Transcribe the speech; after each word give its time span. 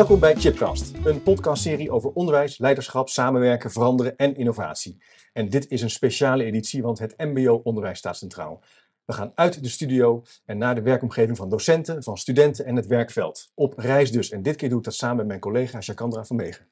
Welkom 0.00 0.20
bij 0.20 0.34
Chipcast, 0.34 0.92
een 1.04 1.22
podcastserie 1.22 1.90
over 1.90 2.10
onderwijs, 2.10 2.58
leiderschap, 2.58 3.08
samenwerken, 3.08 3.70
veranderen 3.70 4.16
en 4.16 4.36
innovatie. 4.36 5.02
En 5.32 5.48
dit 5.48 5.68
is 5.68 5.82
een 5.82 5.90
speciale 5.90 6.44
editie, 6.44 6.82
want 6.82 6.98
het 6.98 7.14
MBO-onderwijs 7.16 7.98
staat 7.98 8.16
centraal. 8.16 8.62
We 9.04 9.12
gaan 9.12 9.32
uit 9.34 9.62
de 9.62 9.68
studio 9.68 10.22
en 10.44 10.58
naar 10.58 10.74
de 10.74 10.82
werkomgeving 10.82 11.36
van 11.36 11.48
docenten, 11.48 12.02
van 12.02 12.16
studenten 12.16 12.64
en 12.64 12.76
het 12.76 12.86
werkveld. 12.86 13.50
Op 13.54 13.78
reis 13.78 14.12
dus. 14.12 14.30
En 14.30 14.42
dit 14.42 14.56
keer 14.56 14.68
doe 14.68 14.78
ik 14.78 14.84
dat 14.84 14.94
samen 14.94 15.16
met 15.16 15.26
mijn 15.26 15.40
collega 15.40 15.78
Jacandra 15.78 16.24
van 16.24 16.36
Megen. 16.36 16.66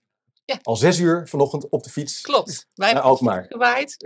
Ja. 0.44 0.58
Al 0.62 0.76
zes 0.76 0.98
uur 0.98 1.28
vanochtend 1.28 1.68
op 1.68 1.82
de 1.82 1.90
fiets 1.90 2.20
Klopt. 2.20 2.68
Wij 2.74 2.86
hebben 2.86 3.04
Alkmaar. 3.04 3.44
gewaaid. 3.48 3.98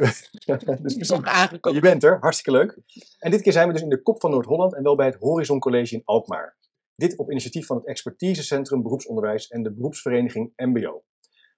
dus 0.83 0.97
is 0.97 1.09
nog 1.09 1.25
aangekomen. 1.25 1.83
je 1.83 1.89
bent 1.89 2.05
er, 2.05 2.19
hartstikke 2.21 2.59
leuk. 2.59 2.79
En 3.19 3.31
dit 3.31 3.43
keer 3.43 3.53
zijn 3.53 3.67
we 3.67 3.73
dus 3.73 3.83
in 3.83 3.89
de 3.89 4.03
kop 4.03 4.21
van 4.21 4.31
Noord-Holland 4.31 4.75
en 4.75 4.83
wel 4.83 4.97
bij 4.97 5.07
het 5.07 5.17
Horizon 5.21 5.59
College 5.59 5.95
in 5.95 6.03
Alkmaar. 6.05 6.57
Dit 6.95 7.17
op 7.17 7.31
initiatief 7.31 7.67
van 7.67 7.77
het 7.77 7.87
Expertisecentrum 7.87 8.83
Beroepsonderwijs 8.83 9.49
en 9.49 9.63
de 9.63 9.73
beroepsvereniging 9.73 10.53
MBO. 10.57 11.05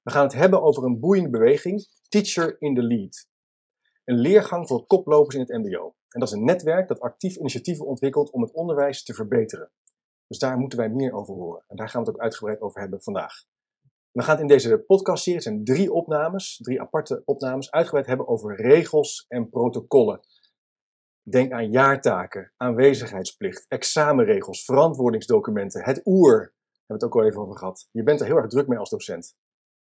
We 0.03 0.11
gaan 0.11 0.25
het 0.25 0.33
hebben 0.33 0.63
over 0.63 0.85
een 0.85 1.01
boeiende 1.01 1.31
beweging, 1.31 1.87
Teacher 2.09 2.57
in 2.59 2.75
the 2.75 2.83
Lead. 2.83 3.29
Een 4.05 4.19
leergang 4.19 4.69
voor 4.69 4.87
koplopers 4.87 5.35
in 5.35 5.41
het 5.41 5.65
MBO. 5.65 5.95
En 6.09 6.21
dat 6.21 6.29
is 6.29 6.35
een 6.35 6.45
netwerk 6.45 6.89
dat 6.89 7.01
actief 7.01 7.37
initiatieven 7.37 7.87
ontwikkelt 7.87 8.31
om 8.31 8.43
het 8.43 8.53
onderwijs 8.53 9.05
te 9.05 9.15
verbeteren. 9.15 9.71
Dus 10.27 10.39
daar 10.39 10.59
moeten 10.59 10.79
wij 10.79 10.89
meer 10.89 11.13
over 11.13 11.35
horen. 11.35 11.65
En 11.69 11.77
daar 11.77 11.89
gaan 11.89 12.03
we 12.03 12.07
het 12.07 12.17
ook 12.17 12.23
uitgebreid 12.23 12.61
over 12.61 12.81
hebben 12.81 13.03
vandaag. 13.03 13.33
We 14.11 14.23
gaan 14.23 14.33
het 14.33 14.41
in 14.41 14.47
deze 14.47 14.79
podcastserie, 14.79 15.41
zijn 15.41 15.65
drie 15.65 15.93
opnames, 15.93 16.57
drie 16.57 16.81
aparte 16.81 17.23
opnames, 17.25 17.71
uitgebreid 17.71 18.07
hebben 18.07 18.29
over 18.29 18.57
regels 18.57 19.25
en 19.29 19.49
protocollen. 19.49 20.21
Denk 21.31 21.53
aan 21.53 21.71
jaartaken, 21.71 22.53
aanwezigheidsplicht, 22.57 23.65
examenregels, 23.69 24.65
verantwoordingsdocumenten, 24.65 25.85
het 25.85 26.01
oer. 26.05 26.39
Daar 26.39 26.53
hebben 26.87 26.87
we 26.87 26.95
het 26.95 27.05
ook 27.05 27.15
al 27.15 27.25
even 27.25 27.41
over 27.41 27.59
gehad. 27.59 27.89
Je 27.91 28.03
bent 28.03 28.21
er 28.21 28.27
heel 28.27 28.37
erg 28.37 28.49
druk 28.49 28.67
mee 28.69 28.79
als 28.79 28.91
docent. 28.91 29.37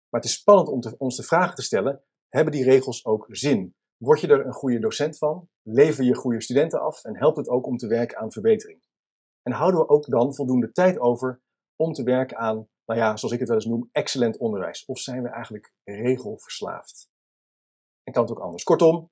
Maar 0.09 0.21
het 0.21 0.29
is 0.29 0.35
spannend 0.35 0.67
om 0.67 0.81
ons 0.97 1.15
de 1.15 1.23
vraag 1.23 1.55
te 1.55 1.61
stellen: 1.61 2.03
hebben 2.29 2.53
die 2.53 2.63
regels 2.63 3.05
ook 3.05 3.25
zin? 3.29 3.75
Word 3.97 4.19
je 4.19 4.27
er 4.27 4.45
een 4.45 4.53
goede 4.53 4.79
docent 4.79 5.17
van? 5.17 5.49
Lever 5.61 6.03
je 6.03 6.15
goede 6.15 6.41
studenten 6.41 6.81
af? 6.81 7.03
En 7.03 7.17
helpt 7.17 7.37
het 7.37 7.47
ook 7.49 7.65
om 7.65 7.77
te 7.77 7.87
werken 7.87 8.17
aan 8.17 8.31
verbetering? 8.31 8.83
En 9.41 9.51
houden 9.51 9.79
we 9.79 9.89
ook 9.89 10.05
dan 10.09 10.35
voldoende 10.35 10.71
tijd 10.71 10.99
over 10.99 11.41
om 11.75 11.93
te 11.93 12.03
werken 12.03 12.37
aan, 12.37 12.67
nou 12.85 12.99
ja, 12.99 13.17
zoals 13.17 13.33
ik 13.33 13.39
het 13.39 13.47
wel 13.47 13.57
eens 13.57 13.67
noem, 13.67 13.89
excellent 13.91 14.37
onderwijs? 14.37 14.85
Of 14.85 14.99
zijn 14.99 15.23
we 15.23 15.29
eigenlijk 15.29 15.73
regelverslaafd? 15.83 17.09
En 18.03 18.13
kan 18.13 18.23
het 18.23 18.31
ook 18.31 18.39
anders? 18.39 18.63
Kortom, 18.63 19.11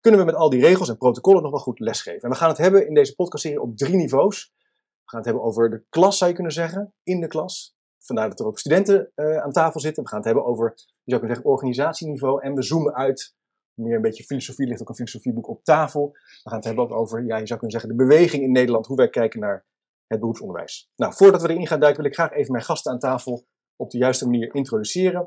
kunnen 0.00 0.20
we 0.20 0.26
met 0.26 0.34
al 0.34 0.50
die 0.50 0.60
regels 0.60 0.88
en 0.88 0.96
protocollen 0.96 1.42
nog 1.42 1.50
wel 1.50 1.60
goed 1.60 1.78
lesgeven? 1.78 2.22
En 2.22 2.30
we 2.30 2.36
gaan 2.36 2.48
het 2.48 2.58
hebben 2.58 2.86
in 2.86 2.94
deze 2.94 3.14
podcastserie 3.14 3.60
op 3.60 3.76
drie 3.76 3.96
niveaus. 3.96 4.52
We 4.56 5.10
gaan 5.10 5.18
het 5.18 5.28
hebben 5.28 5.44
over 5.44 5.70
de 5.70 5.84
klas, 5.88 6.18
zou 6.18 6.30
je 6.30 6.36
kunnen 6.36 6.54
zeggen, 6.54 6.94
in 7.02 7.20
de 7.20 7.26
klas. 7.26 7.76
Vandaar 7.98 8.28
dat 8.28 8.40
er 8.40 8.46
ook 8.46 8.58
studenten 8.58 9.12
uh, 9.14 9.36
aan 9.36 9.52
tafel 9.52 9.80
zitten. 9.80 10.02
We 10.02 10.08
gaan 10.08 10.18
het 10.18 10.26
hebben 10.26 10.44
over, 10.44 10.72
je 10.74 10.82
zou 11.04 11.18
kunnen 11.20 11.36
zeggen, 11.36 11.52
organisatieniveau. 11.54 12.42
En 12.42 12.54
we 12.54 12.62
zoomen 12.62 12.94
uit, 12.94 13.34
meer 13.74 13.96
een 13.96 14.02
beetje 14.02 14.24
filosofie, 14.24 14.66
ligt 14.66 14.80
ook 14.80 14.88
een 14.88 14.94
filosofieboek 14.94 15.48
op 15.48 15.64
tafel. 15.64 16.10
We 16.12 16.50
gaan 16.50 16.58
het 16.58 16.64
hebben 16.64 16.84
ook 16.84 16.92
over, 16.92 17.24
ja, 17.24 17.36
je 17.36 17.46
zou 17.46 17.58
kunnen 17.58 17.80
zeggen, 17.80 17.96
de 17.96 18.04
beweging 18.04 18.42
in 18.42 18.52
Nederland, 18.52 18.86
hoe 18.86 18.96
wij 18.96 19.08
kijken 19.08 19.40
naar 19.40 19.66
het 20.06 20.20
beroepsonderwijs. 20.20 20.90
Nou, 20.96 21.14
voordat 21.14 21.42
we 21.42 21.48
erin 21.48 21.66
gaan 21.66 21.80
duiken, 21.80 22.02
wil 22.02 22.10
ik 22.10 22.16
graag 22.16 22.32
even 22.32 22.52
mijn 22.52 22.64
gasten 22.64 22.92
aan 22.92 22.98
tafel 22.98 23.46
op 23.76 23.90
de 23.90 23.98
juiste 23.98 24.24
manier 24.24 24.54
introduceren. 24.54 25.20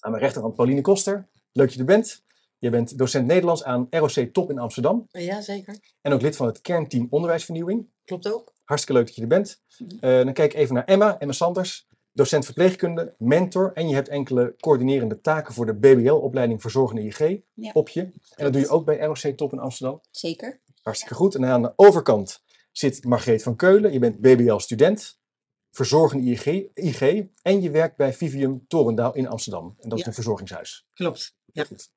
Aan 0.00 0.10
mijn 0.10 0.22
rechterhand 0.22 0.54
Pauline 0.54 0.80
Koster. 0.80 1.28
Leuk 1.52 1.66
dat 1.66 1.72
je 1.72 1.80
er 1.80 1.86
bent. 1.86 2.24
Je 2.64 2.70
bent 2.70 2.98
docent 2.98 3.26
Nederlands 3.26 3.64
aan 3.64 3.86
ROC 3.90 4.10
Top 4.32 4.50
in 4.50 4.58
Amsterdam. 4.58 5.08
Ja, 5.10 5.40
zeker. 5.40 5.78
En 6.00 6.12
ook 6.12 6.20
lid 6.20 6.36
van 6.36 6.46
het 6.46 6.60
kernteam 6.60 7.06
Onderwijsvernieuwing. 7.10 7.88
Klopt 8.04 8.32
ook. 8.32 8.52
Hartstikke 8.64 8.98
leuk 8.98 9.06
dat 9.06 9.16
je 9.16 9.22
er 9.22 9.28
bent. 9.28 9.62
Uh, 9.78 10.24
dan 10.24 10.32
kijk 10.32 10.52
ik 10.52 10.58
even 10.58 10.74
naar 10.74 10.84
Emma, 10.84 11.18
Emma 11.18 11.32
Sanders. 11.32 11.86
Docent 12.12 12.44
verpleegkunde, 12.44 13.14
mentor. 13.18 13.72
En 13.72 13.88
je 13.88 13.94
hebt 13.94 14.08
enkele 14.08 14.54
coördinerende 14.60 15.20
taken 15.20 15.54
voor 15.54 15.66
de 15.66 15.74
BBL-opleiding 15.74 16.60
Verzorgende 16.60 17.02
IG 17.02 17.18
Ja. 17.54 17.70
op 17.72 17.88
je. 17.88 18.00
En 18.00 18.44
dat 18.44 18.52
doe 18.52 18.62
je 18.62 18.68
ook 18.68 18.84
bij 18.84 18.98
ROC 18.98 19.36
Top 19.36 19.52
in 19.52 19.58
Amsterdam. 19.58 20.00
Zeker. 20.10 20.60
Hartstikke 20.82 21.14
goed. 21.14 21.34
En 21.34 21.44
aan 21.44 21.62
de 21.62 21.72
overkant 21.76 22.42
zit 22.72 23.04
Margreet 23.04 23.42
van 23.42 23.56
Keulen. 23.56 23.92
Je 23.92 23.98
bent 23.98 24.20
BBL-student, 24.20 25.18
verzorgende 25.70 26.30
IG, 26.30 26.46
IG. 26.74 27.24
En 27.42 27.60
je 27.62 27.70
werkt 27.70 27.96
bij 27.96 28.12
Vivium 28.12 28.64
Torendaal 28.68 29.14
in 29.14 29.28
Amsterdam. 29.28 29.74
En 29.78 29.88
dat 29.88 29.98
is 29.98 30.06
een 30.06 30.14
verzorgingshuis. 30.14 30.86
Klopt. 30.94 31.36
Ja. 31.52 31.64
Goed. 31.64 31.92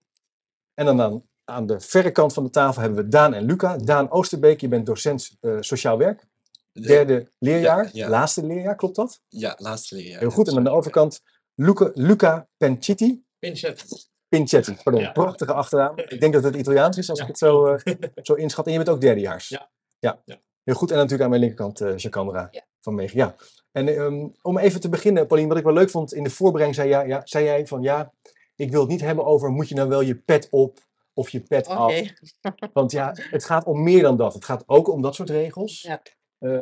En 0.78 0.86
dan 0.86 1.02
aan, 1.02 1.24
aan 1.46 1.66
de 1.66 1.80
verre 1.80 2.12
kant 2.12 2.34
van 2.34 2.44
de 2.44 2.50
tafel 2.50 2.82
hebben 2.82 3.04
we 3.04 3.10
Daan 3.10 3.34
en 3.34 3.44
Luca. 3.46 3.78
Daan 3.78 4.12
Oosterbeek, 4.12 4.62
je 4.62 4.68
bent 4.68 4.86
docent 4.86 5.38
eh, 5.42 5.58
sociaal 5.60 5.98
werk. 5.98 6.26
Derde 6.74 7.32
leerjaar, 7.40 7.84
Ja, 7.84 7.90
ja. 7.94 8.10
laatste 8.10 8.46
leerjaar, 8.46 8.76
klopt 8.76 8.96
dat? 8.96 9.22
Ja, 9.28 9.56
laatste 9.58 9.96
leerjaar. 9.96 10.20
Heel 10.20 10.30
goed. 10.30 10.48
En 10.48 10.58
aan 10.58 10.64
de 10.64 10.70
overkant 10.70 11.22
Luca, 11.56 11.92
Luca 11.94 12.48
Pencetti. 12.58 13.24
Pinchet. 13.40 13.86
Pinchetti, 14.30 14.78
pardon. 14.84 15.02
Ja. 15.02 15.12
Prachtige 15.12 15.54
achternaam. 15.54 15.98
Ik 15.98 16.20
denk 16.20 16.34
dat 16.34 16.44
het 16.44 16.56
Italiaans 16.56 16.98
is 16.98 17.10
als 17.10 17.20
ik 17.20 17.28
het 17.28 17.38
zo, 17.38 17.66
eh, 17.66 17.96
zo 18.28 18.34
inschat. 18.34 18.66
En 18.66 18.72
je 18.72 18.78
bent 18.78 18.90
ook 18.90 19.02
derdejaars. 19.02 19.48
Ja. 19.50 19.70
ja. 20.00 20.22
Ja. 20.26 20.40
Heel 20.64 20.76
goed. 20.76 20.90
En 20.92 20.96
natuurlijk 20.96 21.24
aan 21.24 21.30
mijn 21.30 21.42
linkerkant 21.42 21.82
eh 21.82 21.98
Jacandra 21.98 22.48
Ja. 22.52 22.66
van 22.82 22.96
Megen. 22.96 23.18
Ja. 23.18 23.36
En 23.72 23.88
ehm, 23.88 24.28
om 24.42 24.58
even 24.58 24.80
te 24.80 24.90
beginnen, 24.90 25.28
Pauline, 25.28 25.50
wat 25.50 25.58
ik 25.58 25.64
wel 25.64 25.74
leuk 25.74 25.90
vond 25.90 26.14
in 26.14 26.24
de 26.24 26.30
voorbereiding, 26.30 26.76
zei, 26.76 26.90
ja, 26.90 27.02
ja, 27.02 27.22
zei 27.24 27.46
jij 27.46 27.68
van 27.68 27.82
ja, 27.82 28.12
ik 28.58 28.72
wil 28.72 28.82
het 28.82 28.90
niet 28.90 29.02
hebben 29.02 29.26
over 29.26 29.50
moet 29.50 29.70
je 29.70 29.76
nou 29.76 29.90
wel 29.90 30.02
je 30.02 30.16
pet 30.16 30.48
op 30.50 30.80
of 31.14 31.30
je 31.30 31.42
pet 31.42 31.68
af. 31.68 31.94
Want 32.74 32.92
ja, 32.92 33.16
het 33.16 33.46
gaat 33.46 33.66
om 33.66 33.84
meer 33.84 34.02
dan 34.02 34.18
dat. 34.18 34.34
Het 34.34 34.46
gaat 34.46 34.64
ook 34.66 34.88
om 34.88 35.02
dat 35.02 35.16
soort 35.16 35.30
regels. 35.30 35.82
Ja. 35.82 36.02
Eh, 36.38 36.62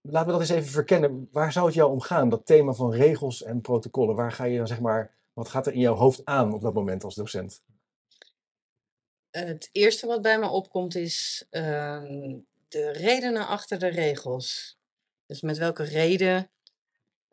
laten 0.00 0.26
we 0.26 0.32
dat 0.32 0.40
eens 0.40 0.50
even 0.50 0.70
verkennen. 0.70 1.28
Waar 1.32 1.52
zou 1.52 1.66
het 1.66 1.74
jou 1.74 1.90
om 1.90 2.00
gaan, 2.00 2.28
dat 2.28 2.46
thema 2.46 2.72
van 2.72 2.92
regels 2.92 3.42
en 3.42 3.60
protocollen? 3.60 4.16
Waar 4.16 4.32
ga 4.32 4.44
je 4.44 4.58
dan 4.58 4.66
zeg 4.66 4.80
maar, 4.80 5.14
wat 5.32 5.48
gaat 5.48 5.66
er 5.66 5.72
in 5.72 5.80
jouw 5.80 5.94
hoofd 5.94 6.24
aan 6.24 6.52
op 6.52 6.60
dat 6.60 6.74
moment 6.74 7.04
als 7.04 7.14
docent? 7.14 7.62
Het 9.30 9.68
eerste 9.72 10.06
wat 10.06 10.22
bij 10.22 10.38
me 10.38 10.48
opkomt 10.48 10.94
is 10.94 11.46
ehm, 11.50 12.38
de 12.68 12.90
redenen 12.90 13.46
achter 13.46 13.78
de 13.78 13.88
regels. 13.88 14.78
Dus 15.26 15.40
met 15.40 15.58
welke 15.58 15.82
reden 15.82 16.50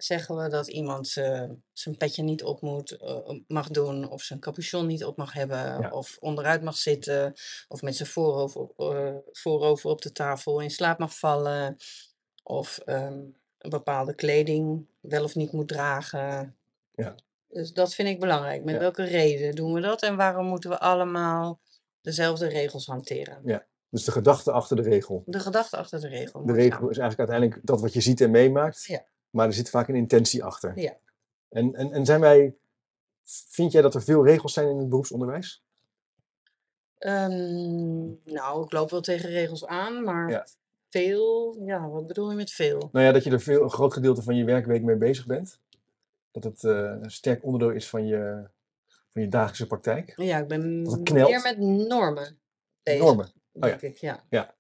zeggen 0.04 0.36
we 0.38 0.50
dat 0.50 0.68
iemand 0.68 1.08
zijn 1.74 1.98
petje 1.98 2.24
niet 2.24 2.44
op 2.44 2.62
moet, 2.62 2.92
eh, 2.92 3.30
mag 3.48 3.68
doen, 3.70 4.10
of 4.10 4.22
zijn 4.22 4.40
capuchon 4.40 4.88
niet 4.88 5.06
op 5.06 5.18
mag 5.18 5.34
hebben, 5.34 5.58
Ja. 5.82 5.90
of 5.92 6.18
onderuit 6.20 6.62
mag 6.64 6.76
zitten, 6.78 7.34
of 7.68 7.82
met 7.82 7.96
zijn 7.96 8.10
voorover, 8.10 8.62
op- 8.62 8.80
eh, 8.80 9.14
voorover 9.32 9.90
op 9.90 10.02
de 10.02 10.12
tafel 10.12 10.60
in 10.60 10.72
slaap 10.72 11.00
mag 11.00 11.18
vallen, 11.18 11.78
of 12.44 12.78
ehm, 12.78 13.20
een 13.58 13.70
bepaalde 13.70 14.16
kleding 14.16 14.86
wel 15.00 15.24
of 15.24 15.36
niet 15.36 15.52
moet 15.52 15.68
dragen. 15.68 16.56
Ja. 16.96 17.16
Dus 17.48 17.74
dat 17.74 17.94
vind 17.94 18.08
ik 18.08 18.20
belangrijk. 18.20 18.64
Met 18.64 18.74
Ja. 18.74 18.80
welke 18.80 19.04
reden 19.04 19.56
doen 19.56 19.74
we 19.74 19.82
dat 19.82 20.02
en 20.02 20.16
waarom 20.16 20.46
moeten 20.46 20.70
we 20.70 20.80
allemaal 20.80 21.60
dezelfde 22.02 22.48
regels 22.48 22.86
hanteren? 22.86 23.64
Dus 23.90 24.04
de 24.04 24.12
gedachte 24.12 24.52
achter 24.52 24.76
de 24.76 24.82
regel. 24.82 25.24
De 25.26 25.40
gedachte 25.40 25.78
achter 25.78 26.02
de 26.02 26.08
regel. 26.08 26.46
De 26.46 26.54
regel 26.54 26.90
is 26.90 26.98
eigenlijk 26.98 27.30
uiteindelijk 27.30 27.60
dat 27.68 27.82
wat 27.82 27.94
je 27.94 28.02
ziet 28.02 28.22
en 28.22 28.32
meemaakt. 28.32 28.84
Ja. 28.86 29.06
Maar 29.32 29.48
er 29.48 29.54
zit 29.54 29.70
vaak 29.70 29.88
een 29.88 29.96
intentie 29.96 30.44
achter. 30.44 30.80
Ja. 30.80 30.98
En, 31.50 31.76
en, 31.76 31.92
en 31.92 32.06
zijn 32.06 32.20
wij, 32.20 32.56
vind 33.50 33.72
jij 33.72 33.82
dat 33.82 33.96
er 33.96 34.04
veel 34.04 34.26
regels 34.26 34.54
zijn 34.54 34.70
in 34.70 34.78
het 34.78 34.90
beroepsonderwijs? 34.90 35.64
Ehm, 36.98 38.06
nou, 38.24 38.64
ik 38.64 38.72
loop 38.72 38.90
wel 38.90 39.02
tegen 39.02 39.30
regels 39.30 39.66
aan, 39.66 40.04
maar 40.04 40.30
Ja. 40.30 40.48
veel, 40.90 41.58
ja, 41.66 41.90
wat 41.90 42.08
bedoel 42.08 42.30
je 42.30 42.36
met 42.36 42.52
veel? 42.52 42.90
Nou 42.92 43.06
ja, 43.06 43.12
dat 43.12 43.24
je 43.24 43.32
er 43.32 43.42
veel, 43.42 43.64
een 43.64 43.70
groot 43.70 43.94
gedeelte 43.94 44.22
van 44.22 44.36
je 44.36 44.44
werkweek 44.44 44.84
mee 44.84 44.96
bezig 44.96 45.26
bent. 45.26 45.60
Dat 46.32 46.44
het 46.44 46.64
eh, 46.64 46.72
een 47.02 47.12
sterk 47.12 47.44
onderdeel 47.44 47.70
is 47.76 47.90
van 47.90 48.08
je, 48.08 48.48
van 49.10 49.22
je 49.22 49.28
dagelijkse 49.28 49.68
praktijk. 49.68 50.14
Ja, 50.16 50.38
ik 50.38 50.48
ben 50.48 50.82
meer 51.14 51.42
met 51.42 51.58
normen 51.58 52.40
bezig, 52.84 53.04
Normen. 53.04 53.26
Oh 53.26 53.32
ja. 53.54 53.68
denk 53.68 53.82
ik, 53.82 53.98
ja. 53.98 54.24
Ja. 54.30 54.56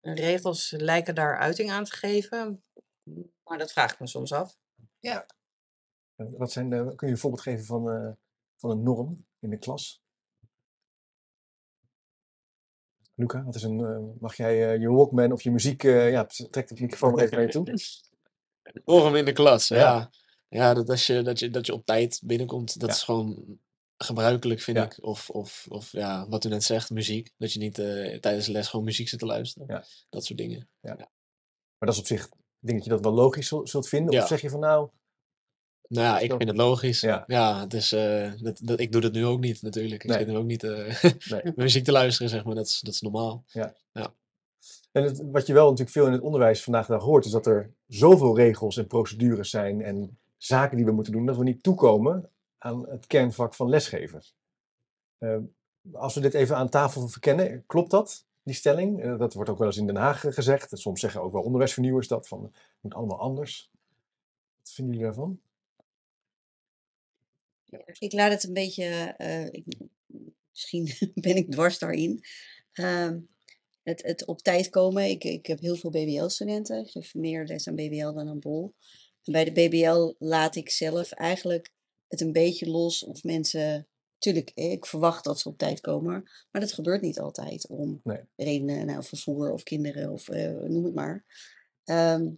En 0.00 0.14
regels 0.14 0.74
lijken 0.76 1.14
daar 1.14 1.38
uiting 1.38 1.70
aan 1.70 1.84
te 1.84 1.92
geven, 1.92 2.62
maar 3.44 3.58
dat 3.58 3.72
vraag 3.72 3.92
ik 3.92 4.00
me 4.00 4.06
soms 4.06 4.32
af. 4.32 4.56
Eh, 5.00 5.18
Wat 6.14 6.52
zijn 6.52 6.70
de, 6.70 6.92
kun 6.94 7.06
je 7.06 7.12
een 7.12 7.18
voorbeeld 7.20 7.42
geven 7.42 7.64
van, 7.64 7.90
eh, 7.90 8.10
van 8.56 8.70
een 8.70 8.82
norm 8.82 9.26
in 9.38 9.50
de 9.50 9.58
klas? 9.58 10.02
Luca, 13.14 13.44
wat 13.44 13.54
is 13.54 13.62
een, 13.62 13.80
eh, 13.84 14.20
mag 14.20 14.36
jij 14.36 14.72
eh, 14.72 14.80
je 14.80 14.88
Walkman 14.90 15.32
of 15.32 15.42
je 15.42 15.50
muziek, 15.50 15.82
ja, 15.82 16.24
trek 16.26 16.68
de 16.68 16.76
microfoon 16.80 17.18
even 17.20 17.36
naar 17.36 17.46
je 17.46 17.48
toe. 17.52 17.74
Forum 18.84 19.14
in 19.16 19.24
de 19.24 19.32
klas, 19.32 19.68
Ja. 19.68 19.76
ja. 19.76 20.10
Ja, 20.48 20.74
dat, 20.74 20.88
als 20.88 21.06
je, 21.06 21.22
dat, 21.22 21.38
je, 21.38 21.50
dat 21.50 21.66
je 21.66 21.72
op 21.72 21.84
tijd 21.86 22.20
binnenkomt, 22.24 22.80
dat 22.80 22.88
Ja. 22.88 22.94
is 22.94 23.02
gewoon 23.02 23.58
gebruikelijk, 23.96 24.60
vind 24.60 24.76
Ja. 24.76 24.84
ik. 24.84 25.02
Of, 25.04 25.30
of, 25.30 25.66
of 25.68 25.92
ja, 25.92 26.28
wat 26.28 26.44
u 26.44 26.48
net 26.48 26.62
zegt, 26.64 26.90
muziek. 26.90 27.30
Dat 27.36 27.52
je 27.52 27.58
niet 27.58 27.74
tijdens 28.22 28.46
de 28.46 28.52
les 28.52 28.68
gewoon 28.68 28.84
muziek 28.84 29.08
zit 29.08 29.18
te 29.18 29.26
luisteren. 29.26 29.66
Ja. 29.68 29.84
Dat 30.10 30.24
soort 30.24 30.38
dingen. 30.38 30.68
Maar 30.80 30.96
dat 31.78 31.92
is 31.94 31.98
op 31.98 32.06
zich, 32.06 32.28
denk 32.66 32.78
dat 32.78 32.84
je 32.84 32.90
dat 32.94 33.04
wel 33.04 33.12
logisch 33.12 33.48
zul- 33.48 33.66
zult 33.66 33.88
vinden. 33.88 34.14
Ja. 34.14 34.22
Of 34.22 34.28
zeg 34.28 34.40
je 34.40 34.50
van 34.50 34.60
nou, 34.60 34.88
Nou 35.88 36.06
ja, 36.06 36.18
ik 36.18 36.30
vind 36.30 36.48
het 36.48 36.56
logisch. 36.56 37.00
Ja. 37.00 37.24
Ja, 37.26 37.66
eh, 37.68 38.32
dat, 38.40 38.60
dat, 38.62 38.80
ik 38.80 38.92
doe 38.92 39.00
dat 39.00 39.12
nu 39.12 39.26
ook 39.26 39.40
niet 39.40 39.62
natuurlijk. 39.62 40.02
Ik 40.04 40.08
Nee. 40.10 40.18
zit 40.18 40.26
nu 40.28 40.36
ook 40.36 40.44
niet 40.44 40.64
eh, 40.64 41.02
Nee. 41.30 41.52
muziek 41.56 41.84
te 41.84 41.92
luisteren, 41.92 42.30
zeg 42.30 42.44
maar. 42.44 42.54
Dat 42.54 42.66
is, 42.66 42.80
dat 42.80 42.94
is 42.94 43.00
normaal. 43.00 43.44
En 44.92 45.02
het, 45.02 45.22
wat 45.30 45.46
je 45.46 45.52
wel 45.52 45.64
natuurlijk 45.64 45.90
veel 45.90 46.06
in 46.06 46.12
het 46.12 46.20
onderwijs 46.22 46.62
vandaag 46.62 46.86
dag 46.86 47.02
hoort, 47.02 47.24
is 47.24 47.30
dat 47.30 47.46
er 47.46 47.72
zoveel 47.86 48.36
regels 48.36 48.76
en 48.76 48.86
procedures 48.86 49.50
zijn 49.50 49.82
en 49.82 50.18
zaken 50.36 50.76
die 50.76 50.86
we 50.86 50.92
moeten 50.92 51.12
doen, 51.12 51.26
dat 51.26 51.36
we 51.36 51.44
niet 51.44 51.62
toekomen 51.62 52.30
aan 52.58 52.88
het 52.88 53.06
kernvak 53.06 53.54
van 53.54 53.68
lesgeven. 53.68 54.22
Eh, 55.18 55.36
als 55.92 56.14
we 56.14 56.20
dit 56.20 56.34
even 56.34 56.56
aan 56.56 56.68
tafel 56.68 57.08
verkennen, 57.08 57.64
klopt 57.66 57.90
dat, 57.90 58.24
die 58.42 58.54
stelling? 58.54 59.02
Eh, 59.02 59.18
dat 59.18 59.34
wordt 59.34 59.50
ook 59.50 59.58
wel 59.58 59.66
eens 59.66 59.76
in 59.76 59.86
Den 59.86 59.96
Haag 59.96 60.24
eh, 60.24 60.32
gezegd. 60.32 60.78
Soms 60.78 61.00
zeggen 61.00 61.22
ook 61.22 61.32
wel 61.32 61.42
onderwijsvernieuwers 61.42 62.08
dat, 62.08 62.28
van 62.28 62.42
het 62.42 62.52
moet 62.80 62.94
allemaal 62.94 63.18
anders. 63.18 63.70
Wat 64.58 64.72
vinden 64.72 64.94
jullie 64.94 65.08
daarvan? 65.08 65.40
Ik 67.98 68.12
laat 68.12 68.32
het 68.32 68.44
een 68.44 68.52
beetje, 68.52 68.84
eh, 69.16 69.62
misschien 70.50 70.90
ben 71.14 71.36
ik 71.36 71.50
dwars 71.50 71.78
daarin. 71.78 72.24
Ehm, 72.72 73.20
het, 73.82 74.02
het 74.02 74.24
op 74.24 74.38
tijd 74.38 74.68
komen. 74.68 75.04
Ik, 75.10 75.24
ik 75.24 75.46
heb 75.46 75.60
heel 75.60 75.76
veel 75.76 75.90
BBL-studenten. 75.90 76.84
Ik 76.84 76.90
geef 76.90 77.14
meer 77.14 77.44
les 77.46 77.68
aan 77.68 77.74
BBL 77.74 78.12
dan 78.12 78.28
aan 78.28 78.40
BOL. 78.40 78.74
En 79.22 79.32
bij 79.32 79.44
de 79.44 79.52
BBL 79.52 80.26
laat 80.26 80.56
ik 80.56 80.70
zelf 80.70 81.12
eigenlijk 81.12 81.70
het 82.08 82.20
een 82.20 82.32
beetje 82.32 82.70
los 82.70 83.04
of 83.04 83.22
mensen. 83.22 83.86
Tuurlijk, 84.22 84.50
eh, 84.54 84.72
ik 84.72 84.86
verwacht 84.86 85.24
dat 85.24 85.38
ze 85.38 85.48
op 85.48 85.58
tijd 85.58 85.80
komen, 85.80 86.22
maar 86.50 86.60
dat 86.60 86.72
gebeurt 86.72 87.00
niet 87.02 87.20
altijd 87.20 87.68
om 87.68 88.00
Nee. 88.02 88.20
redenen, 88.36 88.86
nou, 88.86 89.04
vervoer 89.04 89.52
of 89.52 89.62
kinderen 89.62 90.10
of 90.10 90.28
eh, 90.28 90.50
noem 90.50 90.84
het 90.84 90.94
maar. 90.94 91.24
Ehm, 91.84 92.28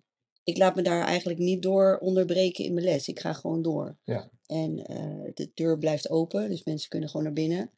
ik 0.45 0.57
laat 0.57 0.75
me 0.75 0.83
daar 0.83 1.03
eigenlijk 1.03 1.39
niet 1.39 1.63
door 1.63 1.99
onderbreken 1.99 2.65
in 2.65 2.75
mijn 2.75 2.87
les. 2.87 3.09
Ik 3.09 3.21
ga 3.21 3.33
gewoon 3.33 3.63
door. 3.63 3.97
Ja. 4.05 4.31
En 4.47 4.87
eh, 4.87 5.31
de 5.35 5.51
deur 5.55 5.79
blijft 5.79 6.11
open, 6.11 6.49
dus 6.49 6.65
mensen 6.65 6.89
kunnen 6.89 7.09
gewoon 7.09 7.25
naar 7.25 7.35
binnen. 7.35 7.71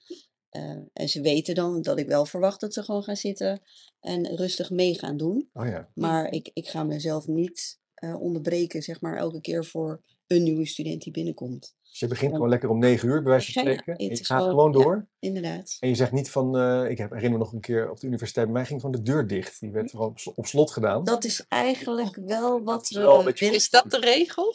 Eh, 0.48 0.76
en 0.92 1.08
ze 1.08 1.20
weten 1.20 1.54
dan 1.54 1.82
dat 1.82 1.98
ik 1.98 2.06
wel 2.06 2.26
verwacht 2.26 2.60
dat 2.60 2.72
ze 2.72 2.82
gewoon 2.82 3.02
gaan 3.02 3.16
zitten 3.16 3.60
en 4.00 4.36
rustig 4.36 4.70
mee 4.70 4.98
gaan 4.98 5.16
doen. 5.16 5.50
Oh 5.52 5.66
ja, 5.66 5.90
Maar 5.94 6.32
ik, 6.32 6.50
ik 6.52 6.68
ga 6.68 6.84
mezelf 6.84 7.26
niet 7.26 7.78
eh, 7.94 8.20
onderbreken, 8.20 8.82
zeg 8.82 9.00
maar, 9.00 9.16
elke 9.16 9.40
keer 9.40 9.64
voor 9.64 10.02
een 10.26 10.42
nieuwe 10.42 10.66
student 10.66 11.02
die 11.02 11.12
binnenkomt. 11.12 11.74
dus 11.90 11.98
je 12.04 12.06
begint 12.06 12.30
Ja. 12.30 12.36
gewoon 12.36 12.50
lekker 12.50 12.68
om 12.70 12.78
negen 12.78 13.08
uur, 13.08 13.22
bij 13.22 13.30
wijze 13.30 13.52
van 13.52 13.62
Ja, 13.64 13.70
ja, 13.70 13.76
spreken. 13.78 14.08
het 14.08 14.18
Je 14.18 14.24
gaat 14.24 14.42
gewoon- 14.42 14.72
ja. 14.72 14.78
door. 14.82 15.08
Inderdaad. 15.18 15.76
En 15.80 15.88
je 15.88 15.94
zegt 15.94 16.12
niet 16.12 16.30
van, 16.30 16.56
eh, 16.58 16.90
ik 16.90 16.98
heb, 16.98 17.10
herinner 17.10 17.38
me 17.38 17.44
nog 17.44 17.52
een 17.52 17.60
keer 17.60 17.90
op 17.90 18.00
de 18.00 18.06
universiteit, 18.06 18.46
bij 18.46 18.54
mij 18.54 18.64
ging 18.66 18.80
gewoon 18.80 18.96
de 18.96 19.02
deur 19.10 19.26
dicht. 19.26 19.60
Die 19.60 19.70
werd 19.70 19.90
gewoon 19.90 20.06
op 20.08 20.18
sl- 20.18 20.32
op 20.34 20.46
slot 20.46 20.70
gedaan. 20.70 21.04
Dat 21.04 21.24
is 21.24 21.44
eigenlijk 21.48 22.16
wel 22.26 22.62
wat 22.62 22.88
we 22.88 23.00
willen. 23.00 23.54
Is 23.54 23.70
dat 23.70 23.90
de 23.90 23.98
regel? 24.00 24.54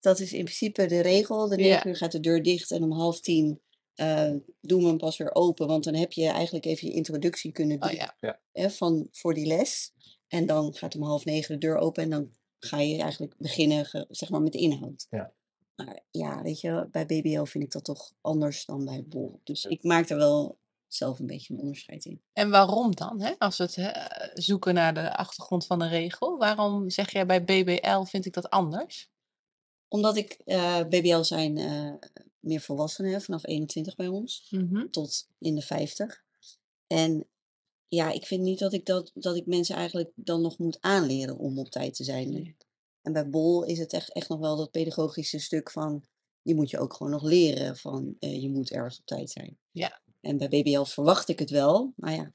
Dat 0.00 0.18
is 0.20 0.32
in 0.32 0.44
principe 0.44 0.86
de 0.86 1.00
regel. 1.00 1.48
De 1.48 1.56
Ja. 1.56 1.62
9 1.74 1.88
uur 1.90 1.96
gaat 1.96 2.12
de 2.12 2.20
deur 2.20 2.42
dicht 2.42 2.70
en 2.70 2.82
om 2.82 2.92
half 2.92 3.20
tien 3.20 3.60
eh, 3.94 4.30
doen 4.60 4.80
we 4.82 4.86
hem 4.86 4.98
pas 4.98 5.16
weer 5.16 5.34
open. 5.34 5.66
Want 5.66 5.84
dan 5.84 5.94
heb 5.94 6.12
je 6.12 6.28
eigenlijk 6.28 6.64
even 6.64 6.88
je 6.88 6.94
introductie 6.94 7.52
kunnen 7.52 7.80
doen 7.80 7.90
Oh 7.90 7.94
ja. 8.20 8.38
hè, 8.52 8.70
van, 8.70 9.08
voor 9.12 9.34
die 9.34 9.46
les. 9.46 9.92
En 10.28 10.46
dan 10.46 10.74
gaat 10.74 10.94
om 10.96 11.02
half 11.02 11.24
negen 11.24 11.52
de 11.60 11.66
deur 11.66 11.76
open 11.76 12.02
en 12.02 12.10
dan 12.10 12.30
ga 12.64 12.80
je 12.80 12.98
eigenlijk 13.02 13.34
beginnen 13.38 13.84
ge- 13.86 14.06
zeg 14.08 14.30
maar, 14.30 14.42
met 14.42 14.52
de 14.52 14.58
inhoud. 14.58 15.06
Ja. 15.10 15.32
Maar 15.76 16.00
ja, 16.10 16.42
weet 16.42 16.60
je, 16.60 16.88
bij 16.90 17.06
BBL 17.06 17.42
vind 17.44 17.64
ik 17.64 17.72
dat 17.72 17.84
toch 17.84 18.12
anders 18.20 18.64
dan 18.64 18.84
bij 18.84 19.04
BOL. 19.04 19.40
Dus 19.44 19.64
ik 19.64 19.82
maak 19.82 20.08
er 20.08 20.16
wel 20.16 20.58
zelf 20.86 21.18
een 21.18 21.26
beetje 21.26 21.54
een 21.54 21.60
onderscheid 21.60 22.04
in. 22.04 22.22
En 22.32 22.50
waarom 22.50 22.94
dan? 22.94 23.20
Hè? 23.20 23.32
Als 23.38 23.56
we 23.56 23.64
het 23.64 23.74
hè, 23.74 23.90
zoeken 24.34 24.74
naar 24.74 24.94
de 24.94 25.16
achtergrond 25.16 25.66
van 25.66 25.78
de 25.78 25.88
regel. 25.88 26.38
Waarom 26.38 26.90
zeg 26.90 27.12
jij 27.12 27.26
bij 27.26 27.44
BBL 27.44 28.02
vind 28.02 28.26
ik 28.26 28.32
dat 28.32 28.50
anders? 28.50 29.10
Omdat 29.88 30.16
ik, 30.16 30.32
eh, 30.44 30.80
BBL 30.88 31.22
zijn 31.22 31.58
eh, 31.58 31.92
meer 32.40 32.60
volwassenen, 32.60 33.22
vanaf 33.22 33.46
21 33.46 33.94
bij 33.94 34.08
ons. 34.08 34.46
Mhm. 34.50 34.88
tot 34.90 35.28
in 35.38 35.54
de 35.54 35.62
50. 35.62 36.24
En 36.86 37.26
ja, 37.94 38.10
ik 38.12 38.26
vind 38.26 38.42
niet 38.42 38.58
dat 38.58 38.72
ik, 38.72 38.86
dat, 38.86 39.10
dat 39.14 39.36
ik 39.36 39.46
mensen 39.46 39.76
eigenlijk 39.76 40.10
dan 40.14 40.40
nog 40.42 40.58
moet 40.58 40.80
aanleren 40.80 41.38
om 41.38 41.58
op 41.58 41.68
tijd 41.70 41.94
te 41.94 42.04
zijn. 42.04 42.30
Nee. 42.32 42.56
En 43.02 43.12
bij 43.12 43.28
Bol 43.28 43.64
is 43.64 43.78
het 43.78 43.92
echt, 43.92 44.12
echt 44.12 44.28
nog 44.28 44.38
wel 44.40 44.56
dat 44.56 44.70
pedagogische 44.70 45.38
stuk 45.38 45.70
van, 45.70 46.04
die 46.42 46.54
moet 46.54 46.70
je 46.70 46.78
ook 46.78 46.94
gewoon 46.94 47.12
nog 47.12 47.22
leren 47.22 47.76
van, 47.76 48.16
eh, 48.18 48.42
je 48.42 48.50
moet 48.50 48.70
ergens 48.70 48.98
op 48.98 49.06
tijd 49.06 49.30
zijn. 49.30 49.58
Ja. 49.70 50.00
En 50.20 50.36
bij 50.36 50.48
BBL 50.48 50.82
verwacht 50.82 51.28
ik 51.28 51.38
het 51.38 51.50
wel, 51.50 51.92
maar 51.96 52.12
ja, 52.14 52.32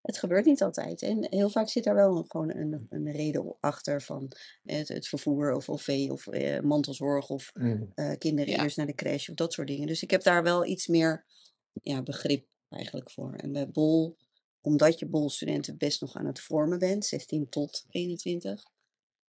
het 0.00 0.18
gebeurt 0.18 0.44
niet 0.44 0.62
altijd. 0.62 1.02
En 1.02 1.26
heel 1.30 1.48
vaak 1.48 1.68
zit 1.68 1.84
daar 1.84 1.94
wel 1.94 2.24
gewoon 2.28 2.50
een, 2.56 2.86
een 2.90 3.12
reden 3.12 3.56
achter 3.60 4.02
van 4.02 4.32
het, 4.62 4.88
het 4.88 5.08
vervoer 5.08 5.54
of, 5.54 5.68
of 5.68 5.82
vee 5.82 6.12
of 6.12 6.26
eh, 6.26 6.60
mantelzorg 6.60 7.28
of 7.30 7.50
Mm. 7.54 7.90
eh, 7.94 8.12
kinderen 8.18 8.52
Ja. 8.52 8.62
eerst 8.62 8.76
naar 8.76 8.86
de 8.86 8.94
crash 8.94 9.28
of 9.28 9.34
dat 9.34 9.52
soort 9.52 9.68
dingen. 9.68 9.86
Dus 9.86 10.02
ik 10.02 10.10
heb 10.10 10.22
daar 10.22 10.42
wel 10.42 10.64
iets 10.66 10.86
meer 10.86 11.24
ja, 11.72 12.02
begrip 12.02 12.46
eigenlijk 12.68 13.10
voor. 13.10 13.34
En 13.34 13.52
bij 13.52 13.68
Bol, 13.70 14.16
omdat 14.64 14.98
je 14.98 15.06
Bol-studenten 15.06 15.76
best 15.76 16.00
nog 16.00 16.14
aan 16.14 16.26
het 16.26 16.40
vormen 16.40 16.78
bent, 16.78 17.04
16 17.04 17.48
tot 17.48 17.84
21, 17.88 18.64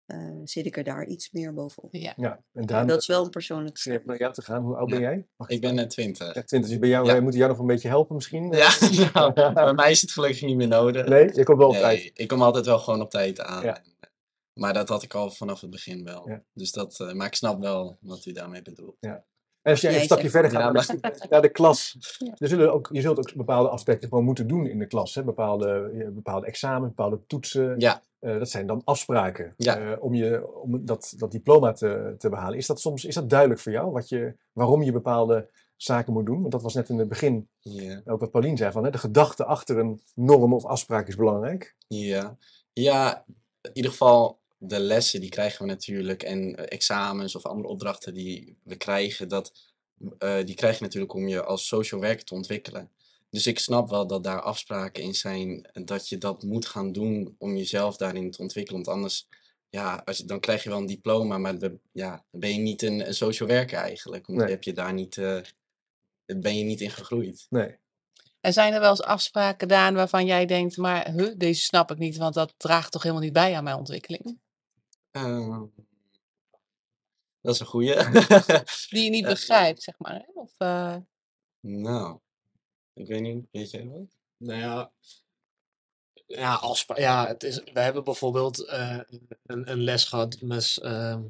eh, 0.05 0.17
zit 0.43 0.65
ik 0.65 0.77
er 0.77 0.83
daar 0.83 1.05
iets 1.05 1.31
meer 1.31 1.53
bovenop. 1.53 1.93
Ja. 1.93 2.13
Ja, 2.17 2.43
en 2.53 2.65
Daan, 2.65 2.87
dat 2.87 3.01
is 3.01 3.07
wel 3.07 3.23
een 3.23 3.29
persoonlijk 3.29 3.77
ik 3.77 3.85
even 3.85 4.07
naar 4.07 4.17
jou 4.17 4.33
te 4.33 4.41
gaan. 4.41 4.63
Hoe 4.63 4.75
oud 4.75 4.89
ben 4.89 4.99
Ja. 4.99 5.09
jij? 5.09 5.27
Mag 5.35 5.49
Ik 5.49 5.61
ben 5.61 5.75
net 5.75 5.89
20. 5.89 6.33
echt 6.33 6.47
20, 6.47 6.69
dus 6.69 6.79
bij 6.79 6.89
jou, 6.89 7.05
Ja. 7.05 7.11
wij 7.11 7.21
moeten 7.21 7.39
jou 7.39 7.51
nog 7.51 7.59
een 7.61 7.67
beetje 7.67 7.87
helpen 7.87 8.15
misschien? 8.15 8.51
Ja, 8.51 8.69
nou, 9.13 9.53
bij 9.53 9.73
mij 9.73 9.91
is 9.91 10.01
het 10.01 10.11
gelukkig 10.11 10.41
niet 10.41 10.55
meer 10.55 10.67
nodig. 10.67 11.07
Nee, 11.07 11.35
je 11.35 11.43
komt 11.43 11.57
wel 11.57 11.67
op 11.67 11.73
Nee, 11.73 11.81
tijd. 11.81 12.11
ik 12.13 12.27
kom 12.27 12.41
altijd 12.41 12.65
wel 12.65 12.79
gewoon 12.79 13.01
op 13.01 13.09
tijd 13.09 13.39
aan. 13.39 13.63
Ja. 13.63 13.81
Maar 14.53 14.73
dat 14.73 14.89
had 14.89 15.03
ik 15.03 15.13
al 15.13 15.31
vanaf 15.31 15.61
het 15.61 15.69
begin 15.69 16.03
wel. 16.03 16.29
Ja. 16.29 16.43
Dus 16.53 16.71
dat, 16.71 16.99
eh, 16.99 17.13
maar 17.13 17.27
ik 17.27 17.35
snap 17.35 17.61
wel 17.61 17.97
wat 18.01 18.25
u 18.25 18.31
daarmee 18.31 18.61
bedoelt. 18.61 18.97
En 19.65 19.71
als 19.71 19.81
jij 19.81 19.91
Jij 19.91 19.99
een 19.99 20.05
stapje 20.05 20.29
verder 20.29 20.51
gaat 20.51 20.73
naar, 20.73 20.85
de, 20.87 21.27
naar 21.29 21.41
de 21.41 21.49
klas, 21.49 21.95
Ja. 22.19 22.33
er 22.37 22.47
zullen 22.47 22.73
ook, 22.73 22.89
je 22.91 23.01
zult 23.01 23.17
ook 23.17 23.33
bepaalde 23.35 23.69
aspecten 23.69 24.09
gewoon 24.09 24.23
moeten 24.23 24.47
doen 24.47 24.67
in 24.67 24.79
de 24.79 24.85
klas. 24.87 25.15
Hè? 25.15 25.23
Bepaalde, 25.23 25.91
ja, 25.93 26.09
bepaalde 26.09 26.45
examen, 26.45 26.87
bepaalde 26.87 27.19
toetsen. 27.27 27.75
Ja, 27.79 28.01
Eh, 28.19 28.37
dat 28.37 28.49
zijn 28.49 28.67
dan 28.67 28.81
afspraken 28.83 29.53
Ja. 29.57 29.77
eh, 29.77 30.03
om, 30.03 30.13
je, 30.13 30.47
om 30.61 30.85
dat, 30.85 31.13
dat 31.17 31.31
diploma 31.31 31.71
te, 31.71 32.15
te 32.17 32.29
behalen. 32.29 32.57
Is 32.57 32.67
dat 32.67 32.79
soms 32.79 33.05
is 33.05 33.15
dat 33.15 33.29
duidelijk 33.29 33.59
voor 33.59 33.71
jou, 33.71 33.91
wat 33.91 34.09
je, 34.09 34.35
waarom 34.51 34.83
je 34.83 34.91
bepaalde 34.91 35.49
zaken 35.75 36.13
moet 36.13 36.25
doen? 36.25 36.39
Want 36.39 36.51
dat 36.51 36.61
was 36.61 36.73
net 36.73 36.89
in 36.89 36.97
het 36.99 37.07
begin 37.09 37.47
ja, 37.59 38.01
ook 38.05 38.19
wat 38.19 38.31
Paulien 38.31 38.57
zei, 38.57 38.71
van, 38.71 38.83
hè, 38.83 38.89
de 38.91 38.97
gedachte 38.97 39.45
achter 39.45 39.77
een 39.77 40.01
norm 40.15 40.53
of 40.53 40.65
afspraak 40.65 41.07
is 41.07 41.15
belangrijk. 41.15 41.75
ja. 41.87 42.37
Ja, 42.73 43.23
in 43.61 43.71
ieder 43.73 43.91
geval 43.91 44.39
de 44.67 44.79
lessen 44.79 45.19
die 45.21 45.29
krijgen 45.29 45.65
we 45.65 45.71
natuurlijk. 45.71 46.23
En 46.23 46.55
eh, 46.55 46.65
examens 46.67 47.35
of 47.35 47.45
andere 47.45 47.67
opdrachten 47.67 48.13
die 48.13 48.57
we 48.63 48.75
krijgen, 48.75 49.27
dat, 49.29 49.73
eh, 50.17 50.43
die 50.43 50.55
krijg 50.55 50.77
je 50.77 50.83
natuurlijk 50.83 51.13
om 51.13 51.27
je 51.27 51.43
als 51.43 51.67
social 51.67 52.01
werker 52.01 52.25
te 52.25 52.33
ontwikkelen. 52.33 52.91
Dus 53.29 53.47
ik 53.47 53.59
snap 53.59 53.89
wel 53.89 54.07
dat 54.07 54.23
daar 54.23 54.41
afspraken 54.41 55.03
in 55.03 55.13
zijn 55.13 55.69
en 55.73 55.85
dat 55.85 56.09
je 56.09 56.17
dat 56.17 56.43
moet 56.43 56.65
gaan 56.65 56.91
doen 56.91 57.35
om 57.37 57.55
jezelf 57.55 57.97
daarin 57.97 58.31
te 58.31 58.41
ontwikkelen. 58.41 58.83
Want 58.83 58.95
anders, 58.97 59.27
ja, 59.69 60.01
als 60.05 60.17
je, 60.17 60.25
dan 60.25 60.39
krijg 60.39 60.63
je 60.63 60.69
wel 60.69 60.77
een 60.77 60.85
diploma, 60.85 61.37
maar 61.37 61.57
de, 61.59 61.79
ja, 61.91 62.25
dan 62.31 62.39
ben 62.39 62.53
je 62.53 62.59
niet 62.59 62.81
een, 62.81 63.07
een 63.07 63.13
social 63.13 63.49
werker 63.49 63.77
eigenlijk. 63.77 64.27
Want 64.27 64.39
Nee. 64.39 64.49
heb 64.49 64.63
je 64.63 64.73
daar 64.73 64.93
niet, 64.93 65.17
eh, 65.17 65.41
ben 66.25 66.57
je 66.57 66.63
niet 66.63 66.81
in 66.81 66.91
gegroeid. 66.91 67.45
Nee. 67.49 67.77
En 68.41 68.53
zijn 68.53 68.73
er 68.73 68.79
wel 68.79 68.89
eens 68.89 69.01
afspraken 69.01 69.59
gedaan 69.59 69.93
waarvan 69.93 70.25
jij 70.25 70.45
denkt, 70.45 70.77
maar 70.77 71.11
huh, 71.11 71.33
deze 71.37 71.61
snap 71.61 71.91
ik 71.91 71.97
niet, 71.97 72.17
want 72.17 72.33
dat 72.33 72.53
draagt 72.57 72.91
toch 72.91 73.01
helemaal 73.01 73.23
niet 73.23 73.33
bij 73.33 73.55
aan 73.55 73.63
mijn 73.63 73.77
ontwikkeling? 73.77 74.39
Ehm, 75.15 75.65
dat 77.41 77.53
is 77.53 77.59
een 77.59 77.65
goeie. 77.65 77.93
Die 78.89 79.03
je 79.03 79.09
niet 79.09 79.25
begrijpt, 79.25 79.83
zeg 79.83 79.99
maar. 79.99 80.13
Hè? 80.13 80.31
Of, 80.33 80.53
eh, 80.57 80.95
nou, 81.59 82.19
ik 82.93 83.07
weet 83.07 83.21
niet, 83.21 83.45
weet 83.51 83.71
jij 83.71 83.87
wat? 83.87 84.17
Nou 84.37 84.59
ja, 84.59 84.91
ja, 86.27 86.53
afspa- 86.53 86.99
ja 86.99 87.27
het 87.27 87.43
is, 87.43 87.63
we 87.73 87.79
hebben 87.79 88.03
bijvoorbeeld 88.03 88.65
eh, 88.67 88.99
een, 89.45 89.71
een 89.71 89.81
les 89.83 90.03
gehad 90.03 90.41
met, 90.41 90.77
ehm, 90.81 91.23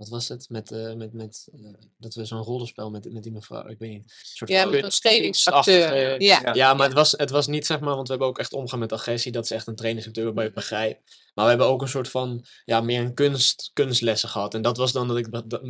wat 0.00 0.08
was 0.08 0.28
het? 0.28 0.46
Met, 0.48 0.70
eh, 0.72 0.94
met, 0.94 1.12
met 1.12 1.48
eh, 1.52 1.60
dat 1.98 2.14
we 2.14 2.24
zo'n 2.24 2.42
rollenspel 2.42 2.90
met, 2.90 3.12
met 3.12 3.22
die 3.22 3.32
mevrouw, 3.32 3.66
ik 3.68 3.78
weet 3.78 3.90
niet. 3.90 4.02
Een 4.02 4.10
soort 4.22 4.50
ja, 4.50 4.56
met 4.64 4.72
een 4.84 4.90
kunstachtige- 5.22 6.16
Ja. 6.18 6.40
Ja. 6.42 6.54
Ja, 6.54 6.74
maar 6.74 6.86
het 6.86 6.94
was, 6.96 7.10
het 7.16 7.30
was 7.30 7.46
niet 7.46 7.66
zeg 7.66 7.80
maar, 7.80 7.94
want 7.94 8.06
we 8.06 8.12
hebben 8.12 8.28
ook 8.28 8.38
echt 8.38 8.52
omgaan 8.52 8.78
met 8.78 8.92
agressie. 8.92 9.32
Dat 9.32 9.44
is 9.44 9.50
echt 9.50 9.66
een 9.66 9.76
trainingsacteur 9.76 10.24
waarbij 10.24 10.42
je 10.44 10.50
het 10.50 10.58
begrijpt. 10.58 11.00
Maar 11.34 11.44
we 11.44 11.50
hebben 11.50 11.68
ook 11.68 11.82
een 11.82 11.88
soort 11.88 12.08
van, 12.08 12.44
ja, 12.64 12.80
meer 12.80 13.00
een 13.00 13.14
kunst, 13.14 13.70
kunstlessen 13.72 14.28
gehad. 14.28 14.54
En 14.54 14.62
dat 14.62 14.76
was 14.76 14.92
dan 14.92 15.08
dat 15.08 15.16
ik, 15.16 15.32
dat- 15.48 15.60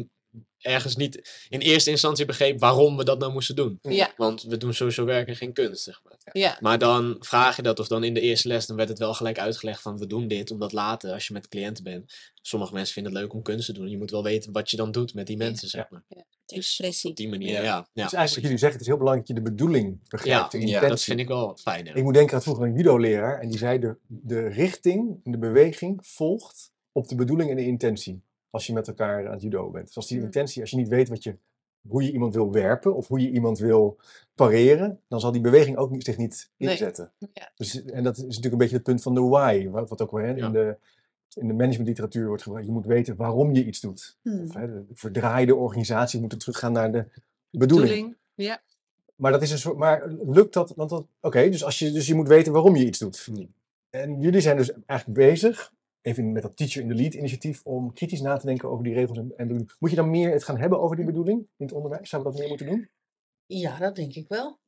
ergens 0.58 0.96
niet 0.96 1.44
in 1.48 1.60
eerste 1.60 1.90
instantie 1.90 2.24
begreep 2.24 2.60
waarom 2.60 2.96
we 2.96 3.04
dat 3.04 3.18
nou 3.18 3.32
moesten 3.32 3.56
doen. 3.56 3.78
Ja, 3.82 4.12
Want 4.16 4.42
we 4.42 4.56
doen 4.56 4.74
sowieso 4.74 5.04
werk 5.04 5.28
en 5.28 5.36
geen 5.36 5.52
kunst, 5.52 5.82
zeg 5.82 6.00
maar. 6.04 6.18
ja. 6.32 6.56
Maar 6.60 6.78
dan 6.78 7.16
vraag 7.20 7.56
je 7.56 7.62
dat, 7.62 7.78
of 7.78 7.88
dan 7.88 8.04
in 8.04 8.14
de 8.14 8.20
eerste 8.20 8.48
les, 8.48 8.66
dan 8.66 8.76
werd 8.76 8.88
het 8.88 8.98
wel 8.98 9.14
gelijk 9.14 9.38
uitgelegd 9.38 9.82
van 9.82 9.98
we 9.98 10.06
doen 10.06 10.28
dit, 10.28 10.50
omdat 10.50 10.72
later, 10.72 11.12
als 11.12 11.26
je 11.26 11.32
met 11.32 11.48
cliënten 11.48 11.84
bent, 11.84 12.12
sommige 12.42 12.72
mensen 12.72 12.94
vinden 12.94 13.12
het 13.12 13.22
leuk 13.22 13.32
om 13.32 13.42
kunst 13.42 13.66
te 13.66 13.72
doen. 13.72 13.88
Je 13.88 13.98
moet 13.98 14.10
wel 14.10 14.22
weten 14.22 14.52
wat 14.52 14.70
je 14.70 14.76
dan 14.76 14.92
doet 14.92 15.14
met 15.14 15.26
die 15.26 15.36
mensen, 15.36 15.68
zeg 15.68 15.90
maar. 15.90 16.04
Expressie. 16.46 17.10
Op 17.10 17.16
die 17.16 17.28
manier, 17.28 17.50
Ja. 17.50 17.62
ja. 17.62 17.88
ja. 17.92 18.02
Dus 18.04 18.12
eigenlijk 18.12 18.34
wat 18.34 18.42
jullie 18.42 18.58
zeggen, 18.58 18.72
het 18.78 18.80
is 18.80 18.86
heel 18.86 18.96
belangrijk 18.96 19.26
dat 19.28 19.36
je 19.36 19.42
de 19.44 19.50
bedoeling 19.50 20.08
begrijpt. 20.08 20.52
Ja, 20.52 20.58
de 20.58 20.66
ja, 20.66 20.88
dat 20.88 21.02
vind 21.02 21.20
ik 21.20 21.28
wel 21.28 21.56
fijn. 21.62 21.84
ja. 21.84 21.94
Ik 21.94 22.02
moet 22.02 22.14
denken 22.14 22.34
aan 22.34 22.42
vroeger 22.42 22.64
een 22.64 22.74
judo-leraar 22.74 23.40
en 23.40 23.48
die 23.48 23.58
zei 23.58 23.78
de, 23.78 23.96
de 24.06 24.48
richting 24.48 25.20
en 25.24 25.32
de 25.32 25.38
beweging 25.38 26.06
volgt 26.06 26.72
op 26.92 27.08
de 27.08 27.14
bedoeling 27.14 27.50
en 27.50 27.56
de 27.56 27.64
intentie. 27.66 28.22
Als 28.50 28.66
je 28.66 28.72
met 28.72 28.88
elkaar 28.88 29.26
aan 29.26 29.32
het 29.32 29.42
judo 29.42 29.70
bent. 29.70 29.86
Dus 29.86 29.96
als 29.96 30.06
die 30.08 30.20
intentie, 30.20 30.60
als 30.60 30.70
je 30.70 30.76
niet 30.76 30.88
weet 30.88 31.08
wat 31.08 31.22
je, 31.22 31.36
hoe 31.88 32.02
je 32.02 32.12
iemand 32.12 32.34
wil 32.34 32.52
werpen 32.52 32.94
of 32.94 33.08
hoe 33.08 33.20
je 33.20 33.30
iemand 33.30 33.58
wil 33.58 33.98
pareren, 34.34 35.00
dan 35.08 35.20
zal 35.20 35.32
die 35.32 35.40
beweging 35.40 35.76
ook 35.76 35.90
niet, 35.90 36.04
zich 36.04 36.16
niet 36.16 36.50
Nee. 36.56 36.70
inzetten. 36.70 37.12
Ja. 37.32 37.52
Dus, 37.56 37.84
en 37.84 38.04
dat 38.04 38.16
is 38.16 38.22
natuurlijk 38.22 38.52
een 38.52 38.58
beetje 38.58 38.74
het 38.74 38.84
punt 38.84 39.02
van 39.02 39.14
de 39.14 39.20
why, 39.20 39.68
wat, 39.68 40.02
ook 40.02 40.10
wel 40.10 40.24
hè, 40.24 40.30
Ja. 40.30 40.46
in 40.46 40.52
de, 40.52 40.76
in 41.34 41.46
de 41.46 41.54
managementliteratuur 41.54 42.26
wordt 42.26 42.42
gebruikt. 42.42 42.66
Je 42.68 42.72
moet 42.74 42.86
weten 42.86 43.16
waarom 43.16 43.54
je 43.54 43.64
iets 43.64 43.80
doet. 43.80 44.18
Hmm. 44.22 44.42
Of, 44.42 44.54
hè, 44.54 44.66
de 44.66 44.84
verdraaide 44.94 45.54
organisaties 45.54 46.20
moeten 46.20 46.38
teruggaan 46.38 46.72
naar 46.72 46.92
de 46.92 47.04
bedoeling. 47.50 47.88
Bedoeling. 47.90 48.16
Ja. 48.34 48.62
Maar 49.16 49.32
dat 49.32 49.42
is 49.42 49.50
een 49.50 49.58
soort. 49.58 49.76
Maar 49.76 50.08
lukt 50.08 50.52
dat? 50.54 50.72
Want 50.76 50.90
dat. 50.90 51.06
Oké, 51.20 51.50
dus 51.50 51.64
als 51.64 51.78
je 51.78 51.92
dus 51.92 52.06
je 52.06 52.14
moet 52.14 52.28
weten 52.28 52.52
waarom 52.52 52.76
je 52.76 52.86
iets 52.86 52.98
doet. 52.98 53.24
Hmm. 53.24 53.52
En 53.90 54.20
jullie 54.20 54.40
zijn 54.40 54.56
dus 54.56 54.72
eigenlijk 54.86 55.18
bezig, 55.18 55.72
even 56.02 56.32
met 56.32 56.42
dat 56.42 56.56
Teacher 56.56 56.82
in 56.82 56.88
the 56.88 56.94
Lead 56.94 57.14
initiatief, 57.14 57.62
om 57.64 57.92
kritisch 57.92 58.20
na 58.20 58.36
te 58.36 58.46
denken 58.46 58.70
over 58.70 58.84
die 58.84 58.94
regels 58.94 59.18
en, 59.18 59.32
en 59.36 59.46
bedoeling. 59.46 59.72
Moet 59.78 59.90
je 59.90 59.96
dan 59.96 60.10
meer 60.10 60.30
het 60.32 60.44
gaan 60.44 60.58
hebben 60.58 60.80
over 60.80 60.96
die 60.96 61.04
bedoeling 61.04 61.38
in 61.38 61.66
het 61.66 61.72
onderwijs? 61.72 62.08
Zouden 62.08 62.32
we 62.32 62.38
dat 62.38 62.48
meer 62.48 62.58
moeten 62.58 62.76
doen? 62.76 62.90
Ja, 63.46 63.78
dat 63.78 63.96
denk 63.96 64.14
ik 64.14 64.28
wel. 64.28 64.58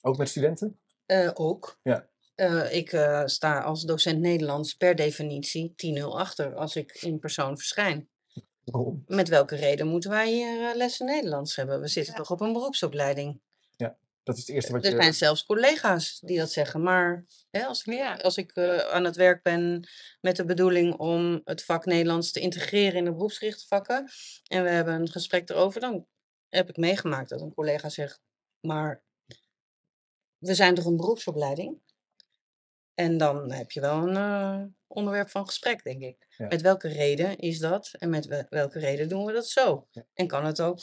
Ook 0.00 0.16
met 0.16 0.28
studenten? 0.28 0.80
Eh, 1.06 1.30
ook. 1.34 1.78
Ja. 1.82 2.08
Eh, 2.34 2.74
ik 2.74 2.92
eh, 2.92 3.22
sta 3.24 3.60
als 3.60 3.82
docent 3.82 4.20
Nederlands 4.20 4.74
per 4.74 4.94
definitie 4.96 5.74
10-0 5.76 6.04
achter 6.04 6.54
als 6.54 6.76
ik 6.76 6.92
in 6.92 7.18
persoon 7.18 7.56
verschijn. 7.56 8.08
Waarom? 8.64 9.04
Met 9.06 9.28
welke 9.28 9.56
reden 9.56 9.86
moeten 9.86 10.10
wij 10.10 10.30
hier 10.30 10.68
eh, 10.68 10.76
lessen 10.76 11.06
Nederlands 11.06 11.56
hebben? 11.56 11.80
We 11.80 11.88
zitten 11.88 12.14
toch 12.14 12.30
op 12.30 12.40
een 12.40 12.52
beroepsopleiding. 12.52 13.40
Dat 14.22 14.36
is 14.36 14.46
het 14.46 14.54
eerste 14.54 14.72
wat 14.72 14.84
Er 14.84 14.90
je. 14.90 14.96
zijn 14.96 15.14
zelfs 15.14 15.44
collega's 15.44 16.18
die 16.20 16.38
dat 16.38 16.50
zeggen. 16.52 16.82
Maar 16.82 17.24
hè, 17.50 17.64
als 17.64 17.84
ik, 17.84 17.92
Ja. 17.94 18.14
als 18.14 18.36
ik 18.36 18.50
eh, 18.52 18.78
aan 18.78 19.04
het 19.04 19.16
werk 19.16 19.42
ben 19.42 19.88
met 20.20 20.36
de 20.36 20.44
bedoeling 20.44 20.94
om 20.94 21.40
het 21.44 21.64
vak 21.64 21.84
Nederlands 21.84 22.32
te 22.32 22.40
integreren 22.40 22.94
in 22.98 23.04
de 23.04 23.12
beroepsgerichte 23.12 23.66
vakken. 23.66 24.08
En 24.46 24.62
we 24.62 24.68
hebben 24.68 24.94
een 24.94 25.08
gesprek 25.10 25.48
erover, 25.50 25.80
dan 25.80 26.06
heb 26.48 26.68
ik 26.68 26.76
meegemaakt 26.76 27.28
dat 27.28 27.40
een 27.40 27.54
collega 27.54 27.88
zegt. 27.88 28.20
Maar 28.60 29.02
we 30.38 30.54
zijn 30.54 30.74
toch 30.74 30.84
een 30.84 30.96
beroepsopleiding? 30.96 31.80
En 32.94 33.16
dan 33.18 33.52
heb 33.52 33.70
je 33.70 33.80
wel 33.80 34.08
een 34.08 34.16
eh, 34.16 34.62
onderwerp 34.86 35.30
van 35.30 35.46
gesprek, 35.46 35.82
denk 35.82 36.02
ik. 36.02 36.26
Ja. 36.36 36.46
Met 36.46 36.60
welke 36.60 36.88
reden 36.88 37.38
is 37.38 37.58
dat? 37.58 37.90
En 37.98 38.10
met 38.10 38.26
we- 38.26 38.46
welke 38.48 38.78
reden 38.78 39.08
doen 39.08 39.24
we 39.24 39.32
dat 39.32 39.48
zo? 39.48 39.86
Ja. 39.90 40.06
En 40.14 40.26
kan 40.26 40.44
het 40.44 40.60
ook 40.60 40.78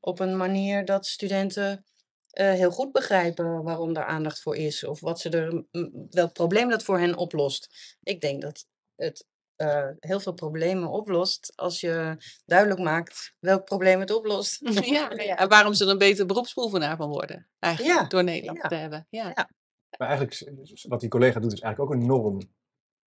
op 0.00 0.18
een 0.20 0.36
manier 0.36 0.84
dat 0.84 1.06
studenten 1.06 1.84
eh, 2.30 2.52
heel 2.52 2.70
goed 2.70 2.92
begrijpen 2.92 3.62
waarom 3.62 3.92
daar 3.92 4.04
aandacht 4.04 4.42
voor 4.42 4.56
is? 4.56 4.84
Of 4.84 5.00
wat 5.00 5.20
ze 5.20 5.30
er, 5.30 5.64
welk 6.10 6.32
probleem 6.32 6.68
dat 6.68 6.82
voor 6.82 6.98
hen 6.98 7.16
oplost? 7.16 7.96
Ik 8.02 8.20
denk 8.20 8.42
dat 8.42 8.66
het 8.94 9.26
eh, 9.56 9.88
heel 9.98 10.20
veel 10.20 10.32
problemen 10.32 10.88
oplost 10.88 11.52
als 11.56 11.80
je 11.80 12.16
duidelijk 12.44 12.80
maakt 12.80 13.34
welk 13.38 13.64
probleem 13.64 14.00
het 14.00 14.10
oplost. 14.10 14.58
Ja, 14.84 15.10
ja. 15.16 15.36
En 15.36 15.48
waarom 15.48 15.74
ze 15.74 15.84
er 15.84 15.90
een 15.90 15.98
betere 15.98 16.26
beroepsbeoefenaar 16.26 16.96
van 16.96 17.08
worden. 17.08 17.48
Eigenlijk, 17.58 17.98
Ja, 17.98 18.06
door 18.06 18.24
Nederland 18.24 18.58
ja. 18.62 18.68
te 18.68 18.74
hebben. 18.74 19.06
Ja. 19.10 19.32
Ja. 19.34 19.50
Maar 19.98 20.08
eigenlijk, 20.08 20.52
wat 20.88 21.00
die 21.00 21.08
collega 21.08 21.40
doet, 21.40 21.52
is 21.52 21.60
eigenlijk 21.60 21.92
ook 21.92 22.00
een 22.00 22.06
norm 22.06 22.40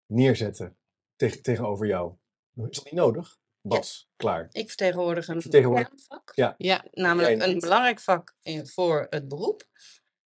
neerzetten 0.05 0.77
tegen, 1.15 1.41
tegenover 1.41 1.87
jou. 1.87 2.13
Is 2.69 2.77
dat 2.77 2.83
niet 2.83 2.93
nodig? 2.93 3.39
Bas, 3.61 4.09
klaar. 4.15 4.47
Ik 4.51 4.67
vertegenwoordig 4.67 5.27
een 5.27 5.41
vertegenwoordig- 5.41 5.87
kernvak. 5.87 6.31
Ja. 6.35 6.55
Ja. 6.57 6.85
Namelijk 6.91 7.41
een 7.41 7.59
belangrijk 7.59 7.99
vak 7.99 8.35
in, 8.41 8.67
voor 8.67 9.07
het 9.09 9.27
beroep. 9.27 9.67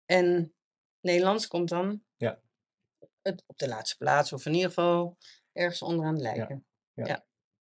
En 0.04 0.54
Nederlands 1.00 1.46
komt 1.46 1.68
dan 1.68 2.02
Ja. 2.16 2.40
het, 3.22 3.42
op 3.46 3.58
de 3.58 3.68
laatste 3.68 3.96
plaats, 3.96 4.32
of 4.32 4.46
in 4.46 4.52
ieder 4.54 4.68
geval 4.68 5.16
ergens 5.52 5.82
onderaan 5.82 6.14
het 6.14 6.22
Ja. 6.22 6.34
lijken. 6.36 6.66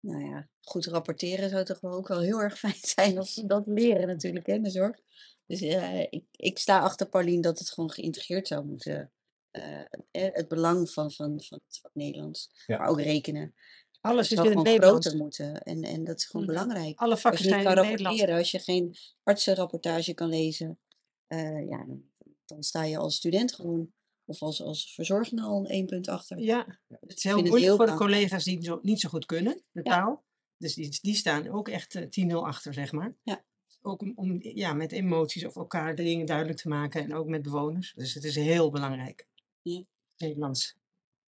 Nou 0.00 0.24
ja, 0.24 0.48
goed 0.60 0.86
rapporteren 0.86 1.50
zou 1.50 1.64
toch 1.64 1.80
wel 1.80 1.92
ook 1.92 2.08
wel 2.08 2.20
heel 2.20 2.38
erg 2.40 2.58
fijn 2.64 2.74
zijn 2.80 3.18
als 3.18 3.34
ze 3.34 3.46
dat 3.46 3.66
leren 3.66 4.06
natuurlijk 4.06 4.46
hè, 4.46 4.52
in 4.52 4.62
de 4.62 4.70
zorg. 4.70 5.00
Dus 5.46 5.60
eh, 5.60 6.00
ik, 6.00 6.24
ik 6.30 6.58
sta 6.58 6.78
achter 6.80 7.08
Paulien 7.08 7.40
dat 7.40 7.58
het 7.58 7.70
gewoon 7.70 7.90
geïntegreerd 7.90 8.48
zou 8.48 8.64
moeten. 8.64 9.12
eh, 9.50 9.80
eh, 9.80 9.86
het 10.10 10.48
belang 10.48 10.90
van, 10.90 11.10
van, 11.12 11.40
van 11.42 11.60
het 11.66 11.78
vak 11.78 11.90
Nederlands, 11.94 12.50
Ja. 12.66 12.78
maar 12.78 12.88
ook 12.88 13.00
rekenen. 13.00 13.54
Alles 14.02 14.32
is 14.32 14.38
in 14.38 14.58
het 14.58 14.68
groter 14.84 15.16
moeten 15.16 15.62
en, 15.62 15.82
en 15.82 16.04
dat 16.04 16.16
is 16.16 16.24
gewoon 16.24 16.46
Mhm. 16.46 16.54
belangrijk. 16.54 16.98
Alle 16.98 17.10
Als 17.10 17.20
vakken 17.20 17.40
je 17.42 17.46
niet 17.46 17.62
zijn 17.62 17.74
kan 17.74 17.84
in 17.84 17.90
het 17.90 18.00
Nederlands. 18.00 18.20
rapporteren, 18.20 18.38
als 18.38 18.50
je 18.50 18.72
geen 18.72 18.96
artsenrapportage 19.22 20.14
kan 20.14 20.28
lezen, 20.28 20.78
eh, 21.26 21.68
ja, 21.68 21.84
dan, 21.86 22.02
dan 22.44 22.62
sta 22.62 22.84
je 22.84 22.96
als 22.98 23.14
student 23.16 23.54
gewoon, 23.54 23.92
of 24.24 24.42
als, 24.42 24.62
als 24.62 24.94
verzorgende 24.94 25.42
al 25.42 25.66
één 25.66 25.86
punt 25.86 26.08
achter. 26.08 26.38
Ja, 26.38 26.78
het 26.88 27.16
is 27.16 27.22
heel 27.24 27.42
moeilijk 27.42 27.76
voor 27.76 27.86
de 27.86 27.94
collega's 27.94 28.44
die 28.44 28.62
zo, 28.64 28.78
niet 28.82 29.00
zo 29.00 29.08
goed 29.08 29.26
kunnen, 29.26 29.62
de 29.72 29.80
Ja. 29.84 29.94
taal. 29.96 30.24
Dus 30.56 30.74
die, 30.74 30.98
die 31.00 31.14
staan 31.14 31.48
ook 31.48 31.68
echt 31.68 31.94
eh, 31.94 32.06
10-0 32.08 32.46
achter, 32.46 32.74
zeg 32.74 32.92
maar. 32.92 33.16
Ja. 33.22 33.44
Ook 33.82 34.00
om, 34.02 34.12
om 34.14 34.38
ja, 34.42 34.72
met 34.72 34.92
emoties 34.92 35.44
of 35.44 35.56
elkaar 35.56 35.94
de 35.94 36.02
dingen 36.02 36.26
duidelijk 36.26 36.58
te 36.58 36.68
maken 36.68 37.02
en 37.02 37.14
ook 37.14 37.26
met 37.26 37.42
bewoners. 37.42 37.92
Dus 37.96 38.14
het 38.14 38.24
is 38.24 38.34
heel 38.36 38.70
belangrijk. 38.70 39.26
Ja. 39.62 39.82
Nederlands. 40.16 40.76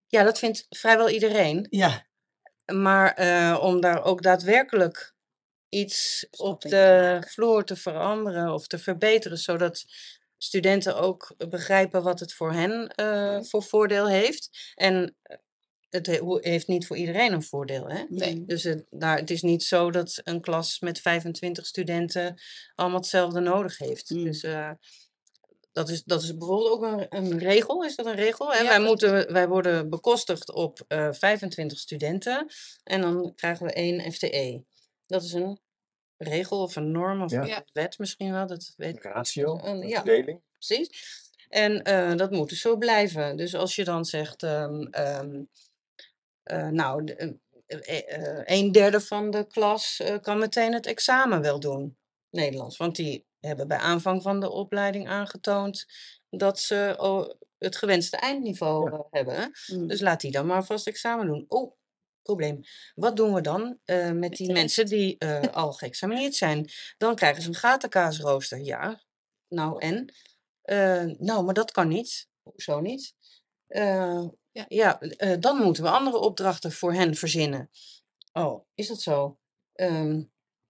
Ja, 0.06 0.22
dat 0.22 0.38
vindt 0.38 0.66
vrijwel 0.68 1.08
iedereen. 1.10 1.66
Ja, 1.70 2.06
Maar 2.72 3.12
eh, 3.12 3.58
om 3.62 3.80
daar 3.80 4.04
ook 4.04 4.22
daadwerkelijk 4.22 5.14
iets 5.68 6.26
op 6.36 6.60
de 6.60 7.18
vloer 7.26 7.64
te 7.64 7.76
veranderen 7.76 8.52
of 8.52 8.66
te 8.66 8.78
verbeteren, 8.78 9.38
zodat 9.38 9.84
studenten 10.38 10.96
ook 10.96 11.34
begrijpen 11.48 12.02
wat 12.02 12.20
het 12.20 12.32
voor 12.32 12.52
hen 12.52 12.88
eh, 12.88 13.42
voor 13.42 13.62
voordeel 13.62 14.08
heeft. 14.08 14.72
En 14.74 15.16
eh, 15.22 15.36
het 15.88 16.06
heeft 16.40 16.66
niet 16.66 16.86
voor 16.86 16.96
iedereen 16.96 17.32
een 17.32 17.42
voordeel. 17.42 17.88
Hè? 17.88 18.04
Nee. 18.08 18.44
Dus 18.44 18.62
het, 18.62 18.86
daar, 18.90 19.18
het 19.18 19.30
is 19.30 19.42
niet 19.42 19.62
zo 19.62 19.90
dat 19.90 20.20
een 20.24 20.40
klas 20.40 20.80
met 20.80 21.00
25 21.00 21.66
studenten 21.66 22.40
allemaal 22.74 22.98
hetzelfde 22.98 23.40
nodig 23.40 23.78
heeft. 23.78 24.10
Mm. 24.10 24.24
Dus 24.24 24.42
eh, 24.42 24.70
dat, 25.74 25.88
is, 25.88 26.02
dat 26.04 26.22
is 26.22 26.36
bijvoorbeeld 26.36 26.70
ook 26.70 26.82
een, 26.82 27.06
een 27.08 27.38
regel. 27.38 27.84
Is 27.84 27.96
dat 27.96 28.06
een 28.06 28.14
regel? 28.14 28.52
Hè? 28.52 28.58
Ja, 28.58 28.68
wij, 28.68 28.80
moeten, 28.80 29.32
wij 29.32 29.48
worden 29.48 29.90
bekostigd 29.90 30.52
op 30.52 30.80
eh 30.88 31.08
25 31.12 31.78
studenten 31.78 32.46
en 32.84 33.00
dan 33.00 33.32
krijgen 33.34 33.66
we 33.66 33.72
één 33.72 34.12
FTE. 34.12 34.64
Dat 35.06 35.22
is 35.22 35.32
een 35.32 35.58
regel 36.16 36.62
of 36.62 36.76
een 36.76 36.90
norm 36.90 37.22
of 37.22 37.30
Ja. 37.30 37.56
een 37.56 37.64
wet 37.72 37.98
misschien 37.98 38.32
wel. 38.32 38.46
Dat 38.46 38.72
weet 38.76 39.02
Ratio, 39.02 39.58
Een- 39.58 39.64
een 39.82 39.88
ja. 39.88 40.02
verdeling. 40.02 40.40
precies. 40.52 41.12
En 41.48 41.82
eh, 41.82 42.16
dat 42.16 42.30
moet 42.30 42.48
dus 42.48 42.60
zo 42.60 42.76
blijven. 42.76 43.36
Dus 43.36 43.54
als 43.54 43.74
je 43.74 43.84
dan 43.84 44.04
zegt, 44.04 44.42
ehm, 44.42 44.82
ehm, 44.82 45.42
eh, 46.42 46.68
nou, 46.68 47.14
een 48.44 48.72
derde 48.72 49.00
van 49.00 49.30
de 49.30 49.46
klas 49.46 50.00
eh, 50.00 50.18
kan 50.20 50.38
meteen 50.38 50.72
het 50.72 50.86
examen 50.86 51.40
wel 51.40 51.60
doen, 51.60 51.96
Nederlands. 52.30 52.76
Want 52.76 52.96
die 52.96 53.26
hebben 53.46 53.68
bij 53.68 53.78
aanvang 53.78 54.22
van 54.22 54.40
de 54.40 54.50
opleiding 54.50 55.08
aangetoond 55.08 55.86
dat 56.30 56.58
ze 56.60 56.96
het 57.58 57.76
gewenste 57.76 58.16
eindniveau 58.16 58.90
Ja. 58.90 58.96
eh, 58.96 59.04
hebben. 59.10 59.52
Mm. 59.66 59.86
Dus 59.86 60.00
laat 60.00 60.20
die 60.20 60.30
dan 60.30 60.46
maar 60.46 60.64
vast 60.64 60.86
examen 60.86 61.26
doen. 61.26 61.44
Oh, 61.48 61.76
probleem. 62.22 62.60
Wat 62.94 63.16
doen 63.16 63.34
we 63.34 63.40
dan 63.40 63.78
eh, 63.84 64.10
met 64.10 64.32
die 64.32 64.52
mensen 64.52 64.86
die 64.86 65.18
eh, 65.18 65.40
al 65.52 65.72
geëxamineerd 65.72 66.34
zijn? 66.34 66.70
Dan 66.96 67.14
krijgen 67.14 67.42
ze 67.42 67.48
een 67.48 67.54
gatenkaasrooster. 67.54 68.60
Ja, 68.60 69.02
nou 69.48 69.80
en? 69.80 70.14
Nou, 71.18 71.44
maar 71.44 71.54
dat 71.54 71.70
kan 71.70 71.88
niet. 71.88 72.28
Hoezo 72.42 72.80
niet? 72.80 73.14
Ja. 73.66 74.66
ja, 74.68 74.98
dan 75.38 75.56
moeten 75.56 75.82
we 75.82 75.88
andere 75.90 76.18
opdrachten 76.18 76.72
voor 76.72 76.92
hen 76.92 77.14
verzinnen. 77.14 77.70
Oh, 78.32 78.66
is 78.74 78.88
dat 78.88 79.00
zo? 79.00 79.38
Ehm, 79.72 80.22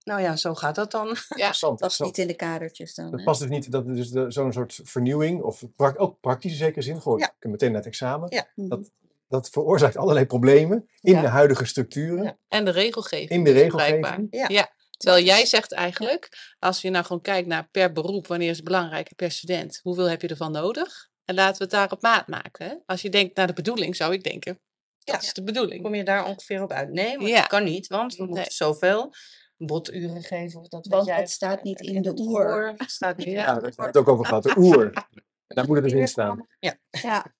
nou 0.05 0.21
ja, 0.21 0.35
zo 0.35 0.53
gaat 0.55 0.75
dat 0.75 0.91
dan. 0.91 1.07
Interessant. 1.29 1.79
Past 1.79 1.95
Zo- 1.95 2.05
niet 2.05 2.17
in 2.17 2.27
de 2.27 2.33
kadertjes 2.33 2.93
dan. 2.95 3.11
Dat 3.11 3.23
past 3.23 3.39
dus 3.39 3.49
niet, 3.49 3.71
dat 3.71 3.87
is 3.87 4.09
dus 4.09 4.33
zo'n 4.33 4.53
soort 4.53 4.79
vernieuwing, 4.83 5.41
of 5.41 5.63
pra- 5.75 5.93
ook 5.97 6.19
praktisch 6.19 6.51
in 6.51 6.57
zekere 6.57 6.81
zin, 6.81 7.01
gewoon 7.01 7.19
Ja. 7.19 7.33
meteen 7.39 7.69
naar 7.69 7.77
het 7.79 7.87
examen. 7.89 8.27
Ja. 8.33 8.47
Mhm. 8.55 8.67
Dat, 8.69 8.91
dat 9.27 9.49
veroorzaakt 9.49 9.97
allerlei 9.97 10.25
problemen 10.25 10.89
in 11.01 11.13
Ja. 11.13 11.21
de 11.21 11.27
huidige 11.27 11.65
structuren, 11.65 12.23
Ja. 12.23 12.37
En 12.47 12.65
de 12.65 12.71
regelgeving. 12.71 13.29
in 13.29 13.43
de 13.43 13.51
dus 13.53 13.61
regelgeving. 13.61 14.27
Ja. 14.29 14.73
Terwijl 14.97 15.23
jij 15.25 15.45
zegt 15.45 15.71
eigenlijk, 15.71 16.55
als 16.59 16.81
je 16.81 16.89
nou 16.89 17.05
gewoon 17.05 17.21
kijkt 17.21 17.47
naar 17.47 17.67
per 17.71 17.91
beroep, 17.91 18.27
wanneer 18.27 18.49
is 18.49 18.55
het 18.55 18.65
belangrijk 18.65 19.15
per 19.15 19.31
student, 19.31 19.79
hoeveel 19.83 20.09
heb 20.09 20.21
je 20.21 20.27
ervan 20.27 20.51
nodig? 20.51 21.09
En 21.25 21.35
laten 21.35 21.57
we 21.57 21.63
het 21.63 21.71
daar 21.73 21.91
op 21.91 22.01
maat 22.01 22.27
maken. 22.27 22.65
Hè? 22.65 22.73
Als 22.85 23.01
je 23.01 23.09
denkt 23.09 23.35
naar 23.35 23.47
de 23.47 23.53
bedoeling, 23.53 23.95
zou 23.95 24.13
ik 24.13 24.23
denken, 24.23 24.59
dat 25.03 25.15
Ja. 25.15 25.21
is 25.27 25.33
de 25.33 25.43
bedoeling. 25.43 25.83
Kom 25.83 25.95
je 25.95 26.03
daar 26.03 26.25
ongeveer 26.25 26.61
op 26.63 26.71
uit? 26.71 26.91
Nee, 26.91 27.17
maar 27.17 27.27
Ja. 27.27 27.39
dat 27.39 27.47
kan 27.47 27.63
niet, 27.63 27.87
want 27.87 28.15
we 28.15 28.23
moeten 28.23 28.41
Nee. 28.41 28.51
zoveel 28.51 29.13
boturen 29.57 30.23
geven. 30.23 30.59
Of 30.59 30.67
dat 30.67 30.85
weet 30.85 30.93
Want 30.93 31.07
jij, 31.07 31.19
het 31.19 31.29
staat 31.29 31.63
niet 31.63 31.81
eh, 31.81 31.95
in 31.95 32.01
de 32.01 32.09
het 32.09 32.19
oer. 32.19 32.73
Het 32.77 32.91
staat 32.91 33.17
niet 33.17 33.25
Ja, 33.25 33.31
ja. 33.31 33.45
daar 33.45 33.53
hebben 33.53 33.75
we 33.75 33.83
het 33.85 33.97
ook 33.97 34.07
over 34.07 34.25
gehad. 34.25 34.43
De 34.43 34.53
oer. 34.57 34.91
En 34.93 35.23
daar 35.55 35.65
moet 35.67 35.75
het 35.75 35.83
dus 35.83 35.93
in 35.93 36.07
staan. 36.07 36.47
Ja. 36.59 36.75
Ja. 36.89 37.33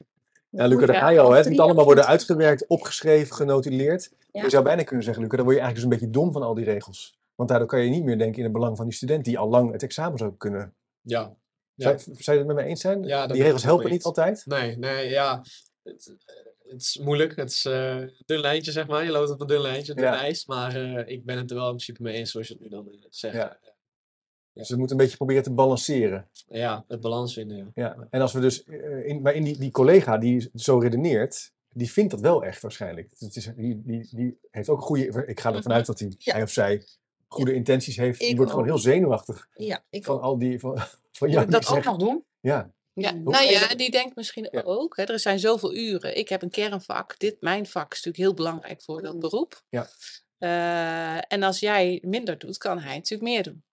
Ja, 0.50 0.66
Luca, 0.66 0.86
daar 0.86 0.96
Ja, 0.96 1.02
ga 1.02 1.10
je 1.10 1.20
al. 1.20 1.32
Hè. 1.32 1.38
Het 1.38 1.50
moet 1.50 1.60
allemaal 1.60 1.86
worden 1.86 2.06
uitgewerkt, 2.06 2.68
opgeschreven, 2.68 3.36
genotuleerd. 3.36 4.12
Ja. 4.32 4.44
Je 4.44 4.50
zou 4.50 4.64
bijna 4.64 4.84
kunnen 4.84 5.04
zeggen, 5.04 5.24
Luca, 5.24 5.36
dan 5.36 5.46
word 5.46 5.58
je 5.58 5.62
eigenlijk 5.62 5.92
dus 5.92 6.00
een 6.00 6.08
beetje 6.08 6.22
dom 6.22 6.34
van 6.34 6.42
al 6.42 6.54
die 6.54 6.66
regels. 6.66 7.20
Want 7.36 7.50
daardoor 7.50 7.68
kan 7.68 7.80
je 7.80 7.90
niet 7.90 8.04
meer 8.04 8.18
denken 8.18 8.38
in 8.38 8.44
het 8.44 8.54
belang 8.54 8.78
van 8.78 8.86
die 8.86 8.96
student 8.96 9.26
die 9.26 9.38
al 9.38 9.50
lang 9.50 9.72
het 9.72 9.84
examen 9.84 10.18
zou 10.18 10.34
kunnen. 10.38 10.74
Ja. 11.02 11.36
Zou, 11.76 11.98
zou 12.00 12.14
je 12.38 12.38
het 12.38 12.46
met 12.46 12.56
mij 12.56 12.66
eens 12.66 12.82
zijn? 12.82 13.04
Ja, 13.04 13.28
die 13.28 13.44
regels 13.44 13.64
helpen 13.64 13.92
niet 13.92 14.04
altijd. 14.04 14.46
Nee, 14.46 14.78
nee, 14.78 15.10
ja. 15.10 15.44
Het, 16.70 16.82
is 16.82 16.98
moeilijk. 16.98 17.36
Het 17.36 17.50
is 17.52 17.66
eh, 17.66 17.96
een 17.96 18.14
dun 18.26 18.40
lijntje, 18.40 18.72
zeg 18.72 18.88
maar. 18.88 19.04
Je 19.04 19.12
loopt 19.12 19.30
op 19.30 19.42
een 19.42 19.48
dun 19.48 19.62
lijntje, 19.62 19.94
dun 19.94 20.04
Ja. 20.04 20.20
ijs. 20.20 20.46
Maar 20.46 20.76
eh, 20.76 21.14
ik 21.14 21.26
ben 21.26 21.38
het 21.38 21.50
er 21.50 21.56
wel 21.56 21.66
in 21.66 21.72
principe 21.76 22.02
mee 22.02 22.14
eens, 22.16 22.32
zoals 22.32 22.48
je 22.48 22.54
het 22.54 22.64
nu 22.64 22.70
dan 22.70 22.88
eh, 22.92 22.98
zegt. 23.10 23.36
Ja. 23.36 23.58
Ja. 23.62 23.74
Dus 24.54 24.70
we 24.70 24.78
moeten 24.78 24.96
een 24.98 25.02
beetje 25.02 25.18
proberen 25.18 25.44
te 25.44 25.52
balanceren. 25.54 26.30
het 26.88 27.02
balans 27.02 27.34
vinden. 27.34 27.58
Ja. 27.58 27.72
Ja. 27.74 28.08
En 28.10 28.22
als 28.22 28.34
we 28.34 28.40
dus, 28.40 28.64
in, 29.04 29.22
maar 29.22 29.34
in 29.34 29.44
die, 29.44 29.58
die 29.60 29.72
collega 29.72 30.18
die 30.18 30.50
zo 30.54 30.78
redeneert, 30.78 31.54
die 31.70 31.92
vindt 31.92 32.12
dat 32.12 32.20
wel 32.20 32.44
echt 32.44 32.62
waarschijnlijk. 32.62 33.10
Het 33.18 33.36
is, 33.36 33.50
die, 33.56 33.82
die, 33.86 34.08
die 34.12 34.38
heeft 34.52 34.70
ook 34.70 34.82
goede, 34.82 35.24
ik 35.26 35.40
ga 35.40 35.54
ervan 35.54 35.72
uit 35.74 35.86
dat 35.86 36.00
hij, 36.00 36.08
Mhm. 36.08 36.18
Ja. 36.20 36.34
hij 36.34 36.44
of 36.44 36.50
zij 36.50 36.84
goede 37.28 37.54
intenties 37.54 37.98
heeft. 37.98 38.20
Die 38.20 38.30
Ik 38.30 38.36
wordt 38.38 38.52
gewoon 38.52 38.66
heel 38.66 38.78
zenuwachtig 38.78 39.48
ja, 39.54 39.84
ik 39.90 40.04
van 40.06 40.16
ook. 40.16 40.22
al 40.22 40.38
die, 40.38 40.60
van, 40.60 40.78
van 41.12 41.30
Moet 41.30 41.38
ik 41.38 41.42
die 41.44 41.60
dat 41.60 41.68
ook 41.70 41.84
nog 41.84 41.98
doen? 41.98 42.24
Ja, 42.40 42.72
Ja, 42.96 43.12
Mm. 43.12 43.24
nou 43.24 43.44
ja, 43.46 43.68
dat- 43.68 43.78
die 43.78 43.92
denkt 43.92 44.16
misschien 44.16 44.48
Ja. 44.52 44.62
ook. 44.62 44.98
Hè, 44.98 45.04
er 45.04 45.20
zijn 45.20 45.40
zoveel 45.40 45.76
uren. 45.76 46.18
Ik 46.18 46.30
heb 46.30 46.42
een 46.42 46.50
kernvak. 46.50 47.20
Dit, 47.20 47.42
mijn 47.42 47.66
vak, 47.66 47.92
is 47.94 48.04
natuurlijk 48.04 48.18
heel 48.24 48.34
belangrijk 48.34 48.82
voor 48.82 49.02
dat 49.02 49.14
Mm. 49.14 49.20
beroep. 49.20 49.62
Ja. 49.70 49.88
Eh, 50.38 51.18
en 51.28 51.44
als 51.44 51.60
jij 51.60 52.00
minder 52.06 52.38
doet, 52.38 52.58
kan 52.58 52.80
hij 52.80 52.96
natuurlijk 52.96 53.30
meer 53.30 53.44
doen. 53.44 53.64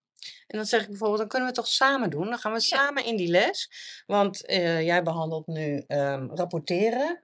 En 0.47 0.59
dan 0.59 0.67
zeg 0.67 0.81
ik 0.83 0.88
bijvoorbeeld, 0.88 1.19
dan 1.19 1.29
kunnen 1.29 1.49
we 1.49 1.55
het 1.55 1.64
toch 1.64 1.73
samen 1.75 2.11
doen? 2.11 2.25
Dan 2.29 2.38
gaan 2.38 2.52
we 2.52 2.61
samen 2.61 3.05
in 3.05 3.17
die 3.17 3.29
les. 3.29 3.71
Want 4.07 4.47
eh, 4.47 4.83
jij 4.83 5.02
behandelt 5.02 5.47
nu 5.47 5.85
ehm, 5.87 6.26
rapporteren 6.31 7.23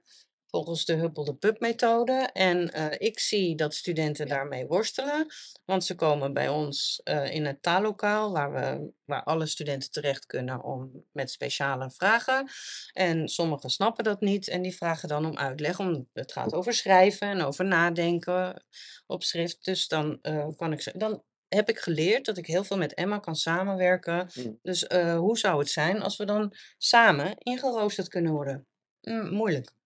volgens 0.49 0.85
de 0.85 0.93
Huppel 0.93 1.23
de 1.23 1.35
Pup 1.35 1.59
methode. 1.59 2.29
En 2.33 2.71
eh, 2.71 3.07
ik 3.07 3.19
zie 3.19 3.55
dat 3.55 3.73
studenten 3.73 4.27
daarmee 4.27 4.65
worstelen. 4.65 5.27
Want 5.65 5.83
ze 5.83 5.95
komen 5.95 6.33
bij 6.33 6.49
ons 6.49 7.01
eh, 7.03 7.33
in 7.33 7.45
het 7.45 7.61
taallokaal, 7.61 8.31
waar, 8.31 8.53
we, 8.53 8.91
waar 9.05 9.23
alle 9.23 9.45
studenten 9.45 9.91
terecht 9.91 10.25
kunnen 10.25 10.63
om, 10.63 11.05
met 11.11 11.31
speciale 11.31 11.91
vragen. 11.91 12.49
En 12.93 13.27
sommigen 13.27 13.69
snappen 13.69 14.03
dat 14.03 14.21
niet 14.21 14.47
en 14.47 14.61
die 14.61 14.75
vragen 14.75 15.09
dan 15.09 15.25
om 15.25 15.37
uitleg. 15.37 15.79
Om, 15.79 16.09
het 16.13 16.31
gaat 16.31 16.53
over 16.53 16.73
schrijven 16.73 17.27
en 17.27 17.41
over 17.41 17.65
nadenken 17.65 18.65
op 19.05 19.23
schrift. 19.23 19.65
Dus 19.65 19.87
dan 19.87 20.19
eh, 20.21 20.47
kan 20.55 20.71
ik 20.71 20.81
ze. 20.81 20.91
Dan 20.95 21.23
heb 21.47 21.69
ik 21.69 21.79
geleerd 21.79 22.25
dat 22.25 22.37
ik 22.37 22.45
heel 22.45 22.63
veel 22.63 22.77
met 22.77 22.93
Emma 22.93 23.19
kan 23.19 23.35
samenwerken. 23.35 24.29
Mm. 24.33 24.59
Dus 24.61 24.85
hoe 25.15 25.37
zou 25.37 25.59
het 25.59 25.69
zijn 25.69 26.01
als 26.01 26.17
we 26.17 26.25
dan 26.25 26.53
samen 26.77 27.37
ingeroosterd 27.37 28.07
kunnen 28.07 28.31
worden? 28.31 28.67
Mm, 29.01 29.33
moeilijk. 29.33 29.77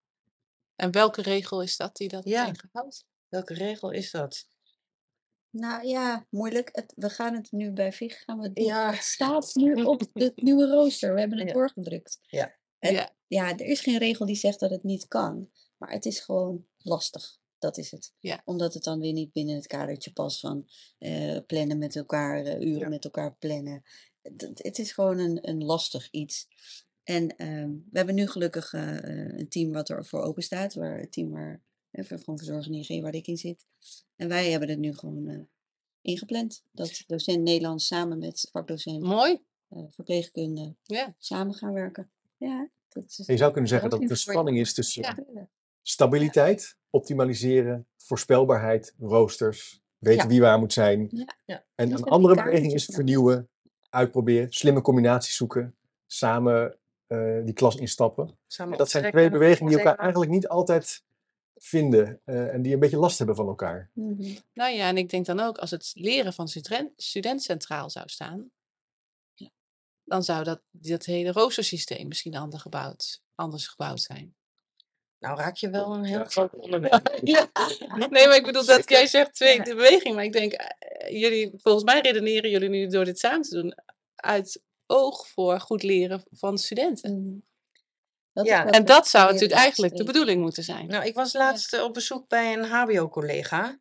En 0.76 0.90
welke 0.90 1.22
regel 1.22 1.62
is 1.62 1.76
dat 1.76 1.96
die 1.96 2.08
dat 2.08 2.24
Ja. 2.24 2.50
tegenhoudt? 2.50 3.06
Welke 3.28 3.54
regel 3.54 3.90
is 3.90 4.10
dat? 4.10 4.46
Nou 5.50 5.86
ja, 5.86 6.26
moeilijk. 6.30 6.68
Het, 6.72 6.92
we 6.96 7.10
gaan 7.10 7.34
het 7.34 7.52
nu 7.52 7.70
bij 7.72 7.92
VIG 7.92 8.22
gaan 8.24 8.38
we 8.38 8.52
doen. 8.52 8.64
Ja. 8.64 8.90
Het 8.92 9.02
staat 9.02 9.54
nu 9.54 9.74
op 9.84 10.00
het 10.12 10.32
nieuwe 10.42 10.66
rooster. 10.66 11.14
We 11.14 11.20
hebben 11.20 11.38
het 11.38 11.48
Ja. 11.48 11.54
doorgedrukt. 11.54 12.18
Ja. 12.26 12.54
Ja. 12.78 13.14
ja, 13.26 13.50
er 13.50 13.66
is 13.66 13.80
geen 13.80 13.98
regel 13.98 14.26
die 14.26 14.36
zegt 14.36 14.60
dat 14.60 14.70
het 14.70 14.82
niet 14.82 15.08
kan. 15.08 15.50
Maar 15.76 15.90
het 15.90 16.04
is 16.06 16.20
gewoon 16.20 16.66
lastig. 16.78 17.38
Dat 17.58 17.78
is 17.78 17.90
het. 17.90 18.12
Ja. 18.18 18.42
Omdat 18.44 18.74
het 18.74 18.82
dan 18.82 19.00
weer 19.00 19.12
niet 19.12 19.32
binnen 19.32 19.54
het 19.54 19.66
kadertje 19.66 20.12
past 20.12 20.40
van 20.40 20.68
eh, 20.98 21.38
plannen 21.46 21.78
met 21.78 21.96
elkaar, 21.96 22.44
eh, 22.44 22.60
uren 22.60 22.78
Ja. 22.80 22.88
met 22.88 23.04
elkaar 23.04 23.34
plannen. 23.36 23.82
Het, 24.22 24.40
het- 24.40 24.62
het 24.62 24.78
is 24.78 24.92
gewoon 24.92 25.18
een, 25.18 25.48
een 25.48 25.64
lastig 25.64 26.10
iets. 26.10 26.46
En 27.04 27.36
ehm, 27.36 27.70
we 27.90 27.96
hebben 27.98 28.14
nu 28.14 28.26
gelukkig 28.26 28.72
eh, 28.72 28.96
een 29.38 29.48
team 29.48 29.72
wat 29.72 29.88
er 29.88 30.04
voor 30.04 30.22
open 30.22 30.42
staat. 30.42 30.74
Waar, 30.74 30.98
het 30.98 31.12
team 31.12 31.30
waar, 31.30 31.60
eh, 31.90 32.04
van 32.18 32.36
verzorging 32.38 32.88
ING 32.88 33.02
waar 33.02 33.14
ik 33.14 33.26
in 33.26 33.36
zit. 33.36 33.66
En 34.16 34.28
wij 34.28 34.50
hebben 34.50 34.68
het 34.68 34.78
nu 34.78 34.94
gewoon 34.94 35.28
eh, 35.28 35.38
ingepland. 36.00 36.62
Dat 36.72 37.04
docent 37.06 37.42
Nederlands 37.42 37.86
samen 37.86 38.18
met 38.18 38.48
vakdocent 38.52 39.02
Mooi. 39.02 39.42
eh, 39.68 39.82
verpleegkunde 39.88 40.74
Ja. 40.82 41.14
samen 41.18 41.54
gaan 41.54 41.72
werken. 41.72 42.10
Ja, 42.36 42.68
dat 42.88 43.04
is 43.18 43.26
je 43.26 43.36
zou 43.36 43.50
kunnen 43.52 43.70
zeggen 43.70 43.90
dat 43.90 44.00
de 44.00 44.06
in 44.08 44.16
spanning 44.16 44.58
is 44.58 44.74
tussen 44.74 45.02
Ja. 45.02 45.48
stabiliteit, 45.82 46.76
optimaliseren, 46.90 47.86
voorspelbaarheid, 47.96 48.94
roosters, 48.98 49.82
weten 49.98 50.28
wie 50.28 50.40
waar 50.40 50.58
moet 50.58 50.72
zijn. 50.72 51.08
Ja. 51.10 51.36
Ja. 51.44 51.64
En 51.74 51.88
Dus 51.88 51.98
een 51.98 52.04
andere 52.04 52.34
beweging 52.34 52.64
is 52.64 52.70
kaartjes 52.70 52.94
vernieuwen, 52.94 53.48
uitproberen, 53.90 54.52
slimme 54.52 54.80
combinaties 54.80 55.36
zoeken, 55.36 55.76
samen 56.06 56.78
eh, 57.06 57.44
die 57.44 57.54
klas 57.54 57.76
instappen. 57.76 58.38
Samen 58.46 58.78
dat 58.78 58.90
zijn 58.90 59.10
twee 59.10 59.30
bewegingen 59.30 59.72
die 59.72 59.80
elkaar 59.80 59.98
eigenlijk 59.98 60.30
niet 60.30 60.48
altijd 60.48 61.02
vinden 61.56 62.20
eh, 62.24 62.54
en 62.54 62.62
die 62.62 62.72
een 62.72 62.78
beetje 62.80 62.98
last 62.98 63.18
hebben 63.18 63.36
van 63.36 63.46
elkaar. 63.46 63.90
Mhm. 63.92 64.34
Nou 64.52 64.72
ja, 64.72 64.88
en 64.88 64.96
ik 64.96 65.10
denk 65.10 65.26
dan 65.26 65.40
ook, 65.40 65.58
als 65.58 65.70
het 65.70 65.90
leren 65.94 66.32
van 66.32 66.48
student, 66.96 67.42
centraal 67.42 67.90
zou 67.90 68.08
staan, 68.08 68.50
dan 70.04 70.22
zou 70.22 70.44
dat, 70.44 70.60
dat 70.70 71.04
hele 71.04 71.32
roostersysteem 71.32 72.08
misschien 72.08 72.36
anders 72.36 72.62
gebouwd, 72.62 73.22
anders 73.34 73.66
gebouwd 73.66 74.00
zijn. 74.00 74.34
Nou 75.18 75.36
raak 75.38 75.56
je 75.56 75.70
wel 75.70 75.94
een 75.94 76.04
heel 76.04 76.18
Ja. 76.18 76.24
groot 76.24 76.54
onderwerp. 76.64 77.18
Ja. 77.22 77.50
Nee, 77.96 78.26
maar 78.26 78.36
ik 78.36 78.44
bedoel 78.44 78.64
dat 78.64 78.88
jij 78.88 79.06
zegt 79.06 79.34
twee 79.34 79.62
de 79.62 79.74
beweging, 79.74 80.14
maar 80.14 80.24
ik 80.24 80.32
denk, 80.32 80.52
eh, 80.52 81.20
jullie, 81.20 81.52
volgens 81.56 81.84
mij 81.84 82.00
redeneren 82.00 82.50
jullie 82.50 82.68
nu 82.68 82.86
door 82.86 83.04
dit 83.04 83.18
samen 83.18 83.42
te 83.42 83.54
doen 83.54 83.74
uit 84.14 84.62
oog 84.86 85.28
voor 85.28 85.60
goed 85.60 85.82
leren 85.82 86.22
van 86.30 86.58
studenten. 86.58 87.44
Dat 88.32 88.46
Ja, 88.46 88.66
En 88.66 88.84
dat 88.84 89.08
zou 89.08 89.32
natuurlijk 89.32 89.60
eigenlijk 89.60 89.96
de 89.96 90.04
bedoeling 90.04 90.40
moeten 90.40 90.62
zijn. 90.62 90.86
Nou, 90.86 91.04
ik 91.04 91.14
was 91.14 91.32
laatst 91.32 91.72
eh, 91.72 91.82
op 91.82 91.94
bezoek 91.94 92.28
bij 92.28 92.52
een 92.52 92.64
HBO-collega. 92.64 93.78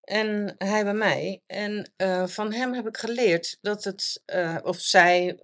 En 0.00 0.54
hij 0.58 0.84
bij 0.84 0.94
mij. 0.94 1.42
En 1.46 1.92
eh, 1.96 2.26
van 2.26 2.52
hem 2.52 2.74
heb 2.74 2.86
ik 2.86 2.96
geleerd 2.96 3.58
dat 3.60 3.84
het, 3.84 4.22
eh, 4.24 4.56
of 4.62 4.80
zij 4.80 5.40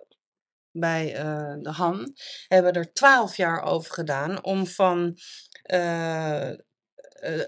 bij 0.71 1.13
de 1.61 1.71
Han, 1.71 2.17
hebben 2.49 2.73
er 2.73 2.93
twaalf 2.93 3.37
jaar 3.37 3.63
over 3.63 3.93
gedaan 3.93 4.45
om 4.45 4.67
van 4.67 5.19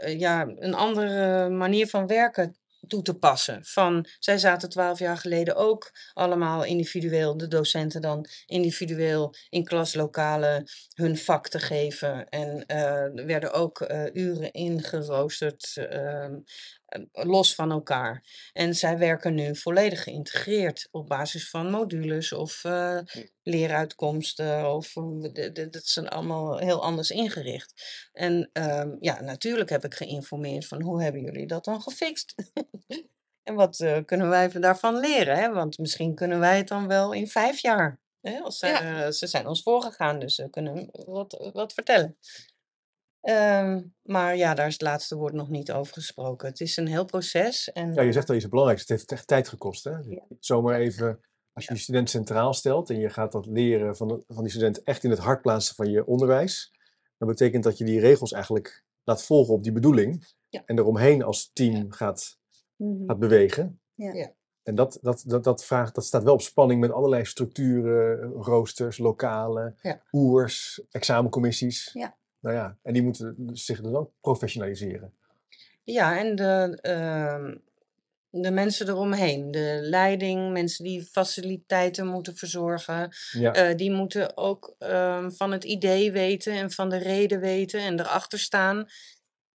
ja, 0.06 0.46
een 0.46 0.74
andere 0.74 1.48
manier 1.48 1.86
van 1.86 2.06
werken 2.06 2.56
toe 2.88 3.02
te 3.02 3.14
passen. 3.14 3.64
Van, 3.64 4.06
zij 4.18 4.38
zaten 4.38 4.68
twaalf 4.68 4.98
jaar 4.98 5.16
geleden 5.16 5.56
ook 5.56 5.92
allemaal 6.12 6.64
individueel, 6.64 7.36
de 7.36 7.48
docenten 7.48 8.02
dan 8.02 8.26
individueel 8.46 9.34
in 9.48 9.64
klaslokalen 9.64 10.64
hun 10.94 11.16
vak 11.16 11.48
te 11.48 11.58
geven. 11.58 12.28
En 12.28 12.66
eh, 12.66 13.18
er 13.18 13.26
werden 13.26 13.52
ook 13.52 13.80
eh, 13.80 14.04
uren 14.12 14.52
ingeroosterd, 14.52 15.72
ehm, 15.76 16.34
eh, 16.86 16.87
los 17.12 17.54
van 17.54 17.70
elkaar. 17.70 18.24
En 18.52 18.74
zij 18.74 18.98
werken 18.98 19.34
nu 19.34 19.56
volledig 19.56 20.02
geïntegreerd 20.02 20.88
op 20.90 21.08
basis 21.08 21.50
van 21.50 21.70
modules 21.70 22.32
of 22.32 22.64
eh, 22.64 22.98
leeruitkomsten. 23.42 24.74
Of, 24.74 24.96
eh, 24.96 25.52
dat 25.70 25.86
zijn 25.86 26.08
allemaal 26.08 26.58
heel 26.58 26.82
anders 26.82 27.10
ingericht. 27.10 27.72
En 28.12 28.50
ehm, 28.52 28.96
ja, 29.00 29.20
natuurlijk 29.20 29.70
heb 29.70 29.84
ik 29.84 29.94
geïnformeerd 29.94 30.66
van 30.66 30.82
hoe 30.82 31.02
hebben 31.02 31.22
jullie 31.22 31.46
dat 31.46 31.64
dan 31.64 31.82
gefixt? 31.82 32.34
en 33.48 33.54
wat 33.54 33.80
eh, 33.80 33.98
kunnen 34.04 34.28
wij 34.28 34.50
van- 34.50 34.60
daarvan 34.60 35.00
leren? 35.00 35.36
Hè? 35.36 35.52
Want 35.52 35.78
misschien 35.78 36.14
kunnen 36.14 36.38
wij 36.38 36.56
het 36.56 36.68
dan 36.68 36.86
wel 36.86 37.12
in 37.12 37.28
vijf 37.28 37.58
jaar. 37.58 38.00
Hè? 38.20 38.38
Als 38.40 38.58
zij, 38.58 38.70
Ja. 38.70 39.04
eh, 39.04 39.10
ze 39.10 39.26
zijn 39.26 39.46
ons 39.46 39.62
voorgegaan, 39.62 40.18
dus 40.18 40.34
ze 40.34 40.50
kunnen 40.50 40.88
wat, 41.06 41.50
wat 41.52 41.72
vertellen. 41.72 42.16
Ehm, 43.20 43.82
maar 44.02 44.36
ja, 44.36 44.54
daar 44.54 44.66
is 44.66 44.72
het 44.72 44.82
laatste 44.82 45.16
woord 45.16 45.32
nog 45.32 45.48
niet 45.48 45.72
over 45.72 45.92
gesproken. 45.92 46.48
Het 46.48 46.60
is 46.60 46.76
een 46.76 46.86
heel 46.86 47.04
proces. 47.04 47.72
En, 47.72 47.94
Ja, 47.94 48.02
je 48.02 48.12
zegt 48.12 48.28
al 48.30 48.34
iets 48.36 48.48
belangrijks. 48.48 48.80
Het 48.82 48.90
heeft 48.90 49.12
echt 49.12 49.26
tijd 49.26 49.48
gekost. 49.48 49.84
Hè? 49.84 49.98
Niet 49.98 50.22
Zomaar 50.40 50.78
even, 50.80 51.20
als 51.52 51.64
je 51.64 51.72
die 51.72 51.82
student 51.82 52.10
centraal 52.10 52.54
stelt 52.54 52.90
en 52.90 52.98
je 53.00 53.08
gaat 53.10 53.32
dat 53.32 53.46
leren 53.46 53.96
van, 53.96 54.08
de- 54.08 54.22
van 54.28 54.42
die 54.42 54.52
student 54.52 54.82
echt 54.82 55.04
in 55.04 55.10
het 55.10 55.18
hart 55.18 55.42
plaatsen 55.42 55.74
van 55.74 55.90
je 55.90 56.06
onderwijs, 56.06 56.72
dan 57.18 57.28
betekent 57.28 57.64
dat 57.64 57.78
je 57.78 57.84
die 57.84 58.00
regels 58.00 58.32
eigenlijk 58.32 58.84
laat 59.04 59.22
volgen 59.22 59.54
op 59.54 59.62
die 59.62 59.72
bedoeling 59.72 60.26
Ja. 60.48 60.62
en 60.66 60.78
eromheen 60.78 61.22
als 61.22 61.50
team 61.52 61.90
gaat, 61.92 62.38
Mhm. 62.76 63.06
gaat 63.06 63.18
bewegen. 63.18 63.80
Ja. 63.94 64.12
Ja. 64.12 64.32
En 64.62 64.74
dat, 64.74 64.98
dat, 65.02 65.22
dat, 65.26 65.44
dat, 65.44 65.64
vraagt, 65.64 65.94
dat 65.94 66.04
staat 66.04 66.22
wel 66.22 66.32
op 66.34 66.40
spanning 66.42 66.80
met 66.80 66.90
allerlei 66.90 67.24
structuren, 67.24 68.30
roosters, 68.32 68.98
lokalen, 68.98 69.78
Ja. 69.82 70.02
oers, 70.12 70.82
examencommissies. 70.90 71.90
Ja. 71.92 72.16
Nou 72.40 72.54
ja, 72.56 72.76
en 72.82 72.92
die 72.92 73.02
moeten 73.02 73.36
zich 73.52 73.80
dus 73.80 73.92
ook 73.94 74.10
professionaliseren. 74.20 75.12
Ja, 75.84 76.18
en 76.18 76.36
de, 76.36 76.78
ehm, 76.80 77.56
de 78.30 78.50
mensen 78.50 78.88
eromheen. 78.88 79.50
De 79.50 79.78
leiding, 79.82 80.52
mensen 80.52 80.84
die 80.84 81.02
faciliteiten 81.02 82.06
moeten 82.06 82.36
verzorgen. 82.36 83.12
Ja. 83.30 83.52
eh, 83.52 83.76
die 83.76 83.90
moeten 83.90 84.36
ook 84.36 84.74
ehm, 84.78 85.30
van 85.30 85.52
het 85.52 85.64
idee 85.64 86.12
weten 86.12 86.52
en 86.52 86.70
van 86.70 86.88
de 86.88 86.96
reden 86.96 87.40
weten 87.40 87.80
en 87.80 88.00
erachter 88.00 88.38
staan. 88.38 88.86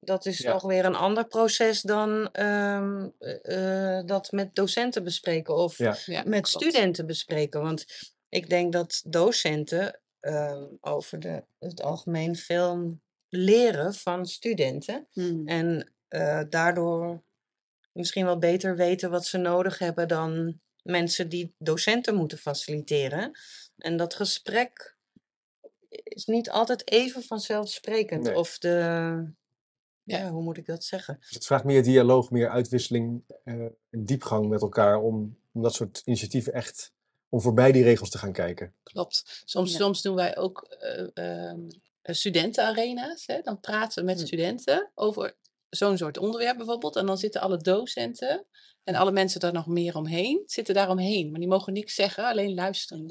dat 0.01 0.25
is 0.25 0.37
Ja. 0.37 0.51
nog 0.51 0.63
weer 0.63 0.85
een 0.85 0.95
ander 0.95 1.27
proces 1.27 1.81
dan 1.81 2.29
ehm, 2.31 3.07
eh, 3.19 3.97
eh, 3.97 4.05
dat 4.05 4.31
met 4.31 4.55
docenten 4.55 5.03
bespreken 5.03 5.55
of 5.55 5.77
Ja. 5.77 5.95
Ja, 6.05 6.23
met 6.25 6.49
klopt. 6.49 6.65
studenten 6.65 7.05
bespreken. 7.05 7.61
Want 7.61 7.85
ik 8.29 8.49
denk 8.49 8.73
dat 8.73 9.01
docenten 9.05 9.99
ehm, 10.19 10.65
over 10.81 11.19
de, 11.19 11.43
het 11.59 11.81
algemeen 11.81 12.35
veel 12.35 12.99
leren 13.29 13.93
van 13.93 14.25
studenten. 14.25 15.07
Mhm. 15.13 15.47
En 15.47 15.93
eh, 16.07 16.41
daardoor 16.49 17.23
misschien 17.91 18.25
wel 18.25 18.37
beter 18.37 18.75
weten 18.75 19.09
wat 19.09 19.25
ze 19.25 19.37
nodig 19.37 19.79
hebben 19.79 20.07
dan 20.07 20.59
mensen 20.83 21.29
die 21.29 21.53
docenten 21.57 22.15
moeten 22.15 22.37
faciliteren. 22.37 23.31
En 23.77 23.97
dat 23.97 24.13
gesprek 24.13 24.97
is 25.89 26.25
niet 26.25 26.49
altijd 26.49 26.91
even 26.91 27.23
vanzelfsprekend. 27.23 28.23
Nee. 28.23 28.35
Of 28.35 28.57
de, 28.57 28.69
ja. 30.03 30.17
Ja. 30.17 30.31
hoe 30.31 30.43
moet 30.43 30.57
ik 30.57 30.65
dat 30.65 30.83
zeggen? 30.83 31.17
Dus 31.19 31.29
het 31.29 31.45
vraagt 31.45 31.63
meer 31.63 31.83
dialoog, 31.83 32.31
meer 32.31 32.49
uitwisseling 32.49 33.23
en 33.43 33.77
diepgang 33.89 34.47
met 34.47 34.61
elkaar 34.61 35.01
om, 35.01 35.37
om 35.51 35.61
dat 35.61 35.73
soort 35.73 36.01
initiatieven 36.05 36.53
echt, 36.53 36.93
om 37.29 37.41
voorbij 37.41 37.71
die 37.71 37.83
regels 37.83 38.09
te 38.09 38.17
gaan 38.17 38.33
kijken. 38.33 38.75
Klopt. 38.83 39.41
Soms, 39.45 39.71
Ja. 39.71 39.77
soms 39.77 40.01
doen 40.01 40.15
wij 40.15 40.37
ook 40.37 40.61
eh, 40.63 41.07
ehm, 41.13 41.59
eh, 42.01 42.15
studentenarena's. 42.15 43.23
Hè? 43.27 43.41
Dan 43.41 43.59
praten 43.59 43.99
we 43.99 44.05
met 44.05 44.19
Hm. 44.19 44.25
studenten 44.25 44.91
over 44.95 45.35
zo'n 45.69 45.97
soort 45.97 46.17
onderwerp 46.17 46.57
bijvoorbeeld. 46.57 46.95
En 46.95 47.05
dan 47.05 47.17
zitten 47.17 47.41
alle 47.41 47.57
docenten 47.57 48.45
en 48.83 48.95
alle 48.95 49.11
mensen 49.11 49.39
daar 49.39 49.53
nog 49.53 49.67
meer 49.67 49.95
omheen, 49.95 50.43
zitten 50.45 50.73
daar 50.73 50.89
omheen. 50.89 51.31
Maar 51.31 51.39
die 51.39 51.49
mogen 51.49 51.73
niks 51.73 51.95
zeggen, 51.95 52.23
alleen 52.25 52.53
luisteren. 52.53 53.09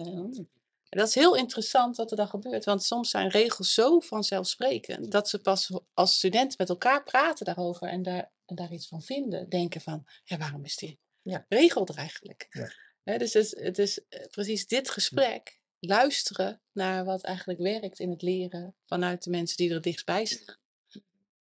En 0.88 0.98
dat 0.98 1.08
is 1.08 1.14
heel 1.14 1.36
interessant 1.36 1.96
wat 1.96 2.10
er 2.10 2.16
dan 2.16 2.28
gebeurt. 2.28 2.64
Want 2.64 2.82
soms 2.84 3.10
zijn 3.10 3.28
regels 3.28 3.74
zo 3.74 4.00
vanzelfsprekend 4.00 5.10
dat 5.10 5.28
ze 5.28 5.38
pas 5.40 5.70
als 5.94 6.14
studenten 6.16 6.54
met 6.58 6.68
elkaar 6.68 7.04
praten 7.04 7.44
daarover 7.46 7.88
en 7.88 8.02
daar, 8.02 8.30
en 8.46 8.56
daar 8.56 8.72
iets 8.72 8.88
van 8.88 9.02
vinden. 9.02 9.48
Denken 9.48 9.80
van, 9.80 10.04
ja, 10.24 10.36
waarom 10.38 10.64
is 10.64 10.76
die 10.76 10.98
Ja. 11.22 11.44
regel 11.48 11.86
er 11.86 11.96
eigenlijk? 11.96 12.46
Ja. 12.50 12.68
Hè, 13.08 13.18
dus 13.18 13.32
het 13.32 13.44
is, 13.44 13.56
het 13.64 13.78
is 13.78 14.00
eh, 14.08 14.26
precies 14.30 14.66
dit 14.66 14.90
gesprek, 14.90 15.60
luisteren 15.78 16.60
naar 16.72 17.04
wat 17.04 17.22
eigenlijk 17.22 17.58
werkt 17.58 17.98
in 17.98 18.10
het 18.10 18.22
leren 18.22 18.74
vanuit 18.86 19.22
de 19.22 19.30
mensen 19.30 19.56
die 19.56 19.68
er 19.68 19.74
het 19.74 19.82
dichtstbij 19.82 20.24
staan. 20.24 20.56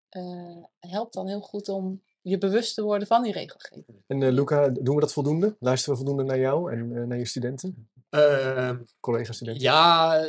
eh, 0.10 0.64
helpt 0.80 1.14
dan 1.14 1.28
heel 1.28 1.42
goed 1.42 1.70
om 1.70 2.04
je 2.22 2.38
bewust 2.38 2.76
te 2.76 2.84
worden 2.84 3.08
van 3.08 3.24
die 3.24 3.32
regelgeving. 3.32 4.04
En 4.08 4.24
eh, 4.24 4.32
Luca, 4.32 4.70
doen 4.70 4.96
we 4.96 5.02
dat 5.02 5.14
voldoende? 5.14 5.56
Luisteren 5.60 5.98
we 5.98 6.06
voldoende 6.06 6.32
naar 6.32 6.40
jou 6.40 6.72
en 6.72 7.08
naar 7.08 7.18
je 7.18 7.26
studenten, 7.26 7.90
Ehm, 8.10 8.84
collega-studenten? 9.00 9.64
Ja, 9.64 10.26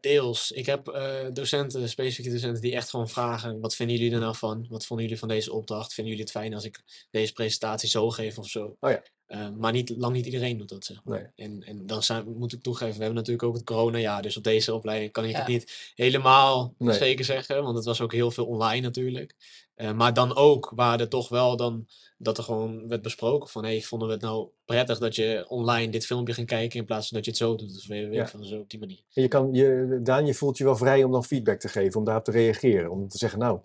deels. 0.00 0.50
Ik 0.50 0.66
heb 0.66 0.88
eh, 0.88 1.26
docenten, 1.32 1.88
specifieke 1.88 2.30
docenten, 2.30 2.62
die 2.62 2.74
echt 2.74 2.90
gewoon 2.90 3.08
vragen: 3.08 3.60
wat 3.60 3.74
vinden 3.74 3.96
jullie 3.96 4.12
er 4.12 4.20
nou 4.20 4.36
van? 4.36 4.66
Wat 4.68 4.86
vonden 4.86 5.04
jullie 5.04 5.20
van 5.20 5.28
deze 5.28 5.52
opdracht? 5.52 5.94
Vinden 5.94 6.12
jullie 6.12 6.28
het 6.28 6.38
fijn 6.38 6.54
als 6.54 6.64
ik 6.64 7.06
deze 7.10 7.32
presentatie 7.32 7.88
zo 7.88 8.10
geef 8.10 8.38
of 8.38 8.48
zo? 8.48 8.76
Oh 8.80 8.90
ja. 8.90 9.02
Eh, 9.32 9.48
maar 9.58 9.72
niet, 9.72 9.92
lang 9.96 10.12
niet 10.14 10.24
iedereen 10.24 10.56
doet 10.58 10.68
dat, 10.68 10.84
zeg 10.84 11.00
maar. 11.04 11.32
Nee. 11.36 11.48
En, 11.48 11.62
en 11.62 11.86
dan 11.86 12.02
zijn, 12.02 12.32
moet 12.36 12.52
ik 12.52 12.62
toegeven, 12.62 12.94
we 12.94 12.98
hebben 12.98 13.14
natuurlijk 13.14 13.42
ook 13.48 13.54
het 13.54 13.64
coronajaar, 13.64 14.22
dus 14.22 14.36
op 14.36 14.44
deze 14.44 14.74
opleiding 14.74 15.12
kan 15.12 15.24
ik 15.24 15.36
het 15.36 15.46
niet 15.46 15.92
helemaal 15.94 16.74
Nee. 16.78 16.96
zeker 16.96 17.24
zeggen, 17.24 17.62
want 17.62 17.76
het 17.76 17.84
was 17.84 18.00
ook 18.00 18.12
heel 18.12 18.30
veel 18.30 18.46
online 18.46 18.80
natuurlijk. 18.80 19.34
Eh, 19.74 19.92
maar 19.92 20.14
dan 20.14 20.36
ook, 20.36 20.72
waar 20.74 21.00
er 21.00 21.08
toch 21.08 21.28
wel 21.28 21.56
dan, 21.56 21.86
dat 22.18 22.38
er 22.38 22.44
gewoon 22.44 22.88
werd 22.88 23.02
besproken 23.02 23.48
van, 23.48 23.64
hey, 23.64 23.82
vonden 23.82 24.08
we 24.08 24.14
het 24.14 24.22
nou 24.22 24.48
prettig 24.64 24.98
dat 24.98 25.14
je 25.16 25.44
online 25.48 25.90
dit 25.92 26.06
filmpje 26.06 26.34
ging 26.34 26.46
kijken 26.46 26.78
in 26.78 26.84
plaats 26.84 27.08
van 27.08 27.16
dat 27.16 27.24
je 27.24 27.30
het 27.30 27.40
zo 27.40 27.54
doet, 27.56 27.72
dus 27.74 27.86
weet, 27.86 28.12
Ja. 28.14 28.28
van 28.28 28.44
zo 28.44 28.58
op 28.58 28.70
die 28.70 28.78
manier. 28.80 29.00
En 29.12 29.22
je 29.22 29.28
kan, 29.28 29.48
je, 29.52 30.00
Daan, 30.02 30.26
je 30.26 30.34
voelt 30.34 30.58
je 30.58 30.64
wel 30.64 30.76
vrij 30.76 31.04
om 31.04 31.12
dan 31.12 31.24
feedback 31.24 31.60
te 31.60 31.68
geven, 31.68 31.98
om 31.98 32.04
daarop 32.04 32.24
te 32.24 32.30
reageren. 32.30 32.90
Om 32.90 33.08
te 33.08 33.18
zeggen, 33.18 33.38
nou, 33.38 33.60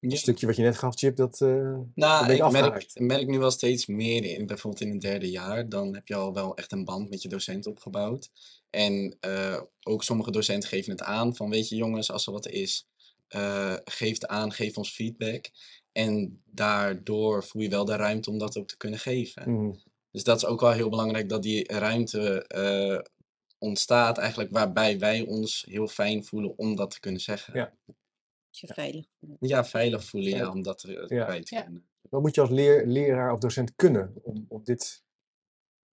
Ja. 0.00 0.16
stukje 0.16 0.46
wat 0.46 0.56
je 0.56 0.62
net 0.62 0.78
gaf, 0.78 0.94
Chip, 0.94 1.16
dat, 1.16 1.40
Nou, 1.94 2.26
je 2.26 2.34
ik 2.34 2.50
merk, 2.50 2.90
merk 3.00 3.26
nu 3.26 3.38
wel 3.38 3.50
steeds 3.50 3.86
meer 3.86 4.24
in, 4.24 4.46
bijvoorbeeld 4.46 4.82
in 4.82 4.90
het 4.90 5.00
derde 5.00 5.30
jaar, 5.30 5.68
dan 5.68 5.94
heb 5.94 6.08
je 6.08 6.14
al 6.14 6.34
wel 6.34 6.56
echt 6.56 6.72
een 6.72 6.84
band 6.84 7.10
met 7.10 7.22
je 7.22 7.28
docent 7.28 7.66
opgebouwd. 7.66 8.30
En 8.70 9.16
eh, 9.20 9.60
ook 9.82 10.02
sommige 10.02 10.30
docenten 10.30 10.68
geven 10.68 10.92
het 10.92 11.02
aan 11.02 11.36
van, 11.36 11.50
weet 11.50 11.68
je 11.68 11.76
jongens, 11.76 12.10
als 12.10 12.26
er 12.26 12.32
wat 12.32 12.48
is, 12.48 12.86
eh, 13.28 13.74
geef 13.84 14.12
het 14.12 14.26
aan, 14.26 14.52
geef 14.52 14.76
ons 14.76 14.90
feedback. 14.90 15.50
En 15.92 16.42
daardoor 16.44 17.44
voel 17.44 17.62
je 17.62 17.68
wel 17.68 17.84
de 17.84 17.96
ruimte 17.96 18.30
om 18.30 18.38
dat 18.38 18.58
ook 18.58 18.68
te 18.68 18.76
kunnen 18.76 18.98
geven. 18.98 19.52
Mhm. 19.52 19.74
Dus 20.10 20.24
dat 20.24 20.36
is 20.36 20.46
ook 20.46 20.60
wel 20.60 20.72
heel 20.72 20.88
belangrijk 20.88 21.28
dat 21.28 21.42
die 21.42 21.72
ruimte 21.72 22.46
ontstaat, 23.58 24.18
eigenlijk 24.18 24.50
waarbij 24.50 24.98
wij 24.98 25.20
ons 25.20 25.64
heel 25.68 25.88
fijn 25.88 26.24
voelen 26.24 26.58
om 26.58 26.76
dat 26.76 26.90
te 26.90 27.00
kunnen 27.00 27.20
zeggen. 27.20 27.54
Ja. 27.54 27.72
Dat 28.50 28.58
je 28.58 28.66
veilig 28.74 29.06
voelt. 29.20 29.36
Ja, 29.40 29.64
veilig 29.64 30.04
voelen, 30.04 30.30
ja, 30.30 30.50
om 30.50 30.62
dat 30.62 30.82
er- 30.82 31.14
Ja. 31.14 31.40
te 31.40 31.54
Ja. 31.54 31.62
kunnen. 31.62 31.88
Wat 32.00 32.20
moet 32.20 32.34
je 32.34 32.40
als 32.40 32.50
leer, 32.50 32.86
leraar 32.86 33.32
of 33.32 33.38
docent 33.38 33.74
kunnen 33.76 34.14
om, 34.22 34.44
om 34.48 34.64
dit, 34.64 35.02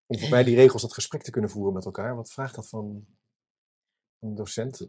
om 0.06 0.20
voorbij 0.20 0.44
die 0.44 0.56
regels 0.56 0.82
dat 0.82 0.94
gesprek 0.94 1.22
te 1.24 1.32
kunnen 1.32 1.50
voeren 1.50 1.74
met 1.74 1.86
elkaar? 1.86 2.16
Wat 2.16 2.32
vraagt 2.32 2.56
dat 2.56 2.70
van 2.70 3.08
een 4.20 4.36
docent 4.36 4.88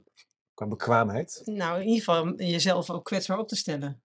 qua 0.55 0.67
bekwaamheid? 0.67 1.43
Nou, 1.45 1.81
in 1.81 1.87
ieder 1.87 1.99
geval 2.05 2.35
jezelf 2.37 2.91
ook 2.91 3.05
kwetsbaar 3.05 3.39
op 3.39 3.49
te 3.49 3.57
stellen. 3.57 4.03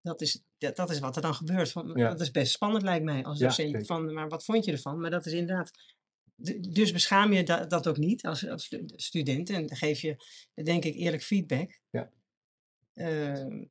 Dat 0.00 0.20
is, 0.20 0.42
dat, 0.58 0.76
dat 0.76 0.90
is 0.90 0.98
wat 0.98 1.16
er 1.16 1.22
dan 1.22 1.34
gebeurt. 1.34 1.70
Van, 1.72 1.92
Ja. 1.94 2.08
Dat 2.08 2.20
is 2.20 2.30
best 2.30 2.52
spannend 2.52 2.82
lijkt 2.82 3.04
mij 3.04 3.24
als 3.24 3.38
Ja, 3.38 3.46
docent. 3.46 3.86
van, 3.86 4.12
maar 4.12 4.28
wat 4.28 4.44
vond 4.44 4.64
je 4.64 4.72
ervan? 4.72 5.00
Maar 5.00 5.10
dat 5.10 5.26
is 5.26 5.32
inderdaad... 5.32 5.70
Dus 6.60 6.92
beschaam 6.92 7.32
je 7.32 7.42
da- 7.42 7.66
dat 7.66 7.86
ook 7.86 7.96
niet 7.96 8.26
als, 8.26 8.48
als 8.48 8.64
stu- 8.64 8.82
student. 8.86 9.50
En 9.50 9.66
dan 9.66 9.76
geef 9.76 10.00
je, 10.00 10.16
denk 10.54 10.84
ik, 10.84 10.94
eerlijk 10.94 11.22
feedback. 11.22 11.80
Ja. 11.90 12.12
Ehm, 12.98 13.64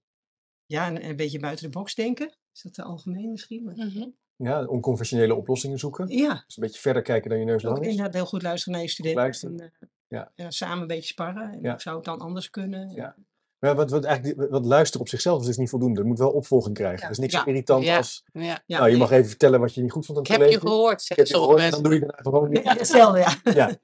ja, 0.65 0.85
en, 0.87 1.01
en 1.01 1.09
een 1.09 1.15
beetje 1.15 1.39
buiten 1.39 1.65
de 1.65 1.71
box 1.71 1.95
denken. 1.95 2.35
Is 2.53 2.61
dat 2.61 2.73
te 2.73 2.83
algemeen 2.83 3.31
misschien? 3.31 3.63
Maar, 3.63 3.75
Mhm. 3.75 4.07
Ja, 4.35 4.65
onconventionele 4.65 5.35
oplossingen 5.35 5.79
zoeken. 5.79 6.07
ja, 6.07 6.43
Dus 6.45 6.57
een 6.57 6.63
beetje 6.63 6.79
verder 6.81 7.01
kijken 7.01 7.29
dan 7.29 7.39
je 7.39 7.45
neus 7.45 7.63
lang 7.63 7.79
is. 7.81 7.87
inderdaad 7.87 8.13
heel 8.13 8.25
goed 8.25 8.41
luisteren 8.41 8.73
naar 8.73 8.83
je 8.83 8.89
studenten. 8.89 9.21
luisteren. 9.21 9.59
En, 9.59 9.73
eh, 9.79 9.87
Ja. 10.07 10.31
ja, 10.35 10.51
samen 10.51 10.81
een 10.81 10.87
beetje 10.87 11.07
sparren. 11.07 11.51
En 11.53 11.59
Ja. 11.61 11.79
zou 11.79 11.95
het 11.95 12.05
dan 12.05 12.19
anders 12.19 12.49
kunnen? 12.49 12.89
Ja. 12.95 13.15
Maar 13.59 13.75
wat, 13.75 13.89
wat, 13.91 14.03
eigenlijk, 14.03 14.49
wat 14.51 14.65
luisteren 14.65 15.01
op 15.01 15.09
zichzelf 15.09 15.39
is 15.39 15.45
dus 15.45 15.57
niet 15.57 15.69
voldoende. 15.69 15.99
Het 15.99 16.07
moet 16.07 16.17
wel 16.17 16.31
opvolging 16.31 16.75
krijgen. 16.75 16.97
Ja. 16.99 17.03
Het 17.07 17.11
is 17.11 17.17
niks 17.17 17.33
zo 17.33 17.43
irritant 17.43 17.83
Ja. 17.83 17.97
als... 17.97 18.23
Ja. 18.33 18.63
Ja, 18.65 18.79
nou, 18.79 18.89
je 18.91 18.97
mag 18.97 19.11
even 19.11 19.29
vertellen 19.29 19.59
wat 19.59 19.73
je 19.73 19.81
niet 19.81 19.91
goed 19.91 20.05
vond 20.05 20.17
aan 20.17 20.23
Ik 20.23 20.29
het 20.31 20.41
heb 20.41 20.49
je 20.49 20.57
college. 20.59 20.75
gehoord, 20.75 21.01
Ik 21.01 21.07
zeggen 21.07 21.25
heb 21.25 21.27
je 21.27 21.33
sommige 21.33 21.61
gehoord, 21.61 21.75
en 21.75 21.81
dan 21.83 21.91
mensen. 21.91 22.09
doe 22.09 22.09
je 22.09 22.21
daarna 22.21 22.37
gewoon 22.37 22.49
niet. 22.53 22.63
Ja, 22.63 22.77
hetzelfde, 22.83 23.19
ja. 23.19 23.53
Ja. 23.53 23.77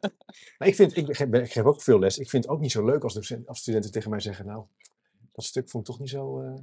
Maar 0.57 0.67
ik, 0.67 0.75
vind, 0.75 0.97
ik, 0.97 1.15
geef, 1.15 1.27
ik 1.27 1.51
geef 1.51 1.63
ook 1.63 1.81
veel 1.81 1.99
les. 1.99 2.17
Ik 2.17 2.29
vind 2.29 2.43
het 2.43 2.53
ook 2.53 2.59
niet 2.59 2.71
zo 2.71 2.85
leuk 2.85 3.03
als, 3.03 3.13
docent, 3.13 3.47
als 3.47 3.59
studenten 3.59 3.91
tegen 3.91 4.09
mij 4.09 4.19
zeggen... 4.19 4.45
Nou, 4.45 4.63
dat 5.33 5.45
stuk 5.45 5.69
vond 5.69 5.87
ik 5.87 5.93
toch 5.93 6.01
niet 6.01 6.09
zo... 6.09 6.41
eh, 6.41 6.53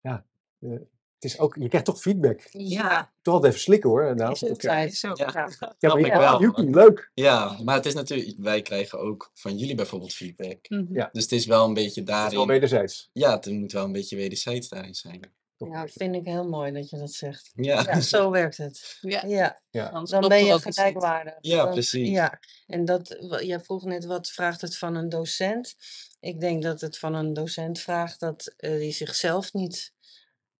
ja, 0.00 0.26
eh, 0.58 0.70
het 1.14 1.30
is 1.30 1.38
ook, 1.38 1.56
je 1.56 1.68
krijgt 1.68 1.86
toch 1.86 2.00
feedback. 2.00 2.40
Ja, 2.50 3.12
Toch 3.22 3.34
altijd 3.34 3.52
even 3.52 3.64
slikken 3.64 3.90
hoor. 3.90 4.14
Nou, 4.16 4.32
is 4.32 4.40
het 4.40 4.50
oké. 4.50 4.60
tijd. 4.60 4.94
Zo, 4.94 5.10
Ja. 5.14 5.30
ja. 5.34 5.48
Ja, 5.78 5.88
maar 5.88 5.98
ik 5.98 6.12
wel. 6.12 6.40
Yuki, 6.40 6.62
leuk. 6.70 7.10
Ja, 7.14 7.58
maar 7.62 7.74
het 7.74 7.86
is 7.86 7.94
natuurlijk, 7.94 8.38
wij 8.38 8.62
krijgen 8.62 8.98
ook 8.98 9.30
van 9.34 9.56
jullie 9.58 9.74
bijvoorbeeld 9.74 10.12
feedback. 10.12 10.68
Mhm. 10.68 10.94
Ja. 10.94 11.08
Dus 11.12 11.22
het 11.22 11.32
is 11.32 11.46
wel 11.46 11.66
een 11.66 11.74
beetje 11.74 12.00
Het 12.00 12.08
is 12.08 12.14
daarin. 12.14 12.36
wel 12.36 12.46
wederzijds. 12.46 13.10
Ja, 13.12 13.30
het 13.34 13.46
moet 13.46 13.72
wel 13.72 13.84
een 13.84 13.92
beetje 13.92 14.16
wederzijds 14.16 14.68
daarin 14.68 14.94
zijn. 14.94 15.32
Ja, 15.68 15.80
dat 15.80 15.90
vind 15.92 16.14
ik 16.14 16.24
heel 16.24 16.48
mooi 16.48 16.72
dat 16.72 16.90
je 16.90 16.98
dat 16.98 17.12
zegt. 17.12 17.50
Ja, 17.54 17.82
Ja, 17.82 18.00
zo 18.14 18.30
werkt 18.30 18.56
het. 18.56 18.96
Ja, 19.00 19.24
Ja, 19.26 19.62
Ja. 19.70 19.90
dan 20.04 20.28
ben 20.28 20.44
je 20.44 20.58
gelijkwaardig. 20.60 21.34
Ja, 21.40 21.64
Dan- 21.64 21.72
precies. 21.72 22.08
Ja, 22.08 22.38
en 22.66 22.84
dat, 22.84 23.16
jij 23.40 23.60
vroeg 23.60 23.84
net 23.84 24.04
wat 24.04 24.28
vraagt 24.30 24.60
het 24.60 24.76
van 24.78 24.94
een 24.94 25.08
docent. 25.08 25.74
Ik 26.20 26.40
denk 26.40 26.62
dat 26.62 26.80
het 26.80 26.98
van 26.98 27.14
een 27.14 27.32
docent 27.32 27.80
vraagt 27.80 28.20
dat 28.20 28.54
eh 28.56 28.70
hij 28.70 28.92
zichzelf 28.92 29.52
niet 29.52 29.92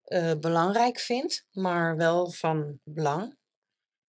eh, 0.02 0.32
belangrijk 0.40 0.98
vindt, 0.98 1.46
maar 1.50 1.96
wel 1.96 2.30
van 2.30 2.80
belang. 2.84 3.38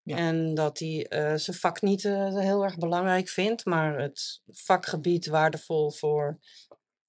Ja. 0.03 0.17
En 0.17 0.55
dat 0.55 0.79
hij 0.79 1.07
eh, 1.09 1.35
zijn 1.37 1.57
vak 1.57 1.83
niet 1.83 2.05
eh, 2.05 2.39
heel 2.39 2.65
erg 2.65 2.79
belangrijk 2.79 3.29
vindt, 3.29 3.65
maar 3.65 3.99
het 3.99 4.41
vakgebied 4.47 5.27
waardevol 5.27 5.91
voor 5.91 6.39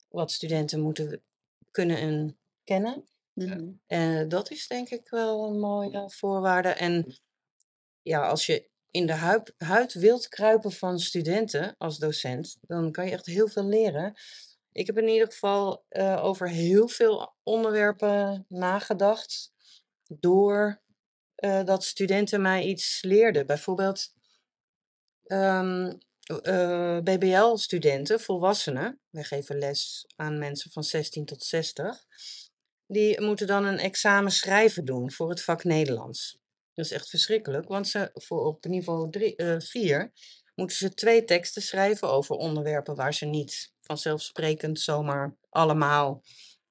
wat 0.10 0.32
studenten 0.32 0.80
moeten 0.80 1.24
kunnen 1.72 1.98
en 1.98 2.40
kennen. 2.64 3.06
Mhm. 3.34 3.72
Eh, 3.88 4.28
dat 4.28 4.52
is 4.52 4.68
denk 4.68 4.90
ik 4.90 5.10
wel 5.10 5.46
een 5.46 5.60
mooie 5.60 6.10
voorwaarde. 6.10 6.70
En 6.70 7.20
ja, 8.02 8.28
als 8.28 8.46
je 8.46 8.70
in 8.92 9.06
de 9.06 9.44
huid, 9.58 9.94
wilt 9.94 10.28
kruipen 10.28 10.72
van 10.72 11.00
studenten 11.00 11.76
als 11.78 11.98
docent, 11.98 12.58
dan 12.62 12.92
kan 12.92 13.06
je 13.06 13.12
echt 13.12 13.26
heel 13.26 13.48
veel 13.48 13.66
leren. 13.66 14.14
Ik 14.72 14.86
heb 14.86 14.98
in 14.98 15.08
ieder 15.08 15.32
geval 15.32 15.86
eh, 15.90 16.24
over 16.24 16.50
heel 16.50 16.88
veel 16.88 17.36
onderwerpen 17.44 18.46
nagedacht 18.48 19.52
door 20.08 20.82
eh, 21.36 21.64
dat 21.64 21.84
studenten 21.84 22.42
mij 22.42 22.64
iets 22.64 23.02
leerden. 23.02 23.46
Bijvoorbeeld 23.46 24.14
ehm, 25.24 25.94
BBL-studenten, 27.04 28.20
volwassenen, 28.20 29.00
wij 29.10 29.24
geven 29.24 29.58
les 29.58 30.06
aan 30.16 30.40
mensen 30.40 30.72
van 30.72 30.84
16 30.84 31.26
tot 31.26 31.44
60, 31.44 32.06
die 32.92 33.22
moeten 33.22 33.48
dan 33.48 33.66
een 33.66 33.80
examen 33.80 34.32
schrijven 34.32 34.86
doen 34.86 35.12
voor 35.12 35.30
het 35.30 35.44
vak 35.44 35.64
Nederlands. 35.64 36.40
Dat 36.74 36.86
is 36.86 36.92
echt 36.92 37.10
verschrikkelijk, 37.10 37.68
want 37.68 37.88
ze 37.88 38.10
voor 38.14 38.46
op 38.46 38.66
niveau 38.66 39.10
4 39.60 40.12
moeten 40.56 40.78
ze 40.78 40.94
twee 40.94 41.24
teksten 41.24 41.62
schrijven 41.62 42.10
over 42.10 42.36
onderwerpen 42.36 42.96
waar 42.96 43.14
ze 43.14 43.26
niet 43.26 43.74
vanzelfsprekend 43.82 44.80
zomaar 44.80 45.38
allemaal 45.50 46.24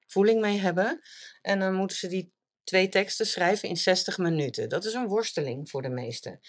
voeling 0.07 0.41
mee 0.41 0.59
hebben. 0.59 1.01
En 1.43 1.59
dan 1.59 1.75
moeten 1.75 1.97
ze 1.97 2.09
die 2.09 2.33
twee 2.65 2.89
teksten 2.89 3.27
schrijven 3.27 3.69
in 3.69 3.77
60 3.77 4.19
minuten. 4.19 4.69
Dat 4.69 4.85
is 4.85 4.93
een 4.93 5.09
worsteling 5.09 5.71
voor 5.71 5.83
de 5.83 5.89
meesten. 5.89 6.41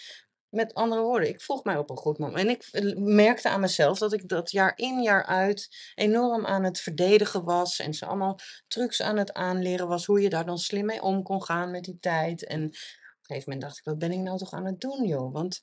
Met 0.52 0.74
andere 0.74 1.02
woorden, 1.02 1.28
ik 1.28 1.40
vroeg 1.40 1.64
mij 1.64 1.76
op 1.76 1.90
een 1.90 1.96
goed 1.96 2.18
moment. 2.18 2.38
En 2.38 2.48
ik 2.48 2.68
eh, 2.70 2.96
merkte 2.96 3.48
aan 3.48 3.60
mezelf 3.60 3.98
dat 3.98 4.12
ik 4.12 4.28
dat 4.28 4.50
jaar 4.50 4.72
in 4.76 5.02
jaar 5.02 5.26
uit 5.26 5.92
enorm 5.94 6.46
aan 6.46 6.64
het 6.64 6.80
verdedigen 6.80 7.44
was. 7.44 7.78
En 7.78 7.94
ze 7.94 8.06
allemaal 8.06 8.38
trucs 8.68 9.02
aan 9.02 9.16
het 9.16 9.32
aanleren 9.32 9.88
was. 9.88 10.06
Hoe 10.06 10.20
je 10.20 10.28
daar 10.28 10.46
dan 10.46 10.58
slim 10.58 10.86
mee 10.86 11.02
om 11.02 11.22
kon 11.22 11.42
gaan 11.42 11.70
met 11.70 11.84
die 11.84 11.98
tijd. 11.98 12.46
En 12.46 12.64
op 12.64 12.70
een 12.70 12.76
gegeven 13.22 13.52
moment 13.52 13.60
dacht 13.60 13.78
ik, 13.78 13.84
wat 13.84 13.98
ben 13.98 14.12
ik 14.12 14.18
nou 14.18 14.38
toch 14.38 14.52
aan 14.52 14.66
het 14.66 14.80
doen, 14.80 15.06
joh? 15.06 15.32
Want 15.32 15.60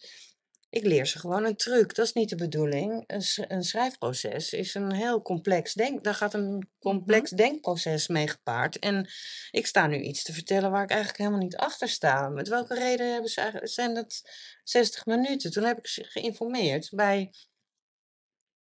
ik 0.70 0.84
leer 0.84 1.06
ze 1.08 1.20
gewoon 1.20 1.46
een 1.46 1.56
truc. 1.56 1.96
Dat 1.96 2.06
is 2.06 2.14
niet 2.14 2.30
de 2.30 2.36
bedoeling. 2.36 3.04
Een, 3.08 3.22
sch- 3.22 3.44
een 3.48 3.64
schrijfproces 3.64 4.54
is 4.54 4.74
een 4.74 4.94
heel 4.94 5.22
complex 5.22 5.74
denk. 5.74 6.04
Daar 6.04 6.14
gaat 6.14 6.34
een 6.34 6.70
complex 6.80 7.30
denkproces 7.30 8.08
mee 8.08 8.28
gepaard. 8.28 8.80
En 8.80 9.10
ik 9.52 9.66
sta 9.66 9.88
nu 9.88 10.00
iets 10.00 10.24
te 10.24 10.34
vertellen 10.34 10.72
waar 10.72 10.84
ik 10.84 10.90
eigenlijk 10.90 11.20
helemaal 11.20 11.42
niet 11.42 11.58
achter 11.58 11.90
sta. 11.90 12.30
Met 12.30 12.48
welke 12.48 12.74
reden 12.74 13.12
hebben 13.12 13.32
ze 13.32 13.42
eigenlijk, 13.42 13.72
zijn 13.72 13.94
dat 13.94 14.22
60 14.64 15.06
minuten? 15.06 15.52
Toen 15.52 15.64
heb 15.64 15.78
ik 15.78 15.88
ze 15.88 16.04
geïnformeerd 16.04 16.90
bij 16.92 17.32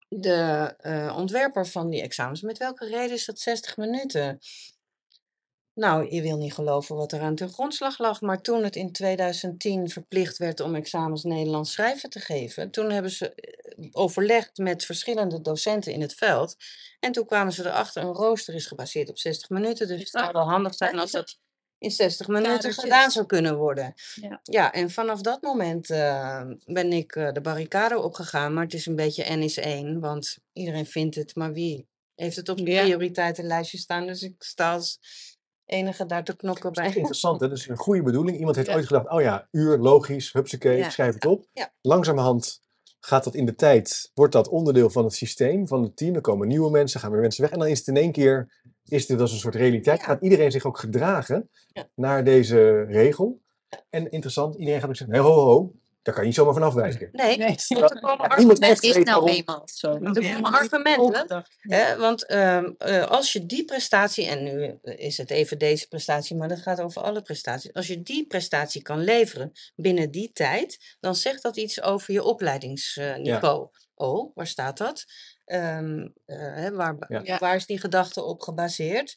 de 0.07 0.73
eh, 0.77 1.15
ontwerper 1.17 1.67
van 1.67 1.89
die 1.89 2.01
examens. 2.01 2.41
Met 2.41 2.57
welke 2.57 2.85
reden 2.85 3.15
is 3.15 3.25
dat 3.25 3.39
60 3.39 3.77
minuten? 3.77 4.39
Nou, 5.75 6.13
je 6.15 6.21
wil 6.21 6.37
niet 6.37 6.53
geloven 6.53 6.95
wat 6.95 7.11
er 7.11 7.21
aan 7.21 7.35
ten 7.35 7.49
grondslag 7.49 7.99
lag. 7.99 8.21
Maar 8.21 8.41
toen 8.41 8.63
het 8.63 8.75
in 8.75 8.91
2010 8.91 9.89
verplicht 9.89 10.37
werd 10.37 10.59
om 10.59 10.75
examens 10.75 11.23
Nederlands 11.23 11.71
schrijven 11.71 12.09
te 12.09 12.19
geven, 12.19 12.71
toen 12.71 12.89
hebben 12.91 13.11
ze 13.11 13.33
eh, 13.33 13.87
overlegd 13.91 14.57
met 14.57 14.85
verschillende 14.85 15.41
docenten 15.41 15.93
in 15.93 16.01
het 16.01 16.13
veld. 16.13 16.55
En 16.99 17.11
toen 17.11 17.25
kwamen 17.25 17.53
ze 17.53 17.65
erachter, 17.65 18.03
een 18.03 18.13
rooster 18.13 18.53
is 18.53 18.65
gebaseerd 18.65 19.09
op 19.09 19.17
60 19.17 19.49
minuten. 19.49 19.87
Dus 19.87 19.99
het 19.99 20.09
zou 20.09 20.31
wel 20.31 20.49
handig 20.49 20.73
zijn 20.75 20.99
als 20.99 21.11
dat 21.11 21.37
in 21.77 21.91
60 21.91 22.27
minuten 22.27 22.47
Kadertjes. 22.55 22.83
gedaan 22.83 23.11
zou 23.11 23.25
kunnen 23.25 23.57
worden. 23.57 23.93
Ja. 24.15 24.39
Ja, 24.43 24.71
en 24.73 24.91
vanaf 24.91 25.21
dat 25.21 25.41
moment 25.41 25.89
eh, 25.89 26.41
ben 26.65 26.93
ik 26.93 27.15
eh, 27.15 27.31
de 27.31 27.41
barricade 27.41 27.99
opgegaan. 28.01 28.53
Maar 28.53 28.63
het 28.63 28.73
is 28.73 28.85
een 28.85 28.95
beetje 28.95 29.35
N 29.35 29.41
is 29.41 29.57
één, 29.57 29.99
want 29.99 30.37
iedereen 30.53 30.85
vindt 30.85 31.15
het. 31.15 31.35
Maar 31.35 31.53
wie 31.53 31.87
heeft 32.15 32.35
het 32.35 32.49
op 32.49 32.57
zijn 32.57 32.69
Ja. 32.71 32.81
prioriteitenlijstje 32.81 33.77
staan? 33.77 34.07
Dus 34.07 34.21
ik 34.21 34.35
sta 34.37 34.73
als 34.73 34.99
enige 35.65 36.05
daar 36.05 36.23
te 36.23 36.35
knokken 36.35 36.71
bij. 36.73 36.85
interessant, 36.95 37.41
hè? 37.41 37.47
dat 37.49 37.57
is 37.57 37.67
een 37.67 37.77
goede 37.77 38.03
bedoeling. 38.03 38.37
Iemand 38.37 38.55
heeft 38.55 38.67
Ja. 38.67 38.75
ooit 38.75 38.85
gedacht, 38.85 39.09
oh 39.09 39.21
ja, 39.21 39.47
uur, 39.51 39.77
logisch, 39.77 40.33
hupsakee, 40.33 40.77
Ja. 40.77 40.89
schrijf 40.89 41.13
het 41.13 41.25
op. 41.25 41.45
Ja. 41.53 41.71
Langzamerhand 41.81 42.63
gaat 42.99 43.23
dat 43.23 43.35
in 43.35 43.45
de 43.45 43.55
tijd, 43.55 44.11
wordt 44.13 44.33
dat 44.33 44.47
onderdeel 44.47 44.89
van 44.89 45.03
het 45.03 45.13
systeem, 45.13 45.67
van 45.67 45.83
het 45.83 45.95
team. 45.97 46.15
Er 46.15 46.21
komen 46.21 46.47
nieuwe 46.47 46.69
mensen, 46.69 46.99
gaan 46.99 47.11
weer 47.11 47.21
mensen 47.21 47.41
weg. 47.41 47.51
En 47.51 47.59
dan 47.59 47.67
is 47.67 47.77
het 47.79 47.87
in 47.87 47.97
één 47.97 48.11
keer, 48.11 48.61
is 48.85 49.05
dit 49.05 49.21
als 49.21 49.31
een 49.31 49.37
soort 49.37 49.55
realiteit. 49.55 50.03
Gaat 50.03 50.21
iedereen 50.21 50.51
zich 50.51 50.65
ook 50.65 50.77
gedragen 50.79 51.49
naar 51.95 52.23
deze 52.23 52.81
regel. 52.83 53.41
En 53.89 54.11
interessant, 54.11 54.55
iedereen 54.55 54.79
gaat 54.79 54.89
ook 54.89 54.95
zeggen, 54.95 55.15
nee, 55.15 55.25
ho, 55.25 55.33
ho, 55.33 55.73
daar 56.05 56.13
kan 56.13 56.23
je 56.23 56.29
niet 56.29 56.37
zomaar 56.37 56.53
van 56.53 56.63
afwijken. 56.63 57.09
Nee, 57.11 57.37
echt 57.37 57.69
Het 58.59 58.83
is 58.83 58.95
nou 58.95 59.05
waarom. 59.05 59.27
eenmaal 59.27 59.61
zo. 59.65 59.99
Hè, 61.59 61.97
want 61.97 62.25
ehm, 62.25 62.71
eh, 62.77 63.05
als 63.05 63.33
je 63.33 63.45
die 63.45 63.65
prestatie, 63.65 64.27
en 64.27 64.43
nu 64.43 64.79
is 64.81 65.17
het 65.17 65.29
even 65.29 65.57
deze 65.57 65.87
prestatie, 65.87 66.35
maar 66.35 66.47
dat 66.47 66.59
gaat 66.59 66.81
over 66.81 67.01
alle 67.01 67.21
prestaties. 67.21 67.73
Als 67.73 67.87
je 67.87 68.01
die 68.01 68.27
prestatie 68.27 68.81
kan 68.81 69.03
leveren 69.03 69.51
binnen 69.75 70.11
die 70.11 70.31
tijd, 70.33 70.95
dan 70.99 71.15
zegt 71.15 71.41
dat 71.41 71.57
iets 71.57 71.81
over 71.81 72.13
je 72.13 72.23
opleidingsniveau. 72.23 73.69
Oh, 73.95 74.35
waar 74.35 74.47
staat 74.47 74.77
dat? 74.77 75.05
Ehm, 75.45 76.07
eh, 76.25 76.37
hè, 76.37 76.71
waar, 76.71 76.95
Ja. 77.07 77.21
Ja. 77.23 77.37
waar 77.37 77.55
is 77.55 77.65
die 77.65 77.79
gedachte 77.79 78.23
op 78.23 78.41
gebaseerd? 78.41 79.15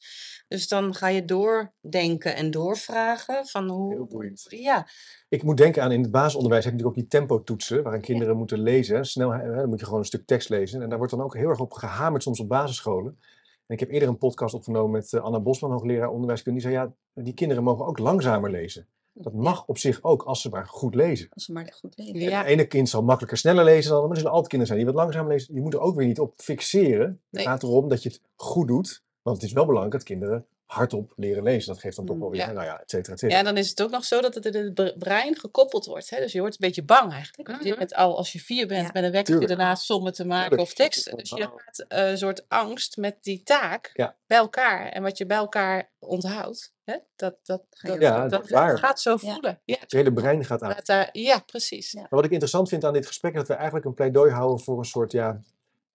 Dus 0.48 0.68
dan 0.68 0.94
ga 0.94 1.08
je 1.08 1.24
doordenken 1.24 2.36
en 2.36 2.50
doorvragen 2.50 3.46
van 3.46 3.64
Heel 3.64 3.74
hoe. 3.76 4.06
boeiend. 4.06 4.46
Ja, 4.48 4.86
Ik 5.28 5.42
moet 5.42 5.56
denken 5.56 5.82
aan 5.82 5.92
in 5.92 6.02
het 6.02 6.10
basisonderwijs 6.10 6.64
heb 6.64 6.72
je 6.72 6.78
natuurlijk 6.78 7.04
ook 7.06 7.10
die 7.10 7.20
tempotoetsen, 7.20 7.82
waarin 7.82 8.00
kinderen 8.00 8.36
moeten 8.36 8.58
lezen. 8.60 9.04
Snel, 9.04 9.30
hè, 9.30 9.54
dan 9.54 9.68
moet 9.68 9.78
je 9.78 9.84
gewoon 9.84 10.00
een 10.00 10.06
stuk 10.06 10.26
tekst 10.26 10.48
lezen. 10.48 10.82
En 10.82 10.88
daar 10.88 10.98
wordt 10.98 11.12
dan 11.12 11.22
ook 11.22 11.36
heel 11.36 11.48
erg 11.48 11.60
op 11.60 11.72
gehamerd 11.72 12.22
soms 12.22 12.40
op 12.40 12.48
basisscholen. 12.48 13.18
En 13.66 13.74
ik 13.74 13.80
heb 13.80 13.90
eerder 13.90 14.08
een 14.08 14.18
podcast 14.18 14.54
opgenomen 14.54 14.90
met 14.90 15.12
eh, 15.12 15.22
Anna 15.22 15.40
Bosman, 15.40 15.70
hoogleraar 15.70 16.08
onderwijskunde. 16.10 16.60
Die 16.60 16.70
zei, 16.70 16.82
ja, 16.84 16.92
die 17.22 17.34
kinderen 17.34 17.62
mogen 17.64 17.86
ook 17.86 17.98
langzamer 17.98 18.50
lezen. 18.50 18.86
Dat 19.20 19.32
mag 19.32 19.66
op 19.66 19.78
zich 19.78 20.02
ook, 20.02 20.22
als 20.22 20.40
ze 20.40 20.48
maar 20.48 20.66
goed 20.66 20.94
lezen. 20.94 21.28
Als 21.30 21.44
ze 21.44 21.52
maar 21.52 21.72
goed 21.80 21.96
leven. 21.98 22.20
Ja. 22.20 22.38
Het 22.38 22.46
ene 22.46 22.66
kind 22.66 22.88
zal 22.88 23.02
makkelijker 23.02 23.38
sneller 23.38 23.64
lezen 23.64 23.90
dan, 23.90 24.00
maar 24.00 24.10
er 24.10 24.16
zullen 24.16 24.30
altijd 24.32 24.48
kinderen 24.50 24.74
zijn 24.74 24.84
die 24.86 24.94
wat 24.94 25.02
langzamer 25.04 25.32
lezen. 25.32 25.54
Je 25.54 25.60
moet 25.60 25.74
er 25.74 25.80
ook 25.80 25.96
weer 25.96 26.06
niet 26.06 26.20
op 26.20 26.32
fixeren. 26.36 27.20
Het 27.30 27.40
gaat 27.40 27.62
erom 27.62 27.88
dat 27.88 28.02
je 28.02 28.08
het 28.08 28.20
goed 28.36 28.68
doet. 28.68 29.02
Want 29.22 29.36
het 29.36 29.46
is 29.46 29.52
wel 29.52 29.64
belangrijk 29.66 29.94
dat 29.94 30.02
kinderen 30.04 30.46
hardop 30.66 31.12
leren 31.16 31.42
lezen. 31.42 31.72
Dat 31.72 31.80
geeft 31.82 31.96
dan 31.96 32.04
toch 32.06 32.14
Mm, 32.14 32.20
wel 32.20 32.30
weer, 32.30 32.40
ja. 32.40 32.52
nou 32.52 32.64
ja, 32.66 32.80
et 32.80 32.90
cetera, 32.90 33.12
et 33.14 33.20
Ja, 33.20 33.26
cetera. 33.28 33.38
en 33.38 33.44
dan 33.44 33.56
is 33.56 33.68
het 33.68 33.82
ook 33.82 33.90
nog 33.90 34.04
zo 34.04 34.20
dat 34.20 34.34
het 34.34 34.44
in 34.46 34.54
het 34.54 34.74
bre- 34.74 34.94
brein 34.98 35.36
gekoppeld 35.38 35.86
wordt. 35.86 36.10
Hè? 36.10 36.18
Dus 36.20 36.32
je 36.32 36.40
wordt 36.40 36.54
een 36.54 36.66
beetje 36.66 36.84
bang 36.84 37.12
eigenlijk. 37.12 37.78
Met 37.78 37.94
al, 37.94 38.16
als 38.16 38.32
je 38.32 38.38
vier 38.38 38.66
bent, 38.66 38.90
Ja. 38.92 39.00
met 39.00 39.14
een 39.14 39.24
Tuurlijk. 39.24 39.48
daarnaast 39.48 39.84
sommen 39.84 40.12
te 40.12 40.24
maken 40.24 40.48
Tuurlijk. 40.48 40.68
of 40.68 40.74
teksten. 40.74 41.16
Dus 41.16 41.30
je 41.30 41.42
gaat 41.56 41.84
eh, 41.88 42.10
een 42.10 42.18
soort 42.18 42.44
angst 42.48 42.96
met 42.96 43.16
die 43.20 43.42
taak 43.42 43.90
Ja. 43.94 44.16
bij 44.26 44.38
elkaar. 44.38 44.88
En 44.88 45.02
wat 45.02 45.18
je 45.18 45.26
bij 45.26 45.36
elkaar 45.36 45.90
onthoudt, 45.98 46.72
hè? 46.88 46.96
Dat, 47.16 47.36
dat, 47.42 47.64
Ga 47.70 47.88
je 47.92 47.92
dat, 47.98 48.02
Ja, 48.02 48.20
dat, 48.20 48.30
dat 48.30 48.44
is 48.44 48.50
waar. 48.50 48.78
gaat 48.78 49.00
zo 49.00 49.16
voelen. 49.16 49.60
Ja, 49.64 49.76
Het 49.80 49.92
hele 49.92 50.12
brein 50.12 50.44
gaat 50.44 50.62
aan. 50.62 50.74
daar, 50.82 51.08
ja 51.12 51.38
precies. 51.46 51.92
Ja. 51.92 52.00
Maar 52.00 52.08
wat 52.10 52.24
ik 52.24 52.30
interessant 52.30 52.68
vind 52.68 52.84
aan 52.84 52.92
dit 52.92 53.06
gesprek 53.06 53.32
is 53.32 53.38
dat 53.38 53.48
we 53.48 53.54
eigenlijk 53.54 53.84
een 53.84 53.94
pleidooi 53.94 54.30
houden 54.32 54.60
voor 54.64 54.78
een 54.78 54.84
soort 54.84 55.12
ja, 55.12 55.40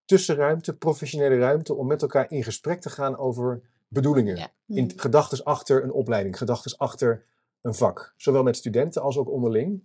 tussenruimte, 0.06 0.76
professionele 0.78 1.38
ruimte, 1.38 1.74
om 1.76 1.88
met 1.88 2.02
elkaar 2.02 2.32
in 2.32 2.44
gesprek 2.44 2.82
te 2.82 2.90
gaan 2.90 3.18
over 3.18 3.62
bedoelingen. 3.88 4.36
Ja. 4.36 4.48
In 4.68 4.84
Mm. 4.84 4.90
gedachten 5.00 5.44
achter 5.44 5.84
een 5.84 5.92
opleiding, 5.92 6.38
gedachten 6.38 6.78
achter 6.78 7.26
een 7.62 7.74
vak. 7.74 8.14
Zowel 8.18 8.44
met 8.44 8.58
studenten 8.58 9.02
als 9.02 9.18
ook 9.18 9.30
onderling. 9.30 9.84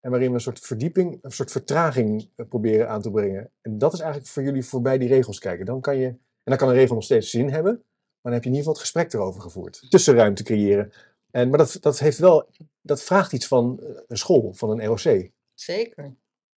En 0.00 0.10
waarin 0.10 0.28
we 0.28 0.34
een 0.34 0.40
soort 0.40 0.58
verdieping, 0.58 1.18
een 1.22 1.30
soort 1.30 1.50
vertraging 1.50 2.30
eh, 2.36 2.46
proberen 2.48 2.88
aan 2.88 3.02
te 3.02 3.10
brengen. 3.10 3.50
En 3.60 3.78
dat 3.78 3.92
is 3.92 4.00
eigenlijk 4.00 4.30
voor 4.30 4.42
jullie 4.42 4.64
voorbij 4.64 4.98
die 4.98 5.08
regels 5.08 5.38
kijken. 5.38 5.66
Dan 5.66 5.80
kan 5.80 5.96
je, 5.96 6.06
en 6.06 6.18
dan 6.44 6.56
kan 6.56 6.68
een 6.68 6.74
regel 6.74 6.94
nog 6.94 7.04
steeds 7.04 7.30
zin 7.30 7.50
hebben, 7.50 7.84
maar 8.22 8.32
dan 8.32 8.32
heb 8.32 8.42
je 8.42 8.48
in 8.48 8.56
ieder 8.56 8.72
geval 8.72 8.72
het 8.72 8.92
gesprek 8.92 9.12
erover 9.12 9.40
gevoerd. 9.40 9.86
Tussenruimte 9.88 10.42
creëren. 10.42 10.92
En, 11.30 11.48
maar 11.48 11.58
dat, 11.58 11.76
dat, 11.80 11.98
heeft 11.98 12.18
wel, 12.18 12.48
dat 12.80 13.02
vraagt 13.02 13.32
iets 13.32 13.46
van 13.46 13.80
eh, 13.80 14.02
een 14.08 14.18
school, 14.18 14.52
van 14.52 14.70
een 14.70 14.84
ROC. 14.84 15.30
zeker. 15.54 16.14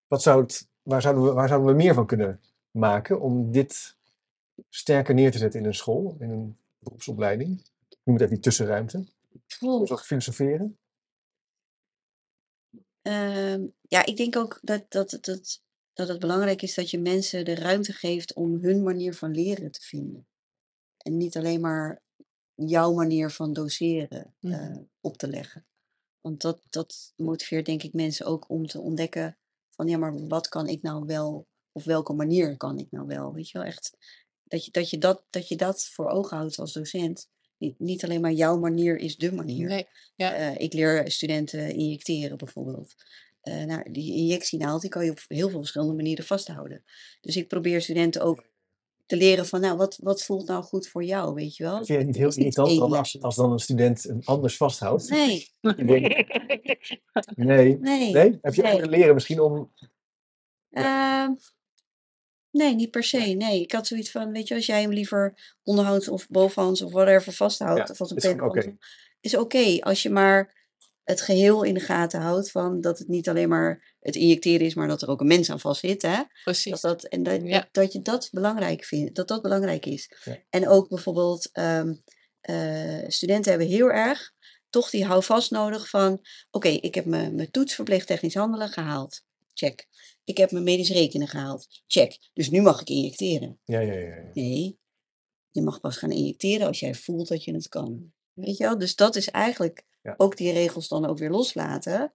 Wat 0.07 0.21
zou 0.21 0.41
het, 0.41 0.67
waar, 0.81 1.01
zouden 1.01 1.23
we, 1.23 1.31
waar 1.31 1.47
zouden 1.47 1.69
we 1.69 1.75
meer 1.75 1.93
van 1.93 2.05
kunnen 2.05 2.41
maken 2.71 3.19
om 3.19 3.51
dit 3.51 3.97
sterker 4.69 5.13
neer 5.13 5.31
te 5.31 5.37
zetten 5.37 5.59
in 5.59 5.65
een 5.65 5.75
school, 5.75 6.15
in 6.19 6.29
een 6.29 6.57
beroepsopleiding? 6.79 7.59
Ik 7.89 7.97
noem 8.03 8.15
het 8.15 8.23
even 8.23 8.35
die 8.35 8.43
tussenruimte. 8.43 9.05
Ook 9.59 10.01
filosoferen. 10.01 10.77
Ehm, 13.01 13.65
ja, 13.81 14.05
ik 14.05 14.17
denk 14.17 14.35
ook 14.35 14.59
dat, 14.61 14.85
dat, 14.89 15.17
dat, 15.21 15.61
dat 15.93 16.07
het 16.07 16.19
belangrijk 16.19 16.61
is 16.61 16.73
dat 16.73 16.89
je 16.89 16.99
mensen 16.99 17.45
de 17.45 17.55
ruimte 17.55 17.93
geeft 17.93 18.33
om 18.33 18.57
hun 18.61 18.83
manier 18.83 19.13
van 19.13 19.31
leren 19.31 19.71
te 19.71 19.81
vinden. 19.81 20.27
En 21.03 21.17
niet 21.17 21.37
alleen 21.37 21.61
maar 21.61 22.01
jouw 22.55 22.93
manier 22.93 23.29
van 23.29 23.53
doseren 23.53 24.33
eh, 24.39 24.51
Mhm. 24.51 24.81
op 25.01 25.17
te 25.17 25.27
leggen. 25.27 25.65
Want 26.21 26.41
dat, 26.41 26.61
dat 26.69 27.13
motiveert 27.15 27.65
denk 27.65 27.83
ik 27.83 27.93
mensen 27.93 28.25
ook 28.25 28.49
om 28.49 28.67
te 28.67 28.79
ontdekken 28.79 29.37
van 29.69 29.87
ja, 29.87 29.97
maar 29.97 30.27
wat 30.27 30.47
kan 30.49 30.67
ik 30.67 30.81
nou 30.81 31.05
wel, 31.05 31.47
of 31.71 31.83
welke 31.83 32.13
manier 32.13 32.57
kan 32.57 32.77
ik 32.79 32.87
nou 32.91 33.07
wel? 33.07 33.33
Weet 33.33 33.49
je 33.49 33.57
wel, 33.57 33.67
echt 33.67 33.97
dat 34.43 34.65
je 34.65 34.71
dat, 34.71 34.89
je 34.89 34.97
dat, 34.97 35.23
dat, 35.29 35.47
je 35.47 35.55
dat 35.55 35.85
voor 35.85 36.09
ogen 36.09 36.37
houdt 36.37 36.59
als 36.59 36.73
docent. 36.73 37.29
Niet, 37.57 37.79
niet 37.79 38.03
alleen 38.03 38.21
maar 38.21 38.31
jouw 38.31 38.59
manier 38.59 38.97
is 38.97 39.17
de 39.17 39.31
manier. 39.31 39.67
Nee, 39.67 39.87
ja. 40.15 40.33
Eh, 40.33 40.57
ik 40.57 40.73
leer 40.73 41.11
studenten 41.11 41.75
injecteren 41.75 42.37
bijvoorbeeld. 42.37 42.93
Eh, 43.41 43.63
nou, 43.63 43.91
die 43.91 44.15
injectienaald 44.15 44.81
die 44.81 44.89
kan 44.89 45.05
je 45.05 45.11
op 45.11 45.19
heel 45.27 45.49
veel 45.49 45.59
verschillende 45.59 45.93
manieren 45.93 46.25
vasthouden. 46.25 46.83
Dus 47.21 47.35
ik 47.35 47.47
probeer 47.47 47.81
studenten 47.81 48.21
ook 48.21 48.43
te 49.05 49.15
leren 49.17 49.45
van, 49.45 49.61
nou, 49.61 49.77
wat, 49.77 49.97
wat 50.01 50.23
voelt 50.23 50.47
nou 50.47 50.63
goed 50.63 50.87
voor 50.87 51.03
jou, 51.03 51.33
weet 51.33 51.55
je 51.55 51.63
wel? 51.63 51.75
Vind 51.75 51.87
je 51.87 51.93
het 51.97 52.05
niet 52.05 52.17
heel 52.17 52.33
irritant 52.35 52.77
dan 52.77 52.93
als, 52.93 53.21
als 53.21 53.35
dan 53.35 53.51
een 53.51 53.59
student 53.59 54.09
een 54.09 54.21
anders 54.25 54.57
vasthoudt? 54.57 55.09
Nee, 55.09 55.47
nee. 55.75 56.01
nee. 57.35 57.77
Nee? 57.79 58.37
Heb 58.41 58.53
je 58.53 58.63
ook 58.63 58.79
Nee. 58.79 58.89
leren 58.89 59.13
misschien 59.13 59.39
om... 59.39 59.71
Ehm, 60.69 61.31
nee, 62.51 62.75
niet 62.75 62.91
per 62.91 63.03
se. 63.03 63.17
Nee, 63.17 63.61
ik 63.61 63.71
had 63.71 63.87
zoiets 63.87 64.11
van, 64.11 64.31
weet 64.31 64.47
je, 64.47 64.55
als 64.55 64.65
jij 64.65 64.81
hem 64.81 64.91
liever 64.91 65.55
onderhands 65.63 66.07
of 66.09 66.27
bovenhands 66.29 66.81
of 66.81 66.91
whatever 66.91 67.33
vasthoudt, 67.33 67.87
Ja, 67.87 67.93
of 67.93 67.99
als 67.99 68.11
een 68.11 68.17
is 68.17 68.41
oké. 68.41 68.77
is 69.19 69.37
oké. 69.37 69.79
Als 69.79 70.03
je 70.03 70.09
maar 70.09 70.61
het 71.03 71.21
geheel 71.21 71.63
in 71.63 71.73
de 71.73 71.79
gaten 71.79 72.21
houdt 72.21 72.51
van 72.51 72.81
dat 72.81 72.99
het 72.99 73.07
niet 73.07 73.29
alleen 73.29 73.49
maar 73.49 73.92
het 74.03 74.15
injecteren 74.15 74.65
is, 74.65 74.73
maar 74.73 74.87
dat 74.87 75.01
er 75.01 75.07
ook 75.09 75.19
een 75.21 75.27
mens 75.27 75.49
aan 75.49 75.59
vast 75.59 75.79
zit, 75.79 76.01
hè? 76.01 76.21
precies. 76.43 76.71
Dat, 76.71 76.81
dat, 76.81 77.03
en 77.03 77.23
dat, 77.23 77.41
Ja. 77.43 77.59
dat, 77.59 77.67
dat 77.71 77.93
je 77.93 78.01
dat 78.01 78.29
belangrijk 78.31 78.83
vindt, 78.83 79.15
dat 79.15 79.27
dat 79.27 79.41
belangrijk 79.41 79.85
is. 79.85 80.11
Ja. 80.23 80.37
En 80.49 80.67
ook 80.67 80.89
bijvoorbeeld, 80.89 81.49
ehm, 81.51 81.93
eh, 82.41 83.03
studenten 83.07 83.49
hebben 83.51 83.69
heel 83.69 83.91
erg 83.91 84.31
toch 84.69 84.89
die 84.89 85.05
houvast 85.05 85.51
nodig 85.51 85.89
van, 85.89 86.25
oké, 86.51 86.67
ik 86.67 86.95
heb 86.95 87.05
mijn 87.05 87.35
mijn 87.35 87.51
toets 87.51 87.73
verpleegd 87.75 88.07
technisch 88.07 88.33
handelen 88.35 88.69
gehaald. 88.69 89.21
Check. 89.53 89.87
Ik 90.23 90.37
heb 90.37 90.51
mijn 90.51 90.63
medisch 90.63 90.89
rekenen 90.89 91.27
gehaald. 91.27 91.67
Check. 91.87 92.29
Dus 92.33 92.49
nu 92.49 92.61
mag 92.61 92.81
ik 92.81 92.89
injecteren. 92.89 93.59
Ja, 93.63 93.79
ja, 93.79 93.93
ja. 93.93 94.15
ja. 94.15 94.29
Nee. 94.33 94.79
je 95.51 95.61
mag 95.61 95.79
pas 95.79 95.97
gaan 95.97 96.11
injecteren 96.11 96.67
als 96.67 96.79
jij 96.79 96.93
voelt 96.95 97.27
dat 97.27 97.43
je 97.43 97.53
het 97.53 97.67
kan. 97.67 98.11
Weet 98.33 98.57
je 98.57 98.63
wel? 98.63 98.77
Dus 98.77 98.95
dat 98.95 99.15
is 99.15 99.29
eigenlijk 99.29 99.83
Ja. 100.01 100.13
ook 100.17 100.37
die 100.37 100.51
regels 100.51 100.87
dan 100.87 101.05
ook 101.05 101.17
weer 101.17 101.29
loslaten. 101.29 102.13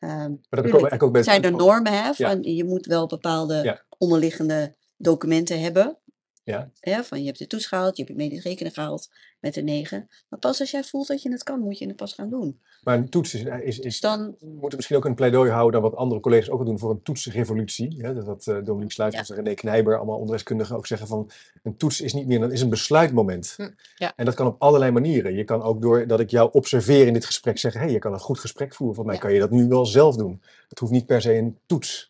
Ehm, 0.00 0.30
Maar 0.50 0.62
dat 0.62 0.70
komen 0.70 1.00
ook 1.00 1.12
bij 1.12 1.22
zijn 1.22 1.42
er 1.42 1.52
normen, 1.52 1.92
hè? 1.92 2.14
Van, 2.14 2.42
Je 2.42 2.64
moet 2.64 2.86
wel 2.86 3.06
bepaalde 3.06 3.80
onderliggende 3.98 4.74
documenten 4.96 5.60
hebben. 5.60 5.98
Ja. 6.44 6.70
Hè? 6.80 7.04
Van 7.04 7.20
je 7.20 7.26
hebt 7.26 7.38
de 7.38 7.46
toets 7.46 7.66
gehaald, 7.66 7.96
je 7.96 8.02
hebt 8.04 8.16
je 8.16 8.22
medisch 8.24 8.44
rekenen 8.44 8.72
gehaald 8.72 9.08
met 9.40 9.56
een 9.56 9.64
9. 9.64 10.08
Maar 10.28 10.38
pas 10.38 10.60
als 10.60 10.70
jij 10.70 10.84
voelt 10.84 11.06
dat 11.06 11.22
je 11.22 11.30
het 11.30 11.42
kan, 11.42 11.60
moet 11.60 11.78
je 11.78 11.86
het 11.86 11.96
pas 11.96 12.12
gaan 12.12 12.30
doen. 12.30 12.60
Maar 12.82 12.98
een 12.98 13.08
toets 13.08 13.34
is, 13.34 13.42
is, 13.42 13.60
is 13.62 13.78
Dus 13.78 14.00
dan, 14.00 14.36
we 14.40 14.46
moeten 14.46 14.76
misschien 14.76 14.96
ook 14.96 15.04
een 15.04 15.14
pleidooi 15.14 15.50
houden 15.50 15.80
dan 15.80 15.90
wat 15.90 15.98
andere 15.98 16.20
collega's 16.20 16.50
ook 16.50 16.58
al 16.58 16.64
doen 16.64 16.78
voor 16.78 16.90
een 16.90 17.02
toetsrevolutie. 17.02 18.02
Dat, 18.02 18.26
dat 18.26 18.46
eh, 18.46 18.54
Dominique 18.64 18.92
Sluiters 18.92 19.30
en 19.30 19.36
René 19.36 19.54
Knijber, 19.54 19.96
allemaal 19.96 20.16
onderwijskundigen, 20.16 20.76
ook 20.76 20.86
zeggen 20.86 21.06
van 21.06 21.30
een 21.62 21.76
toets 21.76 22.00
is 22.00 22.12
niet 22.12 22.26
meer, 22.26 22.40
dat 22.40 22.52
is 22.52 22.60
een 22.60 22.68
besluitmoment. 22.68 23.54
Hm, 23.56 23.70
ja. 23.96 24.12
En 24.16 24.24
dat 24.24 24.34
kan 24.34 24.46
op 24.46 24.62
allerlei 24.62 24.90
manieren. 24.90 25.34
Je 25.34 25.44
kan 25.44 25.62
ook 25.62 25.82
door 25.82 26.06
dat 26.06 26.20
ik 26.20 26.30
jou 26.30 26.50
observeer 26.52 27.06
in 27.06 27.12
dit 27.12 27.24
gesprek 27.24 27.58
zeggen, 27.58 27.80
hé, 27.80 27.86
hey, 27.86 27.94
je 27.94 28.00
kan 28.00 28.12
een 28.12 28.18
goed 28.18 28.38
gesprek 28.38 28.74
voeren. 28.74 28.94
Volgens 28.96 29.16
mij 29.16 29.16
Ja. 29.16 29.20
kan 29.22 29.32
je 29.32 29.48
dat 29.48 29.58
nu 29.58 29.68
wel 29.68 29.86
zelf 29.86 30.16
doen. 30.16 30.42
Het 30.68 30.78
hoeft 30.78 30.92
niet 30.92 31.06
per 31.06 31.20
se 31.20 31.34
een 31.34 31.58
toets 31.66 32.09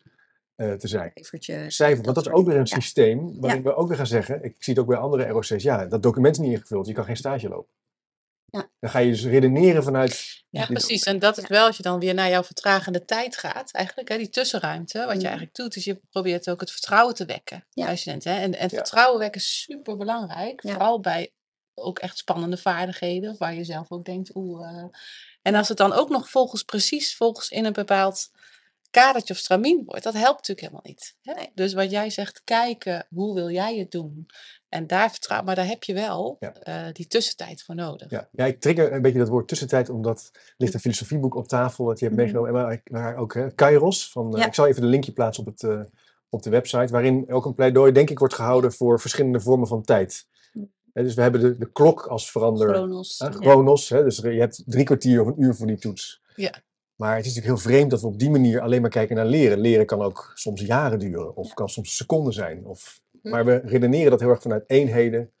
te 0.55 0.87
zijn. 0.87 1.11
Cijfer, 1.71 2.03
want 2.03 2.15
dat 2.15 2.25
is 2.25 2.31
ook 2.31 2.45
weer 2.45 2.55
een 2.57 2.65
Ja. 2.65 2.75
systeem 2.75 3.39
waarin 3.39 3.63
we 3.63 3.75
ook 3.75 3.87
weer 3.87 3.97
gaan 3.97 4.07
zeggen, 4.07 4.43
ik 4.43 4.55
zie 4.59 4.73
het 4.73 4.81
ook 4.81 4.87
bij 4.89 4.97
andere 4.97 5.27
ROC's, 5.27 5.49
ja, 5.63 5.85
dat 5.85 6.03
document 6.03 6.35
is 6.35 6.41
niet 6.41 6.51
ingevuld, 6.53 6.87
je 6.87 6.93
kan 6.93 7.05
geen 7.05 7.17
stage 7.17 7.49
lopen. 7.49 7.73
Ja. 8.45 8.69
Dan 8.79 8.89
ga 8.89 8.99
je 8.99 9.09
dus 9.11 9.25
redeneren 9.25 9.83
vanuit... 9.83 10.43
Ja, 10.49 10.65
precies. 10.65 11.03
En 11.03 11.19
dat 11.19 11.37
is 11.37 11.47
wel 11.47 11.65
als 11.65 11.77
je 11.77 11.83
dan 11.83 11.99
weer 11.99 12.13
naar 12.13 12.29
jouw 12.29 12.43
vertragende 12.43 13.05
tijd 13.05 13.37
gaat, 13.37 13.71
eigenlijk, 13.71 14.09
hè, 14.09 14.17
die 14.17 14.29
tussenruimte. 14.29 14.97
Wat 14.99 15.11
je 15.11 15.15
Mm. 15.17 15.23
eigenlijk 15.23 15.55
doet, 15.55 15.75
is 15.75 15.83
je 15.83 15.99
probeert 16.09 16.49
ook 16.49 16.59
het 16.59 16.71
vertrouwen 16.71 17.15
te 17.15 17.25
wekken 17.25 17.65
Ja. 17.69 17.85
bij 17.85 17.95
studenten. 17.95 18.31
Hè? 18.33 18.39
En, 18.39 18.53
en 18.55 18.67
Ja. 18.71 18.75
vertrouwen 18.77 19.19
wekken 19.19 19.41
is 19.41 19.61
super 19.61 19.97
belangrijk. 19.97 20.63
Ja. 20.63 20.71
Vooral 20.71 20.99
bij 20.99 21.31
ook 21.73 21.99
echt 21.99 22.17
spannende 22.17 22.57
vaardigheden, 22.57 23.35
waar 23.37 23.53
je 23.53 23.63
zelf 23.63 23.91
ook 23.91 24.05
denkt, 24.05 24.35
oeh. 24.35 24.67
eh. 24.69 24.83
En 25.41 25.55
als 25.55 25.67
het 25.67 25.77
dan 25.77 25.93
ook 25.93 26.09
nog 26.09 26.29
volgens 26.29 26.63
precies 26.63 27.15
volgens 27.15 27.49
in 27.49 27.65
een 27.65 27.73
bepaald 27.73 28.31
kadertje 28.91 29.33
of 29.33 29.39
stramien 29.39 29.81
wordt, 29.85 30.03
dat 30.03 30.13
helpt 30.13 30.47
natuurlijk 30.47 30.59
helemaal 30.59 30.83
niet. 30.83 31.15
Hè? 31.21 31.33
Nee. 31.33 31.51
Dus 31.55 31.73
wat 31.73 31.91
jij 31.91 32.09
zegt, 32.09 32.41
kijken, 32.43 33.07
hoe 33.09 33.33
wil 33.35 33.49
jij 33.49 33.77
het 33.77 33.91
doen? 33.91 34.25
En 34.69 34.87
daar 34.87 35.09
vertrouwen, 35.11 35.47
maar 35.47 35.55
daar 35.55 35.67
heb 35.67 35.83
je 35.83 35.93
wel 35.93 36.37
Ja. 36.39 36.53
eh, 36.53 36.93
die 36.93 37.07
tussentijd 37.07 37.63
voor 37.63 37.75
nodig. 37.75 38.09
Ja, 38.11 38.29
ja, 38.31 38.45
ik 38.45 38.59
trigger 38.61 38.93
een 38.93 39.01
beetje 39.01 39.19
dat 39.19 39.27
woord 39.27 39.47
tussentijd, 39.47 39.89
omdat 39.89 40.29
er 40.33 40.53
ligt 40.57 40.73
een 40.73 40.79
filosofieboek 40.79 41.35
op 41.35 41.47
tafel 41.47 41.85
dat 41.85 41.99
je 41.99 42.05
hebt 42.05 42.17
Mhm. 42.17 42.25
meegenomen. 42.25 42.59
En 42.61 42.65
waar, 42.65 42.81
waar 42.83 43.15
ook 43.15 43.33
hè, 43.33 43.51
Kairos, 43.51 44.11
van, 44.11 44.33
eh, 44.33 44.39
Ja. 44.41 44.47
ik 44.47 44.53
zal 44.53 44.67
even 44.67 44.81
de 44.81 44.87
linkje 44.87 45.11
plaatsen 45.11 45.45
op, 45.45 45.51
het, 45.51 45.63
eh, 45.63 45.81
op 46.29 46.43
de 46.43 46.49
website, 46.49 46.91
waarin 46.91 47.31
ook 47.31 47.45
een 47.45 47.55
pleidooi, 47.55 47.91
denk 47.91 48.09
ik, 48.09 48.19
wordt 48.19 48.33
gehouden 48.33 48.73
voor 48.73 48.99
verschillende 48.99 49.39
vormen 49.39 49.67
van 49.67 49.81
tijd. 49.83 50.27
Mhm. 50.53 50.65
Dus 50.93 51.13
we 51.13 51.21
hebben 51.21 51.41
de, 51.41 51.57
de 51.57 51.71
klok 51.71 52.05
als 52.05 52.31
verander, 52.31 52.69
Chronos. 52.69 53.19
hè, 53.19 53.25
ja. 53.25 53.31
chronos, 53.31 53.89
hè, 53.89 54.03
dus 54.03 54.17
je 54.17 54.29
hebt 54.29 54.63
drie 54.65 54.83
kwartier 54.85 55.21
of 55.21 55.27
een 55.27 55.41
uur 55.43 55.55
voor 55.55 55.67
die 55.67 55.77
toets. 55.77 56.21
Ja. 56.35 56.53
Maar 57.01 57.15
het 57.15 57.25
is 57.25 57.33
natuurlijk 57.35 57.61
heel 57.63 57.71
vreemd 57.71 57.91
dat 57.91 58.01
we 58.01 58.07
op 58.07 58.19
die 58.19 58.29
manier 58.29 58.61
alleen 58.61 58.81
maar 58.81 58.89
kijken 58.89 59.15
naar 59.15 59.25
leren. 59.25 59.59
Leren 59.59 59.85
kan 59.85 60.01
ook 60.01 60.31
soms 60.33 60.61
jaren 60.61 60.99
duren, 60.99 61.35
of 61.35 61.53
kan 61.53 61.69
soms 61.69 61.95
seconden 61.95 62.33
zijn. 62.33 62.65
Of, 62.65 63.01
Hm. 63.21 63.29
maar 63.29 63.45
we 63.45 63.55
redeneren 63.63 64.11
dat 64.11 64.19
heel 64.19 64.29
erg 64.29 64.41
vanuit 64.41 64.63
eenheden, 64.67 65.31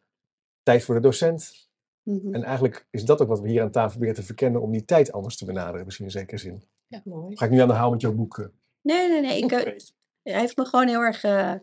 tijd 0.63 0.83
voor 0.83 0.95
de 0.95 1.01
docent, 1.01 1.69
Mhm. 2.03 2.33
en 2.33 2.43
eigenlijk 2.43 2.87
is 2.89 3.05
dat 3.05 3.21
ook 3.21 3.27
wat 3.27 3.39
we 3.39 3.49
hier 3.49 3.61
aan 3.61 3.71
tafel 3.71 3.89
proberen 3.91 4.15
te 4.15 4.23
verkennen 4.23 4.61
om 4.61 4.71
die 4.71 4.85
tijd 4.85 5.11
anders 5.11 5.37
te 5.37 5.45
benaderen, 5.45 5.85
misschien 5.85 6.05
in 6.05 6.11
zekere 6.11 6.37
zin. 6.37 6.63
Mooi. 7.03 7.37
Ga 7.37 7.45
ik 7.45 7.51
nu 7.51 7.59
aan 7.59 7.67
de 7.67 7.73
haal 7.73 7.91
met 7.91 8.01
jouw 8.01 8.13
boek? 8.13 8.37
eh? 8.37 8.45
Nee, 8.81 9.09
nee, 9.09 9.21
nee. 9.21 9.37
Ik, 9.37 9.51
eh, 9.51 9.73
hij 10.23 10.39
heeft 10.39 10.57
me 10.57 10.65
gewoon 10.65 10.87
heel 10.87 10.99
erg 11.01 11.23
eh, 11.23 11.53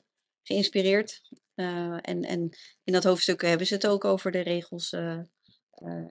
geïnspireerd. 0.43 1.23
Eh, 1.55 1.93
en, 2.01 2.23
en 2.23 2.49
in 2.85 2.93
dat 2.93 3.05
hoofdstuk 3.05 3.43
hebben 3.43 3.67
ze 3.67 3.75
het 3.75 3.87
ook 3.87 4.05
over 4.05 4.31
de 4.31 4.41
regels 4.41 4.97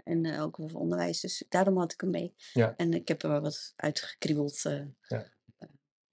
en 0.03 0.25
eh, 0.25 0.41
ook 0.41 0.59
over 0.59 0.79
onderwijs. 0.79 1.19
Dus 1.19 1.43
daarom 1.49 1.77
had 1.77 1.91
ik 1.93 2.01
hem 2.01 2.09
mee. 2.09 2.33
Ja. 2.53 2.73
En 2.77 2.93
ik 2.93 3.07
heb 3.07 3.23
er 3.23 3.29
wel 3.29 3.41
wat 3.41 3.73
uitgekriebeld 3.75 4.65
eh, 4.65 4.73
Ja. 5.07 5.31
eh, 5.57 5.69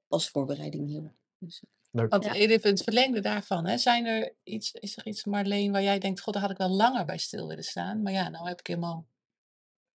als 0.08 0.28
voorbereiding 0.28 0.86
hier. 0.88 1.12
Dus, 1.38 1.62
eh, 1.62 1.70
Leuk. 1.90 2.10
Want 2.10 2.24
Ja. 2.24 2.32
even 2.34 2.70
het 2.70 2.82
verlengde 2.82 3.20
daarvan, 3.20 3.66
hè, 3.66 3.78
zijn 3.78 4.06
er 4.06 4.32
iets, 4.42 4.72
is 4.72 4.96
er 4.96 5.06
iets, 5.06 5.24
Marleen, 5.24 5.72
waar 5.72 5.82
jij 5.82 5.98
denkt, 5.98 6.20
god, 6.20 6.32
daar 6.34 6.42
had 6.42 6.50
ik 6.50 6.56
wel 6.56 6.68
langer 6.68 7.04
bij 7.04 7.18
stil 7.18 7.48
willen 7.48 7.64
staan. 7.64 8.02
Maar 8.02 8.12
ja, 8.12 8.28
nou 8.28 8.48
heb 8.48 8.58
ik 8.60 8.66
helemaal 8.66 9.06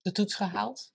de 0.01 0.11
toets 0.11 0.35
gehaald. 0.35 0.93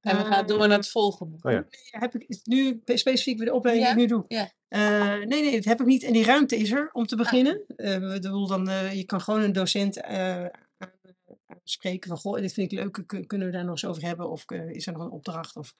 En 0.00 0.16
we 0.16 0.24
gaan 0.24 0.46
door 0.46 0.68
naar 0.68 0.78
het 0.78 0.88
volgende. 0.88 1.36
Oh 1.42 1.52
ja. 1.52 1.66
Heb 1.90 2.14
ik 2.14 2.40
nu 2.44 2.78
pe- 2.78 2.96
specifiek 2.96 3.36
bij 3.36 3.46
de 3.46 3.52
opleiding 3.52 3.86
die 3.88 3.96
ik 3.96 4.00
nu 4.10 4.16
doe? 4.16 4.24
ja. 4.28 4.52
Eh, 4.68 5.14
nee, 5.26 5.42
nee, 5.42 5.54
dat 5.54 5.64
heb 5.64 5.80
ik 5.80 5.86
niet. 5.86 6.02
En 6.02 6.12
die 6.12 6.24
ruimte 6.24 6.56
is 6.56 6.70
er 6.72 6.90
om 6.92 7.06
te 7.06 7.14
Ah. 7.14 7.20
beginnen. 7.20 7.64
Eh, 7.76 7.94
ik 7.94 8.00
bedoel, 8.00 8.46
dan, 8.46 8.68
eh, 8.68 8.92
je 8.94 9.04
kan 9.04 9.20
gewoon 9.20 9.42
een 9.42 9.52
docent 9.52 9.96
aanspreken 11.66 12.08
van, 12.08 12.18
goh, 12.18 12.40
dit 12.40 12.52
vind 12.52 12.72
ik 12.72 12.78
leuk, 12.78 13.02
kun- 13.06 13.26
kunnen 13.26 13.46
we 13.46 13.52
daar 13.52 13.62
nog 13.64 13.72
eens 13.72 13.84
over 13.84 14.02
hebben? 14.02 14.30
Of 14.30 14.44
eh, 14.46 14.68
is 14.70 14.86
er 14.86 14.92
nog 14.92 15.02
een 15.02 15.10
opdracht? 15.10 15.56
Of... 15.56 15.74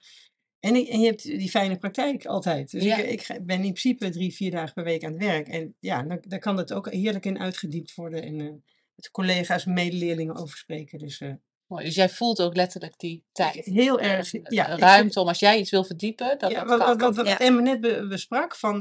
En, 0.59 0.75
ik- 0.75 0.87
en 0.87 0.99
je 0.99 1.05
hebt 1.05 1.23
die 1.23 1.49
fijne 1.49 1.77
praktijk 1.77 2.25
altijd. 2.25 2.71
Dus 2.71 2.83
Ja. 2.83 2.97
ik, 2.97 3.27
ben 3.41 3.55
in 3.63 3.73
principe 3.73 4.09
drie, 4.09 4.33
vier 4.33 4.51
dagen 4.51 4.73
per 4.73 4.83
week 4.83 5.03
aan 5.03 5.11
het 5.11 5.21
werk. 5.23 5.47
En 5.47 5.75
ja, 5.79 6.03
dan, 6.03 6.17
dan 6.27 6.39
kan 6.39 6.55
dat 6.55 6.73
ook 6.73 6.91
heerlijk 6.91 7.25
in 7.25 7.39
uitgediept 7.39 7.95
worden. 7.95 8.23
En 8.23 8.39
eh, 8.41 8.51
met 8.95 9.11
collega's, 9.11 9.65
medeleerlingen 9.65 10.35
over 10.35 10.57
spreken. 10.57 10.99
Dus 10.99 11.19
eh, 11.21 11.33
Mooi, 11.67 11.85
dus 11.85 11.95
jij 11.95 12.09
voelt 12.09 12.41
ook 12.41 12.55
letterlijk 12.55 12.97
die 12.99 13.23
tijd. 13.31 13.65
heel 13.65 13.99
erg. 13.99 14.31
Ja, 14.31 14.67
ik 14.67 14.79
ruimte 14.79 15.19
om 15.19 15.27
als 15.27 15.39
jij 15.39 15.59
iets 15.59 15.71
wil 15.71 15.83
verdiepen, 15.83 16.39
dat 16.39 16.51
ja, 16.51 16.59
dat 16.59 16.69
wat, 16.69 16.77
kan. 16.79 16.87
wat, 16.87 17.01
wat, 17.01 17.15
wat 17.15 17.27
Ja. 17.27 17.39
Emma 17.39 17.61
net 17.61 17.81
be- 17.81 18.07
besprak 18.07 18.55
van 18.55 18.77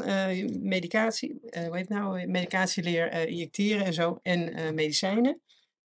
medicatie, 0.62 1.40
eh 1.50 1.66
hoe 1.66 1.76
heet 1.76 1.88
nou, 1.88 2.26
medicatieleer, 2.26 3.12
injecteren 3.28 3.84
en 3.86 3.92
zo, 3.92 4.18
en 4.22 4.74
medicijnen. 4.74 5.40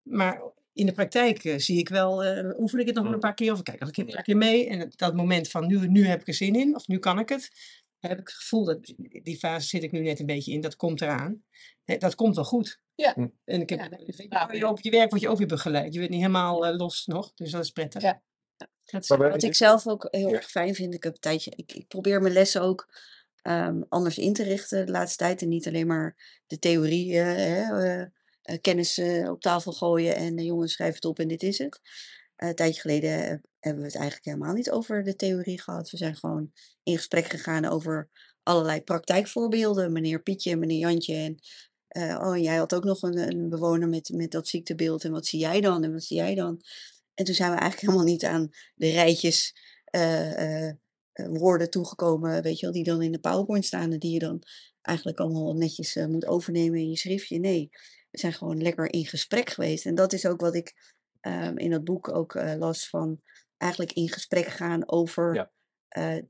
Maar 0.03 0.42
in 0.74 0.87
de 0.87 0.92
praktijk 0.92 1.44
eh, 1.44 1.58
zie 1.58 1.78
ik 1.78 1.88
wel, 1.88 2.24
eh 2.24 2.58
oefen 2.58 2.78
ik 2.78 2.87
het 2.87 2.94
nog 2.94 3.04
wel 3.04 3.12
een 3.12 3.18
paar 3.18 3.34
keer, 3.34 3.52
of 3.52 3.62
kijk 3.62 3.80
nog 3.80 3.96
een 3.96 4.16
een 4.16 4.22
keer 4.22 4.37
mee. 4.37 4.68
En 4.68 4.92
dat- 4.96 5.14
moment 5.14 5.48
van 5.48 5.66
nu, 5.66 5.88
nu 5.88 6.06
heb 6.06 6.20
ik 6.20 6.28
er 6.28 6.34
zin 6.34 6.54
in, 6.54 6.74
of 6.74 6.87
nu 6.88 6.98
kan 6.98 7.18
ik 7.18 7.28
het, 7.28 7.50
heb 7.98 8.18
ik 8.18 8.26
het 8.28 8.32
gevoel 8.37 8.64
dat 8.64 8.92
die 9.22 9.38
fase 9.38 9.68
zit 9.68 9.82
ik 9.82 9.92
nu 9.92 10.00
net 10.00 10.20
een 10.20 10.26
beetje 10.26 10.52
in, 10.52 10.60
dat 10.60 10.76
komt 10.76 11.00
eraan. 11.00 11.42
Hè, 11.84 11.96
dat 11.96 12.14
komt 12.14 12.34
wel 12.34 12.44
goed. 12.44 12.80
Ja. 12.94 13.12
Hm. 13.14 13.26
En 13.44 13.60
ik 13.60 13.68
heb, 13.70 13.78
Ja, 14.28 14.48
je- 14.52 14.68
op 14.68 14.80
je 14.80 14.90
werk 14.90 15.10
word 15.10 15.22
je 15.22 15.28
ook 15.28 15.38
weer 15.38 15.46
begeleid. 15.46 15.92
Je 15.92 15.98
bent 15.98 16.10
niet 16.10 16.20
helemaal 16.20 16.66
eh, 16.66 16.76
los 16.76 17.06
nog, 17.06 17.34
dus 17.34 17.50
dat 17.50 17.64
is 17.64 17.70
prettig. 17.70 18.02
Ja. 18.02 18.22
Is- 18.84 19.06
Wat 19.08 19.42
ik 19.42 19.54
zelf 19.54 19.87
ook 19.87 20.08
heel 20.10 20.28
Ja. 20.28 20.34
erg 20.37 20.50
fijn 20.50 20.74
vind, 20.74 20.94
ik 20.94 21.02
heb 21.02 21.12
een 21.14 21.20
tijdje, 21.20 21.52
ik, 21.56 21.72
ik 21.72 21.87
probeer 21.88 22.20
mijn 22.20 22.32
lessen 22.32 22.60
ook 22.62 22.88
ehm, 23.42 23.82
anders 23.88 24.18
in 24.18 24.32
te 24.32 24.42
richten 24.42 24.87
de 24.87 24.92
laatste 24.92 25.16
tijd. 25.16 25.42
En 25.42 25.48
niet 25.48 25.66
alleen 25.66 25.87
maar 25.87 26.40
de 26.46 26.58
theorie, 26.58 27.16
hè, 27.16 27.64
kennis 28.61 28.98
eh, 28.98 29.30
op 29.30 29.40
tafel 29.40 29.72
gooien 29.72 30.16
en 30.16 30.37
de 30.37 30.44
jongens 30.44 30.72
schrijf 30.72 30.94
het 30.94 31.04
op 31.04 31.18
en 31.18 31.28
dit 31.28 31.42
is 31.42 31.59
het. 31.59 31.80
Eh, 32.37 32.48
een 32.48 32.54
tijdje 32.54 32.80
geleden 32.80 33.11
eh, 33.11 33.37
hebben 33.61 33.83
we 33.83 33.88
het 33.88 33.96
eigenlijk 33.96 34.24
helemaal 34.24 34.54
niet 34.54 34.70
over 34.70 35.04
de 35.04 35.16
theorie 35.16 35.61
gehad. 35.61 35.90
We 35.90 35.96
zijn 35.96 36.16
gewoon 36.16 36.52
in 36.83 36.96
gesprek 36.96 37.26
gegaan 37.26 37.64
over 37.64 38.09
allerlei 38.42 38.83
praktijkvoorbeelden. 38.83 39.92
Meneer 39.92 40.22
Pietje 40.22 40.50
en 40.50 40.59
meneer 40.59 40.78
Jantje. 40.78 41.14
En, 41.14 41.38
eh, 41.88 42.20
oh, 42.22 42.37
jij 42.37 42.57
had 42.57 42.74
ook 42.74 42.85
nog 42.85 43.02
een, 43.02 43.18
een 43.18 43.48
bewoner 43.48 43.88
met, 43.88 44.11
met 44.14 44.30
dat 44.30 44.48
ziektebeeld. 44.48 45.04
En 45.04 45.11
wat 45.11 45.26
zie 45.26 45.40
jij 45.40 45.61
dan? 45.61 45.85
En 45.85 45.92
wat 45.92 46.02
zie 46.02 46.16
jij 46.16 46.35
dan? 46.35 46.62
En 47.14 47.24
toen 47.24 47.35
zijn 47.35 47.52
we 47.52 47.59
eigenlijk 47.59 47.80
helemaal 47.90 48.12
niet 48.12 48.24
aan 48.24 48.50
de 48.74 48.90
rijtjes 48.90 49.54
eh, 49.85 50.66
eh, 50.68 50.74
eh, 51.14 51.28
woorden 51.28 51.70
toegekomen, 51.70 52.42
weet 52.42 52.59
je 52.59 52.66
wel, 52.66 52.74
die 52.74 52.85
dan 52.85 53.02
in 53.02 53.12
de 53.12 53.18
PowerPoint 53.18 53.64
staan 53.64 53.92
en 53.92 53.98
die 53.98 54.12
je 54.12 54.18
dan 54.18 54.42
eigenlijk 54.83 55.18
allemaal 55.20 55.54
netjes 55.54 55.96
eh, 55.96 56.07
moet 56.07 56.26
overnemen 56.26 56.78
in 56.78 56.88
je 56.88 56.96
schriftje. 56.96 57.38
Nee, 57.38 57.70
we 58.14 58.20
zijn 58.20 58.33
gewoon 58.33 58.62
lekker 58.62 58.92
in 58.92 59.07
gesprek 59.07 59.50
geweest. 59.50 59.87
En 59.87 59.94
dat 59.94 60.12
is 60.12 60.27
ook 60.27 60.40
wat 60.40 60.55
ik 60.55 60.74
ehm, 61.20 61.57
in 61.57 61.70
dat 61.70 61.85
boek 61.85 62.14
ook 62.16 62.35
eh, 62.35 62.55
las 62.59 62.88
van 62.88 63.20
eigenlijk 63.57 63.92
in 63.92 64.09
gesprek 64.09 64.46
gaan 64.46 64.88
over 64.90 65.35
Ja. 65.35 65.50
eh, 65.88 66.22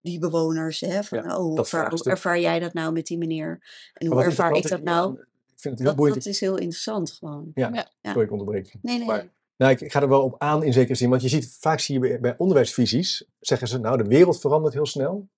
die 0.00 0.18
bewoners. 0.18 0.80
Hè, 0.80 1.02
van, 1.04 1.18
Ja, 1.18 1.24
oh, 1.24 1.42
hoe 1.42 1.58
ervaar, 1.58 1.80
hoe 1.80 1.88
vraagstuk. 1.88 2.12
ervaar 2.12 2.40
jij 2.40 2.58
dat 2.58 2.72
nou 2.72 2.92
met 2.92 3.06
die 3.06 3.18
meneer? 3.18 3.62
En 3.94 4.06
hoe 4.06 4.22
ervaar 4.22 4.52
ik 4.52 4.68
dat 4.68 4.82
nou? 4.82 5.12
Ik 5.12 5.64
vind 5.64 5.74
het 5.74 5.78
heel 5.78 5.86
Dat, 5.86 5.96
boeiend. 5.96 6.16
dat 6.24 6.32
is 6.32 6.40
heel 6.40 6.56
interessant 6.58 7.10
gewoon. 7.12 7.50
Ja, 7.54 7.70
Ja. 7.72 7.88
sorry, 8.02 8.22
ik 8.22 8.30
onderbreek. 8.32 8.74
Nee, 8.82 8.98
nee. 8.98 9.06
Maar- 9.06 9.28
Nou, 9.56 9.72
ik, 9.72 9.80
ik 9.80 9.92
ga 9.92 10.02
er 10.02 10.08
wel 10.08 10.22
op 10.22 10.34
aan 10.38 10.62
in 10.62 10.72
zekere 10.72 10.94
zin, 10.94 11.10
want 11.10 11.22
je 11.22 11.28
ziet 11.28 11.56
vaak 11.60 11.80
zie 11.80 11.94
je 11.94 12.00
bij, 12.00 12.20
bij 12.20 12.34
onderwijsvisies, 12.38 13.24
zeggen 13.40 13.68
ze, 13.68 13.78
nou, 13.78 13.96
de 14.02 14.08
wereld 14.08 14.40
verandert 14.40 14.74
heel 14.74 14.86
snel. 14.86 15.28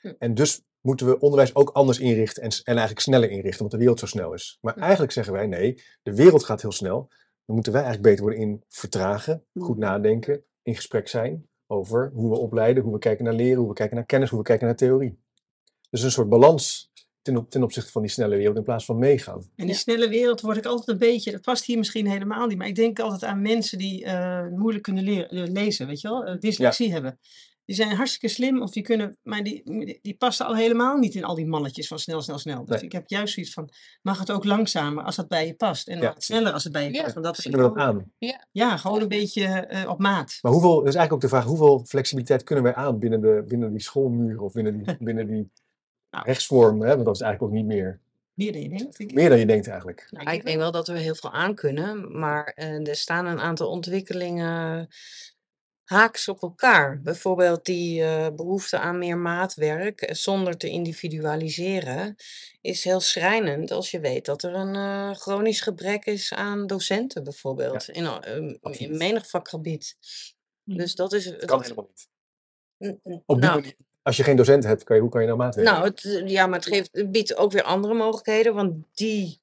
Hm. 0.00 0.12
En 0.18 0.34
dus 0.34 0.62
moeten 0.80 1.06
we 1.06 1.18
onderwijs 1.18 1.54
ook 1.54 1.70
anders 1.70 1.98
inrichten 1.98 2.42
en, 2.42 2.50
en 2.50 2.62
eigenlijk 2.64 3.00
sneller 3.00 3.30
inrichten, 3.30 3.56
omdat 3.56 3.70
de 3.70 3.78
wereld 3.78 3.98
zo 3.98 4.06
snel 4.06 4.32
is. 4.32 4.58
Maar 4.60 4.74
Hm. 4.74 4.80
eigenlijk 4.80 5.12
zeggen 5.12 5.32
wij, 5.32 5.46
nee, 5.46 5.82
de 6.02 6.14
wereld 6.14 6.44
gaat 6.44 6.62
heel 6.62 6.72
snel. 6.72 7.08
Dan 7.46 7.54
moeten 7.54 7.72
wij 7.72 7.82
eigenlijk 7.82 8.10
beter 8.10 8.24
worden 8.24 8.48
in 8.48 8.64
vertragen, 8.68 9.44
goed 9.54 9.68
Mhm. 9.78 9.78
nadenken, 9.86 10.44
in 10.62 10.74
gesprek 10.74 11.08
zijn 11.08 11.48
over 11.66 12.10
hoe 12.14 12.30
we 12.30 12.36
opleiden, 12.38 12.82
hoe 12.82 12.92
we 12.92 12.98
kijken 12.98 13.24
naar 13.24 13.34
leren, 13.34 13.58
hoe 13.58 13.68
we 13.68 13.74
kijken 13.74 13.96
naar 13.96 14.06
kennis, 14.06 14.28
hoe 14.30 14.38
we 14.38 14.44
kijken 14.44 14.66
naar 14.66 14.76
theorie. 14.76 15.18
Dus 15.90 16.02
een 16.02 16.10
soort 16.10 16.28
balans 16.28 16.90
ten, 17.22 17.36
op- 17.36 17.50
ten 17.50 17.62
opzichte 17.62 17.90
van 17.92 18.02
die 18.02 18.10
snelle 18.10 18.36
wereld 18.36 18.56
in 18.56 18.62
plaats 18.62 18.84
van 18.84 18.98
meegaan. 18.98 19.50
En 19.56 19.66
die 19.66 19.74
snelle 19.74 20.08
wereld 20.08 20.40
word 20.40 20.56
ik 20.56 20.64
altijd 20.66 20.88
een 20.88 20.98
beetje, 20.98 21.30
dat 21.32 21.40
past 21.40 21.64
hier 21.64 21.78
misschien 21.78 22.06
helemaal 22.06 22.46
niet, 22.46 22.58
maar 22.58 22.66
ik 22.66 22.74
denk 22.74 22.98
altijd 23.00 23.24
aan 23.24 23.42
mensen 23.42 23.78
die 23.78 24.04
eh, 24.04 24.46
moeilijk 24.48 24.82
kunnen 24.84 25.04
leren, 25.04 25.52
lezen, 25.52 25.86
weet 25.86 26.00
je 26.00 26.08
wel, 26.08 26.24
eh, 26.24 26.38
dyslexie 26.38 26.92
hebben. 26.92 27.18
Die 27.70 27.78
zijn 27.78 27.96
hartstikke 27.96 28.28
slim, 28.28 28.62
of 28.62 28.70
die 28.70 28.82
kunnen, 28.82 29.16
maar 29.22 29.42
die, 29.42 29.62
die, 29.64 29.98
die 30.02 30.14
passen 30.16 30.46
al 30.46 30.56
helemaal 30.56 30.96
niet 30.98 31.14
in 31.14 31.24
al 31.24 31.34
die 31.34 31.46
mannetjes 31.46 31.86
van 31.88 31.98
snel, 31.98 32.22
snel, 32.22 32.38
snel. 32.38 32.64
Dus 32.64 32.74
Nee. 32.76 32.84
ik 32.84 32.92
heb 32.92 33.08
juist 33.08 33.34
zoiets 33.34 33.52
van, 33.52 33.68
mag 34.02 34.18
het 34.18 34.30
ook 34.32 34.44
langzamer 34.44 35.04
als 35.04 35.16
dat 35.16 35.28
bij 35.28 35.46
je 35.46 35.54
past. 35.54 35.88
En 35.88 35.98
Ja. 36.00 36.14
sneller 36.18 36.52
als 36.52 36.64
het 36.64 36.72
bij 36.72 36.84
je 36.84 36.92
Ja. 36.92 37.02
past. 37.02 37.14
Want 37.14 37.26
dat 37.26 37.38
is 37.38 37.42
Kunnen 37.44 37.60
we 37.60 37.68
dat 37.68 37.76
aan? 37.76 38.12
Ja, 38.52 38.76
gewoon 38.76 39.00
een 39.00 39.08
beetje 39.08 39.44
eh, 39.46 39.90
op 39.90 39.98
maat. 39.98 40.38
Maar 40.40 40.52
hoeveel, 40.52 40.74
dat 40.78 40.86
is 40.88 40.94
eigenlijk 40.94 41.12
ook 41.12 41.20
de 41.20 41.28
vraag, 41.28 41.44
hoeveel 41.44 41.84
flexibiliteit 41.86 42.42
kunnen 42.42 42.64
wij 42.64 42.74
aan 42.74 42.98
binnen, 42.98 43.20
de, 43.20 43.44
binnen 43.48 43.70
die 43.72 43.82
schoolmuren 43.82 44.40
of 44.42 44.52
binnen 44.52 44.72
die, 44.84 44.96
binnen 45.08 45.26
die 45.26 45.50
Nou. 46.10 46.24
rechtsvorm? 46.24 46.80
Hè? 46.82 46.92
Want 46.94 47.04
dat 47.04 47.14
is 47.14 47.20
eigenlijk 47.20 47.52
ook 47.52 47.58
niet 47.58 47.66
meer. 47.66 48.00
Meer 48.34 48.52
dan 48.52 48.62
je 48.62 48.68
denkt. 48.68 48.98
denk 48.98 49.10
ik. 49.10 49.16
Meer 49.16 49.28
dan 49.28 49.38
je 49.38 49.46
denkt 49.46 49.66
eigenlijk. 49.68 50.06
Nou, 50.10 50.30
ik 50.36 50.44
denk 50.44 50.58
wel 50.58 50.72
dat 50.72 50.88
we 50.88 50.98
heel 50.98 51.14
veel 51.14 51.32
aan 51.32 51.54
kunnen, 51.54 52.18
maar 52.18 52.44
eh, 52.44 52.88
er 52.88 52.96
staan 52.96 53.26
een 53.26 53.40
aantal 53.40 53.68
ontwikkelingen 53.68 54.88
haaks 55.90 56.28
op 56.28 56.42
elkaar. 56.42 57.00
Bijvoorbeeld 57.02 57.64
die 57.64 58.02
eh, 58.02 58.26
behoefte 58.36 58.78
aan 58.78 58.98
meer 58.98 59.18
maatwerk 59.18 60.00
eh, 60.00 60.14
zonder 60.14 60.56
te 60.56 60.68
individualiseren 60.68 62.16
is 62.60 62.84
heel 62.84 63.00
schrijnend 63.00 63.70
als 63.70 63.90
je 63.90 64.00
weet 64.00 64.24
dat 64.24 64.42
er 64.42 64.54
een 64.54 64.74
eh, 64.74 65.10
chronisch 65.16 65.60
gebrek 65.60 66.04
is 66.04 66.32
aan 66.34 66.66
docenten 66.66 67.24
bijvoorbeeld 67.24 67.88
in, 67.88 68.06
eh, 68.06 68.80
in 68.80 68.96
menig 68.96 69.28
vakgebied. 69.28 69.96
Hm. 70.64 70.76
Dus 70.76 70.94
dat 70.94 71.12
is. 71.12 71.24
Dat 71.24 71.44
kan 71.44 71.62
helemaal 71.62 71.88
niet. 71.88 72.08
Op 73.26 73.40
die 73.40 73.48
nou, 73.48 73.60
manier, 73.60 73.76
als 74.02 74.16
je 74.16 74.22
geen 74.22 74.36
docent 74.36 74.64
hebt, 74.64 74.84
kan 74.84 74.96
je, 74.96 75.02
hoe 75.02 75.10
kan 75.10 75.20
je 75.20 75.26
nou 75.26 75.38
maatwerk? 75.38 75.68
nou, 75.68 75.84
het, 75.84 76.22
ja, 76.26 76.46
maar 76.46 76.58
het, 76.58 76.68
geeft, 76.68 76.88
het 76.92 77.10
biedt 77.10 77.36
ook 77.36 77.52
weer 77.52 77.62
andere 77.62 77.94
mogelijkheden, 77.94 78.54
want 78.54 78.74
die 78.92 79.40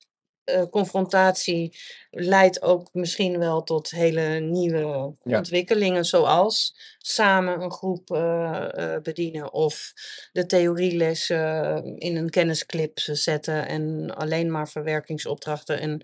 eh, 0.48 0.64
confrontatie 0.70 1.78
leidt 2.10 2.62
ook 2.62 2.90
misschien 2.94 3.40
wel 3.40 3.64
tot 3.64 3.90
hele 3.90 4.40
nieuwe 4.40 5.16
Ja. 5.24 5.38
ontwikkelingen, 5.38 6.06
zoals 6.06 6.76
samen 6.98 7.62
een 7.62 7.72
groep 7.72 8.12
eh, 8.12 8.68
eh, 8.96 9.02
bedienen 9.02 9.54
of 9.54 9.94
de 10.32 10.46
theorielessen 10.46 11.84
in 11.98 12.16
een 12.16 12.30
kennisclip 12.30 13.00
zetten 13.00 13.68
en 13.68 14.16
alleen 14.16 14.52
maar 14.52 14.70
verwerkingsopdrachten 14.70 15.80
en 15.80 16.02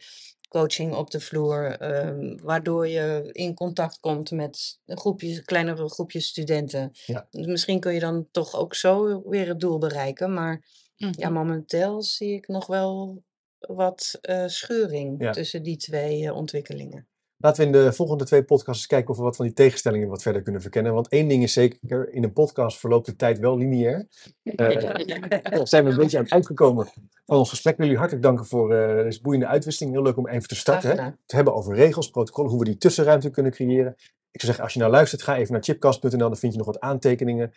coaching 0.49 0.95
op 0.95 1.11
de 1.11 1.19
vloer, 1.19 1.77
ehm, 1.79 2.37
waardoor 2.41 2.87
je 2.87 3.29
in 3.31 3.53
contact 3.53 3.99
komt 3.99 4.31
met 4.31 4.79
een 4.85 4.97
groepje, 4.97 5.41
kleinere 5.43 5.89
groepjes 5.89 6.27
studenten. 6.27 6.91
Ja. 7.05 7.27
Dus 7.31 7.45
misschien 7.45 7.79
kun 7.79 7.93
je 7.93 7.99
dan 7.99 8.27
toch 8.31 8.55
ook 8.55 8.75
zo 8.75 9.21
weer 9.29 9.47
het 9.47 9.59
doel 9.59 9.77
bereiken, 9.77 10.33
maar 10.33 10.65
ja, 10.95 11.09
Mhm. 11.29 11.33
momenteel 11.33 12.01
zie 12.01 12.33
ik 12.33 12.47
nog 12.47 12.67
wel 12.67 13.23
wat 13.67 14.17
eh, 14.21 14.47
schuring 14.47 15.21
Ja. 15.21 15.31
tussen 15.31 15.63
die 15.63 15.77
twee 15.77 16.25
eh, 16.25 16.35
ontwikkelingen. 16.35 17.07
Laten 17.37 17.61
we 17.61 17.77
in 17.77 17.83
de 17.83 17.93
volgende 17.93 18.23
twee 18.25 18.43
podcasts 18.43 18.87
kijken 18.87 19.09
of 19.09 19.17
we 19.17 19.23
wat 19.23 19.35
van 19.35 19.45
die 19.45 19.53
tegenstellingen 19.53 20.07
wat 20.07 20.21
verder 20.21 20.41
kunnen 20.41 20.61
verkennen. 20.61 20.93
Want 20.93 21.07
één 21.07 21.27
ding 21.27 21.43
is 21.43 21.53
zeker, 21.53 22.13
in 22.13 22.23
een 22.23 22.33
podcast 22.33 22.79
verloopt 22.79 23.05
de 23.05 23.15
tijd 23.15 23.39
wel 23.39 23.57
lineair. 23.57 24.07
Daar 24.55 25.67
zijn 25.67 25.83
we 25.83 25.89
een 25.89 25.97
beetje 25.97 26.17
aan 26.17 26.23
het 26.23 26.33
uitgekomen 26.33 26.87
van 27.25 27.37
ons 27.37 27.49
gesprek. 27.49 27.73
Ik 27.73 27.79
wil 27.79 27.87
jullie 27.87 28.01
hartelijk 28.01 28.27
danken 28.27 28.45
voor 28.45 28.69
deze 29.03 29.21
boeiende 29.21 29.47
uitwisseling. 29.47 29.93
Heel 29.93 30.03
leuk 30.03 30.17
om 30.17 30.27
even 30.27 30.47
te 30.47 30.55
starten. 30.55 31.03
Hè? 31.03 31.11
Te 31.25 31.35
hebben 31.35 31.55
over 31.55 31.75
regels, 31.75 32.09
protocollen, 32.09 32.49
hoe 32.51 32.59
we 32.59 32.65
die 32.65 32.77
tussenruimte 32.77 33.29
kunnen 33.29 33.51
creëren. 33.51 33.93
Ik 34.31 34.41
zou 34.41 34.45
zeggen, 34.45 34.63
als 34.63 34.73
je 34.73 34.79
nou 34.79 34.91
luistert, 34.91 35.21
ga 35.21 35.37
even 35.37 35.53
naar 35.53 35.63
chipcast.nl. 35.63 36.17
Dan 36.17 36.37
vind 36.37 36.51
je 36.51 36.57
nog 36.57 36.67
wat 36.67 36.79
aantekeningen. 36.79 37.53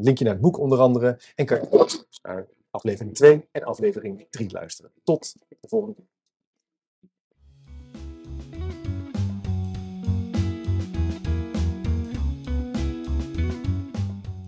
linkje 0.00 0.24
naar 0.24 0.32
het 0.32 0.42
boek 0.42 0.58
onder 0.58 0.78
andere. 0.78 1.18
En 1.34 1.46
kan 1.46 1.58
je 1.58 2.46
aflevering 2.72 3.14
2 3.14 3.48
en 3.52 3.62
aflevering 3.62 4.26
3 4.30 4.50
luisteren. 4.50 4.92
Tot 5.04 5.34
de 5.60 5.68
volgende 5.68 5.94
keer. 5.94 6.06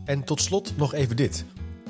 En 0.05 0.25
tot 0.25 0.41
slot 0.41 0.77
nog 0.77 0.95
even 0.95 1.17
dit. 1.17 1.45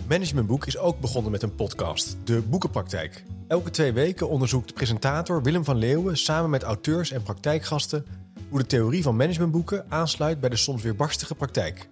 Managementboek 0.09 0.66
is 0.66 0.78
ook 0.78 1.01
begonnen 1.01 1.32
met 1.32 1.43
een 1.43 1.55
podcast, 1.55 2.16
De 2.24 2.43
Boekenpraktijk. 2.43 3.24
Elke 3.49 3.70
twee 3.70 3.93
weken 3.93 4.28
onderzoekt 4.28 4.74
presentator 4.74 5.43
Willem 5.43 5.64
van 5.64 5.76
Leeuwen 5.76 6.16
samen 6.16 6.51
met 6.51 6.62
auteurs 6.62 7.11
en 7.11 7.22
praktijkgasten 7.22 8.07
hoe 8.49 8.59
de 8.59 8.66
theorie 8.66 9.03
van 9.03 9.16
managementboeken 9.16 9.91
aansluit 9.91 10.41
bij 10.41 10.49
de 10.49 10.57
soms 10.57 10.82
weer 10.82 10.97
barstige 10.97 11.35
praktijk. 11.35 11.89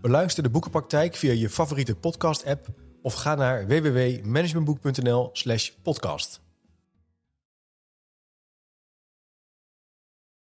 Beluister 0.00 0.42
de 0.42 0.50
Boekenpraktijk 0.50 1.14
via 1.14 1.32
je 1.32 1.50
favoriete 1.50 1.96
podcast-app 1.96 2.68
of 3.02 3.14
ga 3.14 3.34
naar 3.34 3.66
www.managementboek.nl/podcast. 3.66 6.40